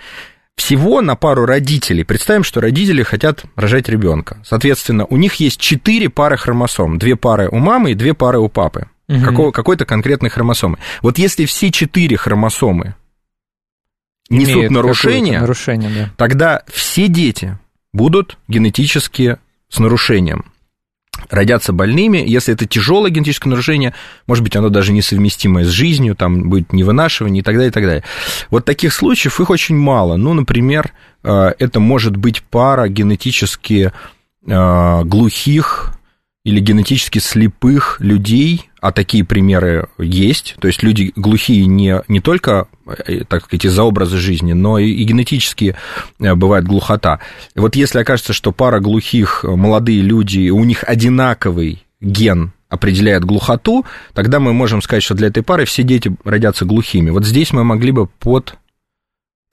Всего 0.57 1.01
на 1.01 1.17
пару 1.17 1.47
родителей. 1.47 2.05
Представим, 2.05 2.45
что 2.45 2.61
родители 2.61 3.03
хотят 3.03 3.45
рожать 3.57 3.89
ребенка. 3.89 4.39
Соответственно, 4.45 5.05
у 5.07 5.17
них 5.17 5.35
есть 5.37 5.59
4 5.59 6.09
пары 6.11 6.37
хромосом. 6.37 6.99
Две 6.99 7.17
пары 7.17 7.49
у 7.49 7.57
мамы 7.57 7.93
и 7.93 7.95
две 7.95 8.15
пары 8.15 8.39
у 8.39 8.49
папы 8.49 8.87
угу. 9.09 9.25
какого, 9.25 9.51
какой-то 9.51 9.85
конкретной 9.85 10.31
хромосомы. 10.31 10.79
Вот 11.03 11.19
если 11.19 11.45
все 11.47 11.71
четыре 11.71 12.17
хромосомы 12.17 12.95
несут 14.31 14.71
нарушение, 14.71 15.41
нарушение 15.41 15.91
да. 15.91 16.11
тогда 16.17 16.63
все 16.73 17.09
дети 17.09 17.59
будут 17.93 18.39
генетически 18.49 19.39
с 19.69 19.79
нарушением 19.79 20.47
родятся 21.31 21.73
больными. 21.73 22.19
Если 22.19 22.55
это 22.55 22.67
тяжелое 22.67 23.11
генетическое 23.11 23.51
нарушение, 23.51 23.95
может 24.27 24.43
быть, 24.43 24.57
оно 24.57 24.69
даже 24.69 24.93
несовместимое 24.93 25.65
с 25.65 25.69
жизнью, 25.69 26.15
там 26.17 26.49
будет 26.49 26.73
невынашивание 26.73 27.41
и 27.41 27.45
так 27.45 27.55
далее, 27.55 27.71
и 27.71 27.73
так 27.73 27.85
далее. 27.85 28.05
Вот 28.51 28.65
таких 28.65 28.93
случаев 28.93 29.41
их 29.41 29.51
очень 29.51 29.77
мало. 29.77 30.17
Ну, 30.17 30.35
например, 30.35 30.93
э, 31.23 31.53
это 31.59 31.81
может 31.81 32.17
быть 32.17 32.43
пара 32.43 32.89
генетически 32.89 33.93
э, 34.47 35.03
глухих 35.05 35.93
или 36.45 36.61
генетически 36.61 37.19
слепых 37.19 37.97
людей, 38.01 38.69
а 38.81 38.93
такие 38.93 39.25
примеры 39.25 39.89
есть, 39.99 40.57
то 40.61 40.69
есть 40.69 40.83
люди 40.83 41.11
глухие 41.17 41.65
не, 41.65 42.03
не 42.07 42.21
только, 42.21 42.69
э, 43.07 43.25
так 43.25 43.45
сказать, 43.45 43.65
из-за 43.65 43.83
образа 43.83 44.19
жизни, 44.19 44.53
но 44.53 44.79
и, 44.79 44.91
и 44.91 45.05
генетически 45.05 45.75
э, 46.21 46.35
бывает 46.35 46.67
глухота. 46.67 47.21
Вот 47.55 47.77
если 47.77 48.01
окажется, 48.01 48.35
что 48.35 48.53
пара 48.53 48.79
глухих, 48.81 49.41
э, 49.43 49.49
молодые 49.49 50.03
люди, 50.03 50.51
у 50.51 50.65
них 50.65 50.85
одинаковый 50.87 51.83
ген 52.03 52.53
определяет 52.69 53.25
глухоту, 53.25 53.87
тогда 54.13 54.39
мы 54.39 54.53
можем 54.53 54.83
сказать, 54.83 55.03
что 55.03 55.15
для 55.15 55.29
этой 55.29 55.43
пары 55.43 55.65
все 55.65 55.83
дети 55.83 56.15
родятся 56.25 56.67
глухими. 56.67 57.09
Вот 57.09 57.25
здесь 57.25 57.53
мы 57.53 57.65
могли 57.65 57.91
бы 57.91 58.07
под 58.07 58.57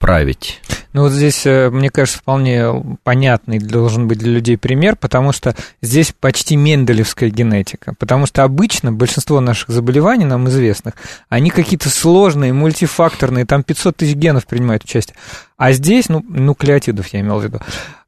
править. 0.02 0.60
Ну 0.92 1.02
вот 1.02 1.12
здесь, 1.12 1.46
э, 1.46 1.70
мне 1.70 1.88
кажется, 1.88 2.18
вполне 2.18 2.66
понятный 3.04 3.60
должен 3.60 4.08
быть 4.08 4.18
для 4.18 4.32
людей 4.32 4.58
пример, 4.58 4.96
потому 4.96 5.30
что 5.32 5.54
здесь 5.80 6.12
почти 6.18 6.56
менделевская 6.56 7.30
генетика. 7.30 7.94
Потому 7.98 8.26
что 8.26 8.42
обычно 8.42 8.92
большинство 8.92 9.40
наших 9.40 9.68
заболеваний, 9.68 10.24
нам 10.24 10.48
известных, 10.48 10.94
они 11.28 11.50
какие-то 11.50 11.88
сложные, 11.88 12.52
мультифакторные, 12.52 13.46
там 13.46 13.62
500 13.62 13.96
тысяч 13.96 14.16
генов 14.16 14.46
принимают 14.46 14.82
участие. 14.82 15.16
А 15.56 15.70
здесь, 15.70 16.08
ну, 16.08 16.24
нуклеотидов 16.28 17.06
я 17.08 17.20
имел 17.20 17.38
в 17.38 17.44
виду. 17.44 17.60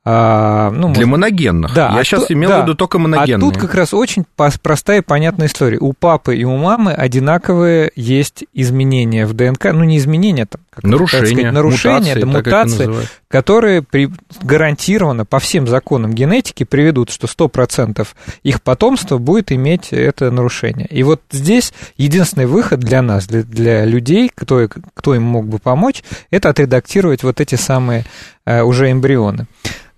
А, 0.07 0.71
ну, 0.71 0.93
Для 0.93 1.07
может... 1.07 1.09
моногенных. 1.13 1.75
Да, 1.75 1.93
Я 1.95 2.01
а 2.01 2.05
сейчас 2.05 2.27
то, 2.27 2.35
имел 2.35 2.51
да, 2.51 2.61
в 2.61 2.63
виду 2.65 2.75
только 2.75 2.99
моногенные. 2.99 3.49
А 3.49 3.53
тут 3.53 3.59
как 3.59 3.75
раз 3.75 3.95
очень 3.95 4.25
простая 4.37 4.99
и 4.99 5.01
понятная 5.03 5.47
история. 5.47 5.79
У 5.79 5.95
папы 5.95 6.37
и 6.37 6.45
у 6.45 6.57
мамы 6.57 6.93
одинаковые 6.93 7.91
есть 7.97 8.45
изменения 8.53 9.25
в 9.25 9.33
ДНК. 9.33 9.73
Ну, 9.73 9.85
не 9.85 9.97
изменения, 9.97 10.45
там, 10.45 10.61
как 10.75 10.85
нарушения, 10.85 11.27
сказать, 11.27 11.53
нарушения, 11.53 12.15
мутации, 12.27 12.85
да, 12.85 12.91
мутации 12.91 13.09
которые 13.35 13.83
при, 13.83 14.11
гарантированно 14.43 15.25
по 15.25 15.41
всем 15.41 15.67
законам 15.67 16.13
генетики 16.13 16.63
приведут, 16.63 17.11
что 17.11 17.27
100% 17.27 18.07
их 18.45 18.63
потомства 18.63 19.19
будет 19.19 19.51
иметь 19.51 19.89
это 19.93 20.31
нарушение. 20.31 20.87
И 20.87 21.03
вот 21.03 21.21
здесь 21.33 21.73
единственный 21.97 22.47
выход 22.47 22.79
для 22.79 23.03
нас, 23.03 23.27
для, 23.27 23.43
для 23.43 23.85
людей, 23.85 24.31
кто, 24.33 24.69
кто 24.69 25.15
им 25.15 25.23
мог 25.25 25.49
бы 25.49 25.59
помочь, 25.59 26.05
это 26.31 26.49
отредактировать 26.49 27.25
вот 27.25 27.41
эти 27.41 27.57
самые 27.57 28.05
э, 28.47 28.63
уже 28.63 28.91
эмбрионы. 28.93 29.47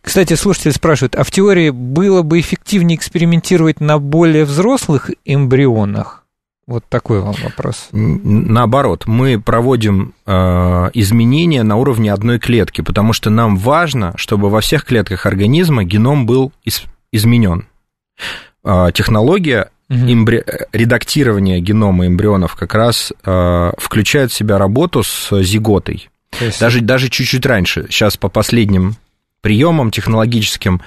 Кстати, 0.00 0.34
слушатель 0.34 0.72
спрашивает, 0.72 1.16
а 1.16 1.24
в 1.24 1.30
теории 1.30 1.70
было 1.70 2.22
бы 2.22 2.38
эффективнее 2.38 2.96
экспериментировать 2.96 3.80
на 3.80 3.98
более 3.98 4.44
взрослых 4.44 5.10
эмбрионах? 5.24 6.25
Вот 6.66 6.84
такой 6.88 7.20
вам 7.20 7.34
вопрос. 7.44 7.88
Наоборот, 7.92 9.06
мы 9.06 9.40
проводим 9.40 10.14
э, 10.26 10.32
изменения 10.94 11.62
на 11.62 11.76
уровне 11.76 12.12
одной 12.12 12.40
клетки, 12.40 12.80
потому 12.80 13.12
что 13.12 13.30
нам 13.30 13.56
важно, 13.56 14.14
чтобы 14.16 14.50
во 14.50 14.60
всех 14.60 14.84
клетках 14.84 15.26
организма 15.26 15.84
геном 15.84 16.26
был 16.26 16.52
из, 16.64 16.82
изменен. 17.12 17.68
Э, 18.64 18.88
технология 18.92 19.70
угу. 19.88 19.98
эмбри... 20.00 20.42
редактирования 20.72 21.60
генома 21.60 22.08
эмбрионов 22.08 22.56
как 22.56 22.74
раз 22.74 23.12
э, 23.24 23.72
включает 23.78 24.32
в 24.32 24.34
себя 24.34 24.58
работу 24.58 25.04
с 25.04 25.40
зиготой. 25.42 26.10
Есть... 26.40 26.58
Даже, 26.58 26.80
даже 26.80 27.08
чуть-чуть 27.08 27.46
раньше. 27.46 27.86
Сейчас 27.90 28.16
по 28.16 28.28
последним 28.28 28.96
приемам 29.40 29.92
технологическим 29.92 30.82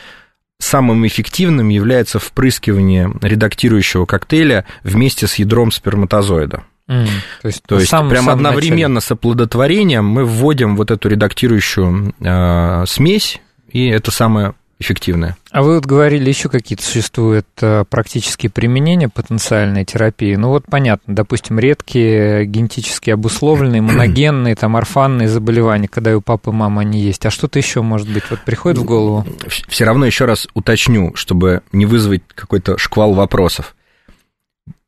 самым 0.59 1.07
эффективным 1.07 1.69
является 1.69 2.19
впрыскивание 2.19 3.11
редактирующего 3.21 4.05
коктейля 4.05 4.65
вместе 4.83 5.27
с 5.27 5.35
ядром 5.35 5.71
сперматозоида. 5.71 6.63
Mm, 6.87 7.07
то 7.41 7.47
есть, 7.47 7.63
то 7.63 7.75
есть 7.75 7.89
сам, 7.89 8.09
прямо 8.09 8.33
одновременно 8.33 8.95
начале. 8.95 9.07
с 9.07 9.11
оплодотворением 9.11 10.05
мы 10.05 10.25
вводим 10.25 10.75
вот 10.75 10.91
эту 10.91 11.07
редактирующую 11.09 12.13
э, 12.19 12.85
смесь, 12.87 13.41
и 13.71 13.87
это 13.87 14.11
самое 14.11 14.55
эффективное. 14.79 15.35
А 15.51 15.61
вы 15.61 15.75
вот 15.75 15.85
говорили, 15.85 16.29
еще 16.29 16.47
какие-то 16.47 16.83
существуют 16.83 17.47
э, 17.61 17.83
практические 17.89 18.49
применения 18.49 19.09
потенциальной 19.09 19.83
терапии. 19.83 20.35
Ну 20.35 20.49
вот 20.49 20.65
понятно, 20.69 21.15
допустим, 21.15 21.59
редкие 21.59 22.45
генетически 22.45 23.09
обусловленные, 23.09 23.81
моногенные, 23.81 24.55
там, 24.55 24.75
орфанные 24.75 25.27
заболевания, 25.27 25.87
когда 25.87 26.15
у 26.15 26.21
папы 26.21 26.51
и 26.51 26.53
мамы 26.53 26.81
они 26.81 27.01
есть. 27.01 27.25
А 27.25 27.29
что-то 27.29 27.59
еще, 27.59 27.81
может 27.81 28.09
быть, 28.09 28.23
вот 28.29 28.39
приходит 28.41 28.77
в 28.77 28.85
голову? 28.85 29.25
Все 29.67 29.85
равно 29.85 30.05
еще 30.05 30.25
раз 30.25 30.47
уточню, 30.53 31.13
чтобы 31.15 31.61
не 31.71 31.85
вызвать 31.85 32.23
какой-то 32.33 32.77
шквал 32.77 33.13
вопросов. 33.13 33.75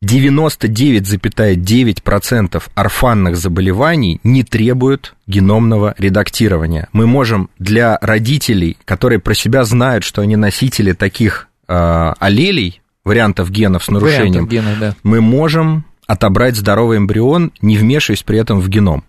99,9% 0.04 2.64
орфанных 2.74 3.38
заболеваний 3.38 4.20
не 4.24 4.44
требуют 4.44 5.14
геномного 5.28 5.94
редактирования. 5.98 6.90
Мы 6.92 7.06
можем 7.06 7.52
для 7.60 8.00
родителей, 8.02 8.78
которые 8.84 9.20
про 9.20 9.36
себя 9.36 9.64
знают, 9.64 10.04
что 10.04 10.24
они 10.24 10.36
носители 10.36 10.94
таких 10.94 11.50
э, 11.68 12.14
аллелей, 12.20 12.82
вариантов 13.04 13.52
генов 13.52 13.84
с 13.84 13.90
нарушением, 13.90 14.48
гена, 14.48 14.76
да. 14.80 14.96
мы 15.04 15.22
можем 15.22 15.86
отобрать 16.08 16.56
здоровый 16.56 16.98
эмбрион, 16.98 17.52
не 17.62 17.78
вмешиваясь 17.78 18.24
при 18.24 18.40
этом 18.40 18.60
в 18.60 18.68
геном. 18.70 19.04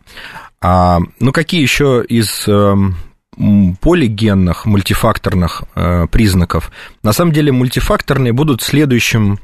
А, 0.61 0.99
ну, 1.19 1.33
какие 1.33 1.63
еще 1.63 2.05
из 2.09 2.47
э, 2.47 2.75
полигенных, 3.81 4.67
мультифакторных 4.67 5.65
э, 5.75 6.07
признаков? 6.11 6.71
На 7.03 7.13
самом 7.13 7.33
деле 7.33 7.51
мультифакторные 7.51 8.33
будут 8.33 8.63
следующим 8.63 9.41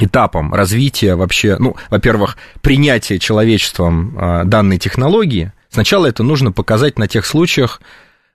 этапом 0.00 0.54
развития 0.54 1.14
вообще, 1.14 1.56
ну, 1.58 1.76
во-первых, 1.90 2.36
принятия 2.60 3.18
человечеством 3.18 4.16
а, 4.18 4.44
данной 4.44 4.78
технологии, 4.78 5.52
сначала 5.70 6.06
это 6.06 6.22
нужно 6.22 6.52
показать 6.52 6.98
на 6.98 7.08
тех 7.08 7.26
случаях, 7.26 7.80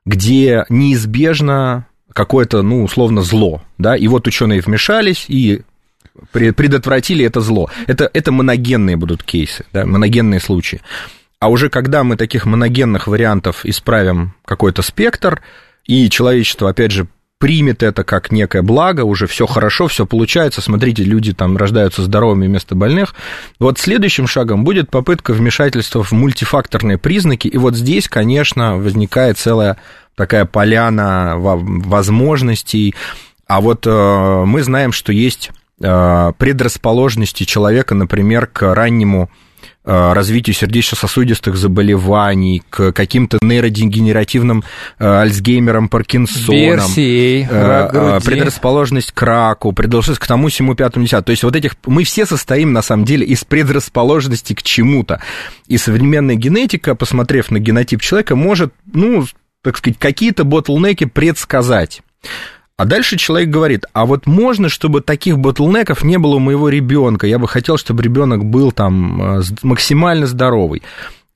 где 0.05 0.65
неизбежно 0.69 1.85
какое-то, 2.11 2.61
ну, 2.61 2.83
условно, 2.83 3.21
зло, 3.21 3.61
да, 3.77 3.95
и 3.95 4.07
вот 4.07 4.27
ученые 4.27 4.61
вмешались 4.61 5.25
и 5.27 5.61
предотвратили 6.31 7.25
это 7.25 7.41
зло. 7.41 7.69
Это, 7.87 8.09
это 8.13 8.31
моногенные 8.31 8.95
будут 8.95 9.23
кейсы, 9.23 9.65
да, 9.73 9.85
моногенные 9.85 10.39
случаи. 10.39 10.81
А 11.39 11.49
уже 11.49 11.69
когда 11.69 12.03
мы 12.03 12.15
таких 12.15 12.45
моногенных 12.45 13.07
вариантов 13.07 13.65
исправим 13.65 14.33
какой-то 14.45 14.81
спектр, 14.81 15.41
и 15.85 16.09
человечество, 16.09 16.69
опять 16.69 16.91
же, 16.91 17.07
примет 17.39 17.83
это 17.83 18.03
как 18.03 18.31
некое 18.31 18.61
благо, 18.61 19.01
уже 19.01 19.27
все 19.27 19.45
хорошо, 19.45 19.87
все 19.87 20.05
получается, 20.05 20.61
смотрите, 20.61 21.03
люди 21.03 21.33
там 21.33 21.57
рождаются 21.57 22.01
здоровыми 22.01 22.47
вместо 22.47 22.75
больных. 22.75 23.15
Вот 23.59 23.79
следующим 23.79 24.27
шагом 24.27 24.63
будет 24.63 24.89
попытка 24.89 25.33
вмешательства 25.33 26.03
в 26.03 26.11
мультифакторные 26.13 26.97
признаки, 26.97 27.47
и 27.47 27.57
вот 27.57 27.75
здесь, 27.75 28.07
конечно, 28.07 28.77
возникает 28.77 29.37
целая 29.37 29.77
такая 30.15 30.45
поляна 30.45 31.33
возможностей. 31.37 32.95
А 33.47 33.61
вот 33.61 33.85
э, 33.85 34.43
мы 34.45 34.63
знаем, 34.63 34.91
что 34.91 35.11
есть 35.11 35.51
э, 35.81 36.31
предрасположенности 36.37 37.43
человека, 37.43 37.93
например, 37.93 38.47
к 38.47 38.73
раннему 38.73 39.29
развитию 39.85 40.55
сердечно-сосудистых 40.55 41.57
заболеваний, 41.57 42.63
к 42.69 42.91
каким-то 42.93 43.37
нейродегенеративным 43.41 44.63
э, 44.97 45.05
Альцгеймерам, 45.05 45.89
Паркинсонам, 45.89 46.87
BRCA, 46.87 47.47
э, 47.49 48.19
предрасположенность 48.23 49.11
к 49.11 49.21
раку, 49.21 49.73
предрасположенность 49.73 50.21
к 50.21 50.27
тому, 50.27 50.47
всему, 50.47 50.75
пятому, 50.75 51.05
десятому. 51.05 51.25
То 51.25 51.31
есть 51.31 51.43
вот 51.43 51.55
этих... 51.55 51.75
Мы 51.85 52.03
все 52.03 52.25
состоим, 52.25 52.71
на 52.71 52.81
самом 52.81 53.05
деле, 53.05 53.25
из 53.25 53.43
предрасположенности 53.43 54.53
к 54.53 54.63
чему-то. 54.63 55.21
И 55.67 55.77
современная 55.77 56.35
генетика, 56.35 56.95
посмотрев 56.95 57.51
на 57.51 57.59
генотип 57.59 58.01
человека, 58.01 58.35
может, 58.35 58.73
ну, 58.91 59.25
так 59.61 59.77
сказать, 59.77 59.99
какие-то 59.99 60.43
ботлнеки 60.43 61.05
предсказать. 61.05 62.01
А 62.83 62.85
дальше 62.85 63.15
человек 63.15 63.47
говорит, 63.47 63.85
а 63.93 64.05
вот 64.05 64.27
можно, 64.27 64.67
чтобы 64.67 64.99
таких 64.99 65.39
ботлнеков 65.39 66.03
не 66.03 66.17
было 66.17 66.35
у 66.35 66.39
моего 66.39 66.67
ребенка, 66.67 67.25
я 67.27 67.39
бы 67.39 67.47
хотел, 67.47 67.77
чтобы 67.77 68.03
ребенок 68.03 68.43
был 68.43 68.73
там 68.73 69.39
э, 69.39 69.41
максимально 69.61 70.27
здоровый. 70.27 70.83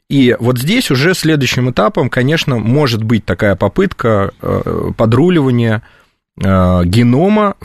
И 0.09 0.35
вот 0.41 0.57
здесь 0.57 0.91
уже 0.91 1.13
следующим 1.13 1.71
этапом, 1.71 2.09
конечно, 2.09 2.57
может 2.57 3.01
быть 3.01 3.23
такая 3.23 3.55
попытка 3.55 4.33
э, 4.41 4.91
подруливания 4.97 5.83
э, 6.35 6.81
генома 6.83 7.55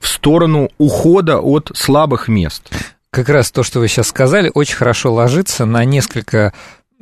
в 0.00 0.08
сторону 0.08 0.70
ухода 0.76 1.38
от 1.38 1.70
слабых 1.76 2.26
мест. 2.26 2.68
Как 3.10 3.28
раз 3.28 3.52
то, 3.52 3.62
что 3.62 3.78
вы 3.78 3.86
сейчас 3.86 4.08
сказали, 4.08 4.50
очень 4.52 4.74
хорошо 4.74 5.14
ложится 5.14 5.64
на 5.64 5.84
несколько 5.84 6.52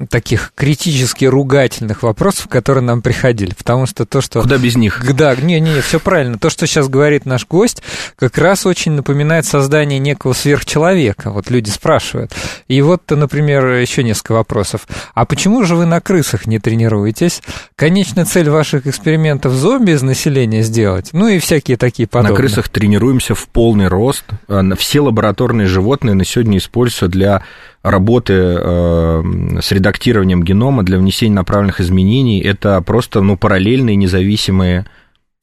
таких 0.09 0.53
критически 0.57 1.25
ругательных 1.25 2.03
вопросов, 2.03 2.49
которые 2.49 2.83
нам 2.83 3.01
приходили, 3.01 3.55
потому 3.55 3.87
что 3.87 4.05
то, 4.05 4.21
что... 4.21 4.43
Куда 4.43 4.59
без 4.59 4.75
них? 4.77 5.01
Да, 5.15 5.37
не, 5.37 5.61
не, 5.61 5.81
все 5.83 6.01
правильно. 6.01 6.37
То, 6.37 6.51
что 6.51 6.67
сейчас 6.67 6.89
говорит 6.89 7.27
наш 7.27 7.47
гость, 7.47 7.83
как 8.17 8.37
раз 8.39 8.67
очень 8.67 8.93
напоминает 8.93 9.47
создание 9.47 10.01
некого 10.01 10.33
сверхчеловека. 10.33 11.31
Вот 11.31 11.49
люди 11.49 11.71
спрашивают. 11.71 12.33
И 12.67 12.83
вот, 12.83 13.09
например, 13.09 13.67
еще 13.75 14.03
несколько 14.03 14.33
вопросов. 14.33 14.89
А 15.15 15.25
почему 15.27 15.63
же 15.63 15.77
вы 15.77 15.87
на 15.87 16.01
крысах 16.01 16.47
не 16.47 16.59
тренируетесь? 16.59 17.41
Конечная 17.77 18.25
цель 18.25 18.51
ваших 18.51 18.89
экспериментов 18.89 19.53
зомби 19.53 19.93
из 19.93 20.03
населения 20.03 20.63
сделать? 20.63 21.11
Ну 21.13 21.29
и 21.29 21.39
всякие 21.39 21.77
такие 21.77 22.09
подобные. 22.09 22.33
На 22.33 22.37
крысах 22.37 22.69
тренируемся 22.69 23.37
в 23.37 23.47
полный 23.47 23.87
рост. 23.87 24.25
Э, 24.49 24.63
все 24.77 25.01
лабораторные 25.01 25.69
животные 25.69 26.15
на 26.15 26.25
сегодня 26.25 26.59
используются 26.59 27.07
для 27.07 27.43
работы 27.85 28.33
э, 28.33 29.23
с 29.61 29.71
редактированием 29.71 30.43
генома 30.43 30.83
для 30.83 30.99
внесения 30.99 31.35
направленных 31.35 31.81
изменений, 31.81 32.41
это 32.41 32.81
просто 32.81 33.21
ну, 33.21 33.37
параллельные 33.37 33.95
независимые 33.95 34.87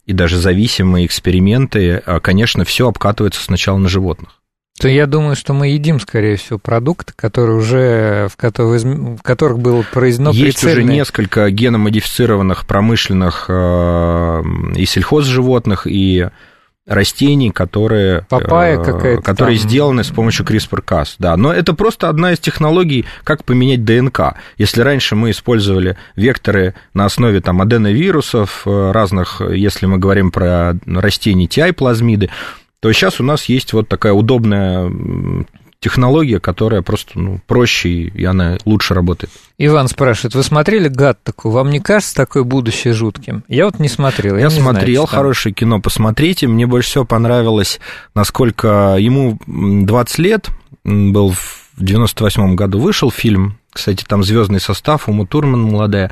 и 0.07 0.13
даже 0.13 0.37
зависимые 0.37 1.05
эксперименты. 1.05 2.01
А, 2.05 2.19
конечно, 2.19 2.65
все 2.65 2.89
обкатывается 2.89 3.43
сначала 3.43 3.77
на 3.77 3.87
животных. 3.87 4.41
То 4.79 4.87
я 4.87 5.05
думаю, 5.05 5.35
что 5.35 5.53
мы 5.53 5.67
едим, 5.67 5.99
скорее 5.99 6.37
всего, 6.37 6.57
продукты, 6.57 7.13
которые 7.15 7.57
уже, 7.57 8.27
в, 8.29 8.35
которых, 8.35 8.81
в 8.81 9.21
которых 9.21 9.59
было 9.59 9.83
произведено 9.93 10.31
Есть 10.31 10.61
прицельное... 10.61 10.83
уже 10.83 10.93
несколько 10.93 11.51
геномодифицированных 11.51 12.65
промышленных 12.65 13.45
э, 13.49 14.43
и 14.75 14.85
сельхозживотных, 14.85 15.85
и 15.85 16.29
растений, 16.87 17.51
которые, 17.51 18.25
Папайя 18.29 18.79
э, 18.79 19.21
которые 19.21 19.59
там... 19.59 19.69
сделаны 19.69 20.03
с 20.03 20.09
помощью 20.09 20.45
CRISPR-Cas. 20.45 21.15
Да. 21.19 21.37
Но 21.37 21.53
это 21.53 21.73
просто 21.73 22.09
одна 22.09 22.33
из 22.33 22.39
технологий, 22.39 23.05
как 23.23 23.43
поменять 23.45 23.85
ДНК. 23.85 24.35
Если 24.57 24.81
раньше 24.81 25.15
мы 25.15 25.31
использовали 25.31 25.97
векторы 26.15 26.73
на 26.93 27.05
основе 27.05 27.41
там, 27.41 27.61
аденовирусов 27.61 28.63
э, 28.65 28.91
разных, 28.91 29.41
если 29.41 29.85
мы 29.85 29.97
говорим 29.97 30.31
про 30.31 30.75
растения 30.85 31.45
TI-плазмиды, 31.45 32.29
то 32.79 32.91
сейчас 32.91 33.19
у 33.19 33.23
нас 33.23 33.45
есть 33.45 33.73
вот 33.73 33.87
такая 33.87 34.13
удобная 34.13 34.91
технология, 35.81 36.39
которая 36.39 36.83
просто 36.83 37.19
ну, 37.19 37.41
проще, 37.47 37.89
и 37.89 38.23
она 38.23 38.57
лучше 38.65 38.93
работает. 38.93 39.31
Иван 39.57 39.87
спрашивает, 39.87 40.35
вы 40.35 40.43
смотрели 40.43 40.87
«Гад» 40.87 41.21
такой? 41.23 41.51
Вам 41.51 41.71
не 41.71 41.79
кажется 41.79 42.15
такое 42.15 42.43
будущее 42.43 42.93
жутким? 42.93 43.43
Я 43.47 43.65
вот 43.65 43.79
не 43.79 43.89
смотрел. 43.89 44.35
Я, 44.35 44.43
я 44.43 44.49
смотрел, 44.51 45.07
знаю, 45.07 45.07
хорошее 45.07 45.53
кино, 45.53 45.81
посмотрите. 45.81 46.47
Мне 46.47 46.67
больше 46.67 46.89
всего 46.89 47.05
понравилось, 47.05 47.79
насколько 48.13 48.95
ему 48.99 49.39
20 49.47 50.19
лет, 50.19 50.49
был 50.83 51.31
в 51.31 51.73
98 51.77 52.55
году 52.55 52.79
вышел 52.79 53.09
фильм, 53.09 53.57
кстати, 53.73 54.03
там 54.07 54.23
звездный 54.23 54.59
состав, 54.59 55.09
Ума 55.09 55.25
Турман 55.25 55.63
молодая, 55.63 56.11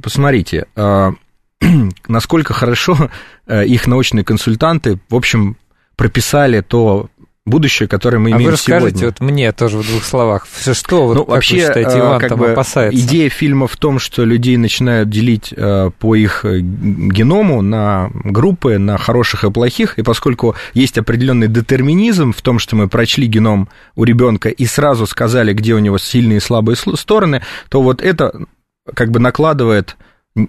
посмотрите, 0.00 0.66
э, 0.76 1.12
насколько 2.08 2.52
хорошо 2.54 3.10
э, 3.46 3.66
их 3.66 3.88
научные 3.88 4.24
консультанты, 4.24 5.00
в 5.08 5.14
общем, 5.16 5.56
прописали 5.96 6.60
то 6.60 7.08
будущее, 7.46 7.88
которое 7.88 8.18
мы 8.18 8.30
а 8.30 8.36
имеем 8.36 8.46
вы 8.46 8.52
расскажите 8.52 8.98
сегодня. 8.98 9.06
вот 9.06 9.20
мне 9.20 9.52
тоже 9.52 9.78
в 9.78 9.86
двух 9.86 10.04
словах, 10.04 10.46
что 10.72 11.06
вот, 11.06 11.14
ну, 11.14 11.24
как 11.24 11.34
вообще, 11.34 11.56
вы 11.56 11.60
считаете, 11.60 11.90
э, 11.90 12.00
Иван 12.00 12.20
как 12.20 12.28
там 12.30 12.38
бы 12.38 12.52
опасается? 12.52 12.98
Идея 12.98 13.28
фильма 13.28 13.66
в 13.66 13.76
том, 13.76 13.98
что 13.98 14.24
людей 14.24 14.56
начинают 14.56 15.10
делить 15.10 15.52
э, 15.54 15.90
по 15.98 16.14
их 16.14 16.46
э, 16.46 16.60
геному 16.60 17.60
на 17.60 18.10
группы, 18.14 18.78
на 18.78 18.96
хороших 18.96 19.44
и 19.44 19.50
плохих, 19.50 19.98
и 19.98 20.02
поскольку 20.02 20.54
есть 20.72 20.96
определенный 20.96 21.48
детерминизм 21.48 22.32
в 22.32 22.40
том, 22.40 22.58
что 22.58 22.76
мы 22.76 22.88
прочли 22.88 23.26
геном 23.26 23.68
у 23.94 24.04
ребенка 24.04 24.48
и 24.48 24.64
сразу 24.64 25.06
сказали, 25.06 25.52
где 25.52 25.74
у 25.74 25.78
него 25.80 25.98
сильные 25.98 26.38
и 26.38 26.40
слабые 26.40 26.76
стороны, 26.76 27.42
то 27.68 27.82
вот 27.82 28.00
это 28.00 28.46
как 28.94 29.10
бы 29.10 29.20
накладывает 29.20 29.96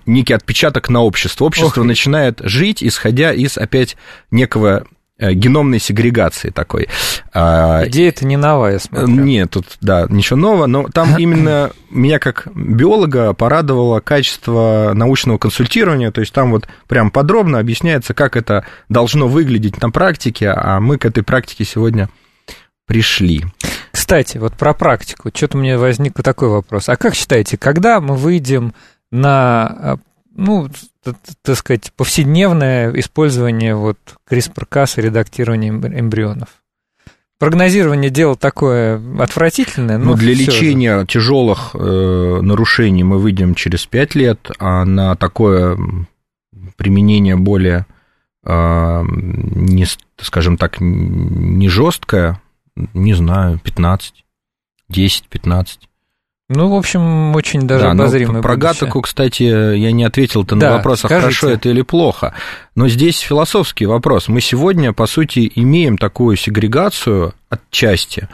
некий 0.06 0.34
отпечаток 0.34 0.90
на 0.90 1.02
общество. 1.02 1.46
Общество 1.46 1.82
Ох. 1.82 1.88
начинает 1.88 2.40
жить, 2.44 2.84
исходя 2.84 3.34
из 3.34 3.58
опять 3.58 3.98
некого 4.32 4.88
геномной 5.20 5.80
сегрегации 5.80 6.50
такой. 6.50 6.90
А, 7.34 7.84
Идея 7.88 8.10
это 8.10 8.26
не 8.26 8.38
новая, 8.38 8.74
я 8.74 8.80
смотрю. 8.80 9.08
Нет, 9.08 9.52
тут, 9.52 9.66
да, 9.82 10.08
ничего 10.10 10.38
нового, 10.38 10.66
но 10.66 10.88
там 10.90 11.16
именно 11.18 11.72
меня 11.90 12.20
как 12.20 12.48
биолога 12.54 13.34
порадовало 13.34 14.02
качество 14.02 14.92
научного 14.94 15.38
консультирования, 15.38 16.12
то 16.12 16.22
есть 16.22 16.34
там 16.34 16.52
вот 16.52 16.68
прям 16.88 17.12
подробно 17.12 17.60
объясняется, 17.60 18.14
как 18.14 18.36
это 18.36 18.66
должно 18.90 19.28
выглядеть 19.28 19.82
на 19.82 19.90
практике, 19.90 20.50
а 20.50 20.80
мы 20.80 20.98
к 20.98 21.06
этой 21.06 21.24
практике 21.24 21.64
сегодня 21.64 22.10
пришли. 22.86 23.44
Кстати, 23.92 24.38
вот 24.38 24.54
про 24.54 24.74
практику, 24.74 25.32
что-то 25.34 25.58
у 25.58 25.62
меня 25.62 25.78
возник 25.78 26.14
такой 26.22 26.50
вопрос. 26.50 26.90
А 26.90 26.98
как 26.98 27.16
считаете, 27.16 27.58
когда 27.58 28.02
мы 28.02 28.16
выйдем 28.16 28.74
на 29.12 29.66
а, 29.66 29.98
ну, 30.36 30.70
так 31.42 31.58
сказать, 31.58 31.92
повседневное 31.96 32.92
использование 33.00 33.76
вот 33.76 33.98
CRISPR-Cas 34.30 35.00
и 35.00 35.02
редактирование 35.02 35.72
эмбрионов. 35.72 36.50
Прогнозирование 37.38 38.10
дело 38.10 38.36
такое 38.36 39.02
отвратительное. 39.20 39.98
Но 39.98 40.12
ну, 40.12 40.14
для 40.16 40.34
лечения 40.34 41.02
же. 41.02 41.06
тяжелых 41.06 41.72
э, 41.74 42.40
нарушений 42.42 43.04
мы 43.04 43.20
выйдем 43.20 43.56
через 43.56 43.86
5 43.86 44.16
лет, 44.16 44.52
а 44.58 44.86
на 44.86 45.16
такое 45.16 45.78
применение 46.78 47.36
более, 47.36 47.86
э, 48.46 49.04
не, 49.06 49.86
скажем 50.18 50.58
так, 50.58 50.78
не 50.80 51.68
жесткое, 51.68 52.42
не 52.76 53.14
знаю, 53.14 53.60
15, 53.60 54.26
10-15. 54.92 55.68
Ну, 56.48 56.70
в 56.70 56.76
общем, 56.76 57.36
очень 57.36 57.62
даже 57.62 57.86
да, 57.86 57.92
обозримое 57.92 58.44
Про 58.44 58.56
будущее. 58.56 58.74
Гатаку, 58.74 59.02
кстати, 59.02 59.44
я 59.44 59.92
не 59.92 60.04
ответил-то 60.04 60.56
да, 60.56 60.70
на 60.70 60.76
вопрос, 60.78 61.04
а 61.04 61.08
хорошо 61.08 61.50
это 61.50 61.70
или 61.70 61.82
плохо. 61.82 62.36
Но 62.76 62.88
здесь 62.88 63.20
философский 63.20 63.88
вопрос. 63.88 64.28
Мы 64.28 64.42
сегодня, 64.42 64.94
по 64.94 65.08
сути, 65.08 65.52
имеем 65.56 65.98
такую 65.98 66.36
сегрегацию 66.38 67.34
отчасти. 67.50 68.30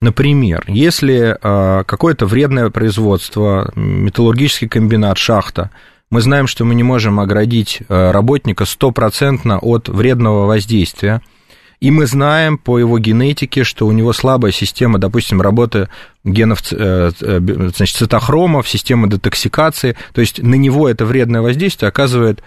Например, 0.00 0.62
если 0.68 1.36
а, 1.42 1.82
какое-то 1.82 2.26
вредное 2.26 2.70
производство, 2.70 3.72
металлургический 3.74 4.68
комбинат, 4.68 5.18
шахта, 5.18 5.70
мы 6.08 6.20
знаем, 6.20 6.46
что 6.46 6.64
мы 6.64 6.76
не 6.76 6.84
можем 6.84 7.18
оградить 7.18 7.80
а, 7.88 8.12
работника 8.12 8.64
стопроцентно 8.64 9.58
от 9.58 9.88
вредного 9.88 10.46
воздействия– 10.46 11.20
и 11.80 11.90
мы 11.90 12.06
знаем 12.06 12.58
по 12.58 12.78
его 12.78 12.98
генетике, 12.98 13.64
что 13.64 13.86
у 13.86 13.92
него 13.92 14.12
слабая 14.12 14.52
система, 14.52 14.98
допустим, 14.98 15.40
работы 15.40 15.88
генов 16.24 16.60
э, 16.72 17.10
э, 17.20 17.40
значит, 17.76 17.96
цитохромов, 17.96 18.68
система 18.68 19.08
детоксикации. 19.08 19.96
То 20.12 20.20
есть 20.20 20.42
на 20.42 20.54
него 20.54 20.88
это 20.88 21.04
вредное 21.04 21.42
воздействие 21.42 21.88
оказывает 21.88 22.42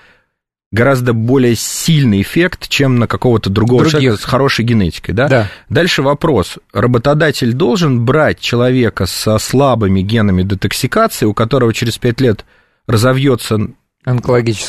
гораздо 0.71 1.13
более 1.13 1.55
сильный 1.55 2.21
эффект, 2.21 2.69
чем 2.69 2.99
на 2.99 3.07
какого-то 3.07 3.49
другого 3.49 3.81
Других. 3.81 3.91
человека 3.91 4.21
с 4.21 4.25
хорошей 4.25 4.65
генетикой. 4.65 5.15
Да? 5.15 5.27
Да. 5.27 5.47
Дальше 5.69 6.01
вопрос. 6.01 6.57
Работодатель 6.73 7.53
должен 7.53 8.05
брать 8.05 8.39
человека 8.39 9.05
со 9.05 9.37
слабыми 9.39 10.01
генами 10.01 10.43
детоксикации, 10.43 11.25
у 11.25 11.33
которого 11.33 11.73
через 11.73 11.97
5 11.97 12.21
лет 12.21 12.45
разовьется 12.87 13.59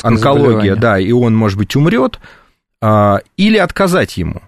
онкология, 0.03 0.75
да, 0.75 0.99
и 0.99 1.11
он, 1.11 1.35
может 1.35 1.57
быть, 1.57 1.75
умрет, 1.75 2.19
а, 2.81 3.21
или 3.37 3.57
отказать 3.57 4.17
ему. 4.17 4.41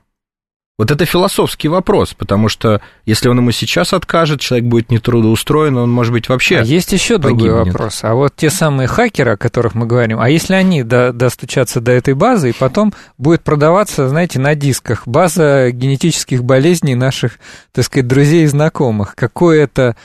Вот 0.79 0.89
это 0.89 1.05
философский 1.05 1.67
вопрос, 1.67 2.15
потому 2.15 2.49
что 2.49 2.81
если 3.05 3.29
он 3.29 3.37
ему 3.37 3.51
сейчас 3.51 3.93
откажет, 3.93 4.41
человек 4.41 4.67
будет 4.67 4.89
нетрудоустроен, 4.89 5.77
он, 5.77 5.91
может 5.91 6.11
быть, 6.11 6.29
вообще 6.29 6.57
А 6.57 6.63
есть 6.63 6.91
еще 6.93 7.19
другой 7.19 7.51
вопрос. 7.51 7.99
А 8.03 8.15
вот 8.15 8.33
те 8.35 8.49
самые 8.49 8.87
хакеры, 8.87 9.33
о 9.33 9.37
которых 9.37 9.75
мы 9.75 9.85
говорим, 9.85 10.19
а 10.19 10.31
если 10.31 10.55
они 10.55 10.81
до, 10.81 11.13
достучатся 11.13 11.79
до 11.79 11.91
этой 11.91 12.15
базы, 12.15 12.49
и 12.49 12.53
потом 12.53 12.91
будет 13.19 13.43
продаваться, 13.43 14.09
знаете, 14.09 14.39
на 14.39 14.55
дисках 14.55 15.07
база 15.07 15.69
генетических 15.69 16.43
болезней 16.43 16.95
наших, 16.95 17.33
так 17.71 17.85
сказать, 17.85 18.07
друзей 18.07 18.45
и 18.45 18.47
знакомых, 18.47 19.13
какое 19.13 19.65
это 19.65 19.95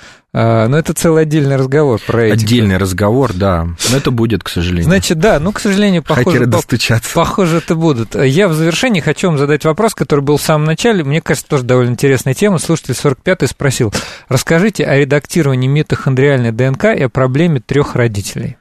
а, 0.40 0.68
ну, 0.68 0.76
это 0.76 0.94
целый 0.94 1.22
отдельный 1.22 1.56
разговор 1.56 2.00
про 2.06 2.26
этих. 2.26 2.44
Отдельный 2.44 2.76
разговор, 2.76 3.32
да. 3.32 3.64
Но 3.90 3.96
это 3.96 4.12
будет, 4.12 4.44
к 4.44 4.48
сожалению. 4.48 4.84
Значит, 4.84 5.18
да, 5.18 5.40
ну, 5.40 5.50
к 5.50 5.58
сожалению, 5.58 6.04
похоже... 6.04 6.26
Хакеры 6.26 6.46
достучатся. 6.46 7.12
Похоже, 7.12 7.56
это 7.56 7.74
будут. 7.74 8.14
Я 8.14 8.46
в 8.46 8.54
завершении 8.54 9.00
хочу 9.00 9.26
вам 9.26 9.38
задать 9.38 9.64
вопрос, 9.64 9.96
который 9.96 10.20
был 10.20 10.36
в 10.36 10.42
самом 10.42 10.64
начале. 10.64 11.02
Мне 11.02 11.20
кажется, 11.20 11.48
тоже 11.48 11.64
довольно 11.64 11.90
интересная 11.90 12.34
тема. 12.34 12.58
Слушатель 12.58 12.94
45-й 12.94 13.48
спросил. 13.48 13.92
Расскажите 14.28 14.84
о 14.84 14.96
редактировании 14.96 15.66
митохондриальной 15.66 16.52
ДНК 16.52 16.84
и 16.84 17.02
о 17.02 17.08
проблеме 17.08 17.58
трех 17.58 17.96
родителей. 17.96 18.58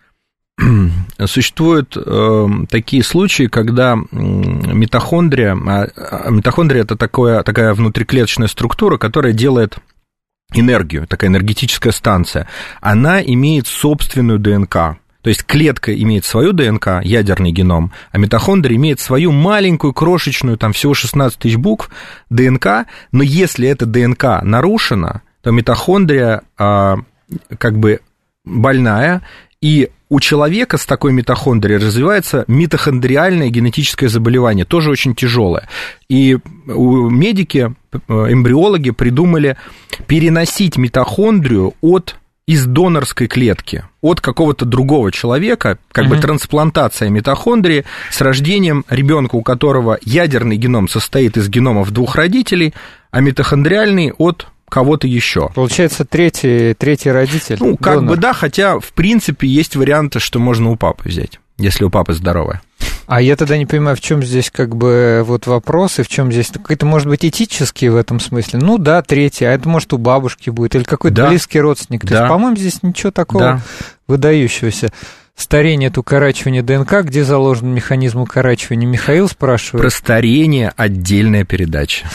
Существуют 1.25 1.95
э, 1.95 2.47
такие 2.71 3.03
случаи, 3.03 3.43
когда 3.43 3.95
митохондрия, 4.11 5.53
а, 5.55 5.87
а 5.95 6.31
митохондрия 6.31 6.81
это 6.81 6.95
такое, 6.95 7.43
такая 7.43 7.75
внутриклеточная 7.75 8.47
структура, 8.47 8.97
которая 8.97 9.33
делает 9.33 9.77
энергию, 10.53 11.07
такая 11.07 11.29
энергетическая 11.29 11.91
станция, 11.91 12.47
она 12.81 13.21
имеет 13.21 13.67
собственную 13.67 14.39
ДНК. 14.39 14.97
То 15.21 15.29
есть 15.29 15.43
клетка 15.43 15.93
имеет 15.93 16.23
свою 16.23 16.53
ДНК, 16.53 17.01
ядерный 17.03 17.51
геном, 17.51 17.91
а 18.11 18.17
митохондрия 18.17 18.77
имеет 18.77 19.01
свою 19.01 19.31
маленькую, 19.33 19.93
крошечную, 19.93 20.57
там 20.57 20.71
всего 20.71 20.93
16 20.93 21.37
тысяч 21.37 21.57
букв 21.57 21.89
ДНК, 22.29 22.85
но 23.11 23.23
если 23.23 23.67
эта 23.67 23.85
ДНК 23.85 24.41
нарушена, 24.41 25.21
то 25.41 25.51
митохондрия 25.51 26.43
а, 26.57 26.97
как 27.57 27.77
бы 27.77 27.99
больная, 28.45 29.21
и 29.61 29.89
у 30.09 30.19
человека 30.19 30.77
с 30.77 30.85
такой 30.85 31.11
митохондрией 31.11 31.79
развивается 31.79 32.45
митохондриальное 32.47 33.49
генетическое 33.49 34.07
заболевание, 34.07 34.65
тоже 34.65 34.91
очень 34.91 35.15
тяжелое. 35.15 35.67
И 36.09 36.37
медики, 36.65 37.73
э, 37.91 37.97
эмбриологи 38.07 38.91
придумали 38.91 39.57
переносить 40.07 40.77
митохондрию 40.77 41.73
от 41.81 42.15
из 42.47 42.65
донорской 42.65 43.27
клетки 43.27 43.83
от 44.01 44.21
какого-то 44.21 44.63
другого 44.63 45.11
человека, 45.11 45.79
как 45.91 46.05
uh-huh. 46.05 46.09
бы 46.09 46.17
трансплантация 46.17 47.09
митохондрии 47.09 47.83
с 48.09 48.21
рождением 48.21 48.85
ребенка, 48.89 49.35
у 49.35 49.41
которого 49.41 49.99
ядерный 50.01 50.55
геном 50.55 50.87
состоит 50.87 51.35
из 51.35 51.49
геномов 51.49 51.91
двух 51.91 52.15
родителей, 52.15 52.73
а 53.11 53.19
митохондриальный 53.19 54.13
от 54.17 54.47
кого-то 54.69 55.07
еще. 55.07 55.49
Получается, 55.55 56.05
третий, 56.05 56.73
третий 56.73 57.11
родитель. 57.11 57.57
Ну, 57.59 57.77
как 57.77 57.95
донор. 57.95 58.15
бы 58.15 58.21
да, 58.21 58.33
хотя, 58.33 58.79
в 58.79 58.93
принципе, 58.93 59.47
есть 59.47 59.75
варианты, 59.75 60.19
что 60.19 60.39
можно 60.39 60.69
у 60.69 60.75
папы 60.75 61.09
взять, 61.09 61.39
если 61.57 61.83
у 61.83 61.89
папы 61.89 62.13
здоровая. 62.13 62.61
А 63.07 63.21
я 63.21 63.37
тогда 63.37 63.57
не 63.57 63.65
понимаю, 63.65 63.95
в 63.95 64.01
чем 64.01 64.21
здесь 64.21 64.51
как 64.51 64.75
бы 64.75 65.23
вот 65.25 65.47
вопрос, 65.47 65.99
и 65.99 66.03
в 66.03 66.09
чем 66.09 66.29
здесь 66.29 66.49
какой-то, 66.51 66.85
может 66.85 67.07
быть, 67.07 67.23
этический 67.23 67.87
в 67.87 67.95
этом 67.95 68.19
смысле. 68.19 68.59
Ну 68.61 68.77
да, 68.77 69.01
третий, 69.01 69.45
а 69.45 69.53
это 69.53 69.69
может 69.69 69.93
у 69.93 69.97
бабушки 69.97 70.49
будет, 70.49 70.75
или 70.75 70.83
какой-то 70.83 71.15
да. 71.15 71.29
близкий 71.29 71.61
родственник. 71.61 72.01
То 72.01 72.07
да. 72.07 72.17
есть, 72.19 72.29
по-моему, 72.29 72.57
здесь 72.57 72.83
ничего 72.83 73.11
такого 73.11 73.41
да. 73.41 73.61
выдающегося 74.07 74.91
старение, 75.37 75.87
это 75.87 76.01
укорачивание 76.01 76.63
ДНК, 76.63 77.03
где 77.03 77.23
заложен 77.23 77.73
механизм 77.73 78.19
укорачивания? 78.19 78.87
Михаил 78.87 79.29
спрашивает. 79.29 79.83
Про 79.83 79.89
старение 79.89 80.73
отдельная 80.75 81.45
передача. 81.45 82.05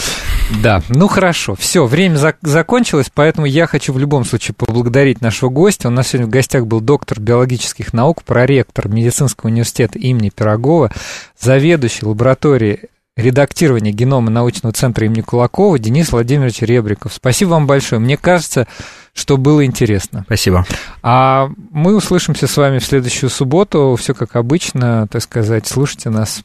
Да, 0.60 0.82
ну 0.88 1.08
хорошо, 1.08 1.54
все, 1.54 1.86
время 1.86 2.16
зак- 2.16 2.36
закончилось, 2.42 3.10
поэтому 3.12 3.46
я 3.46 3.66
хочу 3.66 3.92
в 3.92 3.98
любом 3.98 4.24
случае 4.24 4.54
поблагодарить 4.54 5.20
нашего 5.20 5.48
гостя. 5.48 5.88
У 5.88 5.90
нас 5.90 6.08
сегодня 6.08 6.26
в 6.26 6.30
гостях 6.30 6.66
был 6.66 6.80
доктор 6.80 7.20
биологических 7.20 7.92
наук, 7.92 8.22
проректор 8.22 8.88
медицинского 8.88 9.48
университета 9.48 9.98
имени 9.98 10.30
Пирогова, 10.30 10.92
заведующий 11.38 12.06
лабораторией 12.06 12.90
редактирования 13.16 13.92
генома 13.92 14.30
научного 14.30 14.72
центра 14.72 15.06
имени 15.06 15.20
Кулакова 15.20 15.78
Денис 15.78 16.12
Владимирович 16.12 16.60
Ребриков. 16.60 17.12
Спасибо 17.12 17.50
вам 17.50 17.66
большое. 17.66 18.00
Мне 18.00 18.16
кажется, 18.16 18.66
что 19.12 19.36
было 19.36 19.64
интересно. 19.66 20.22
Спасибо. 20.26 20.64
А 21.02 21.50
мы 21.70 21.94
услышимся 21.94 22.46
с 22.46 22.56
вами 22.56 22.78
в 22.78 22.84
следующую 22.84 23.30
субботу. 23.30 23.96
Все 24.00 24.14
как 24.14 24.36
обычно, 24.36 25.06
так 25.08 25.22
сказать, 25.22 25.66
слушайте 25.66 26.10
нас. 26.10 26.42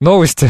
Новости. 0.00 0.48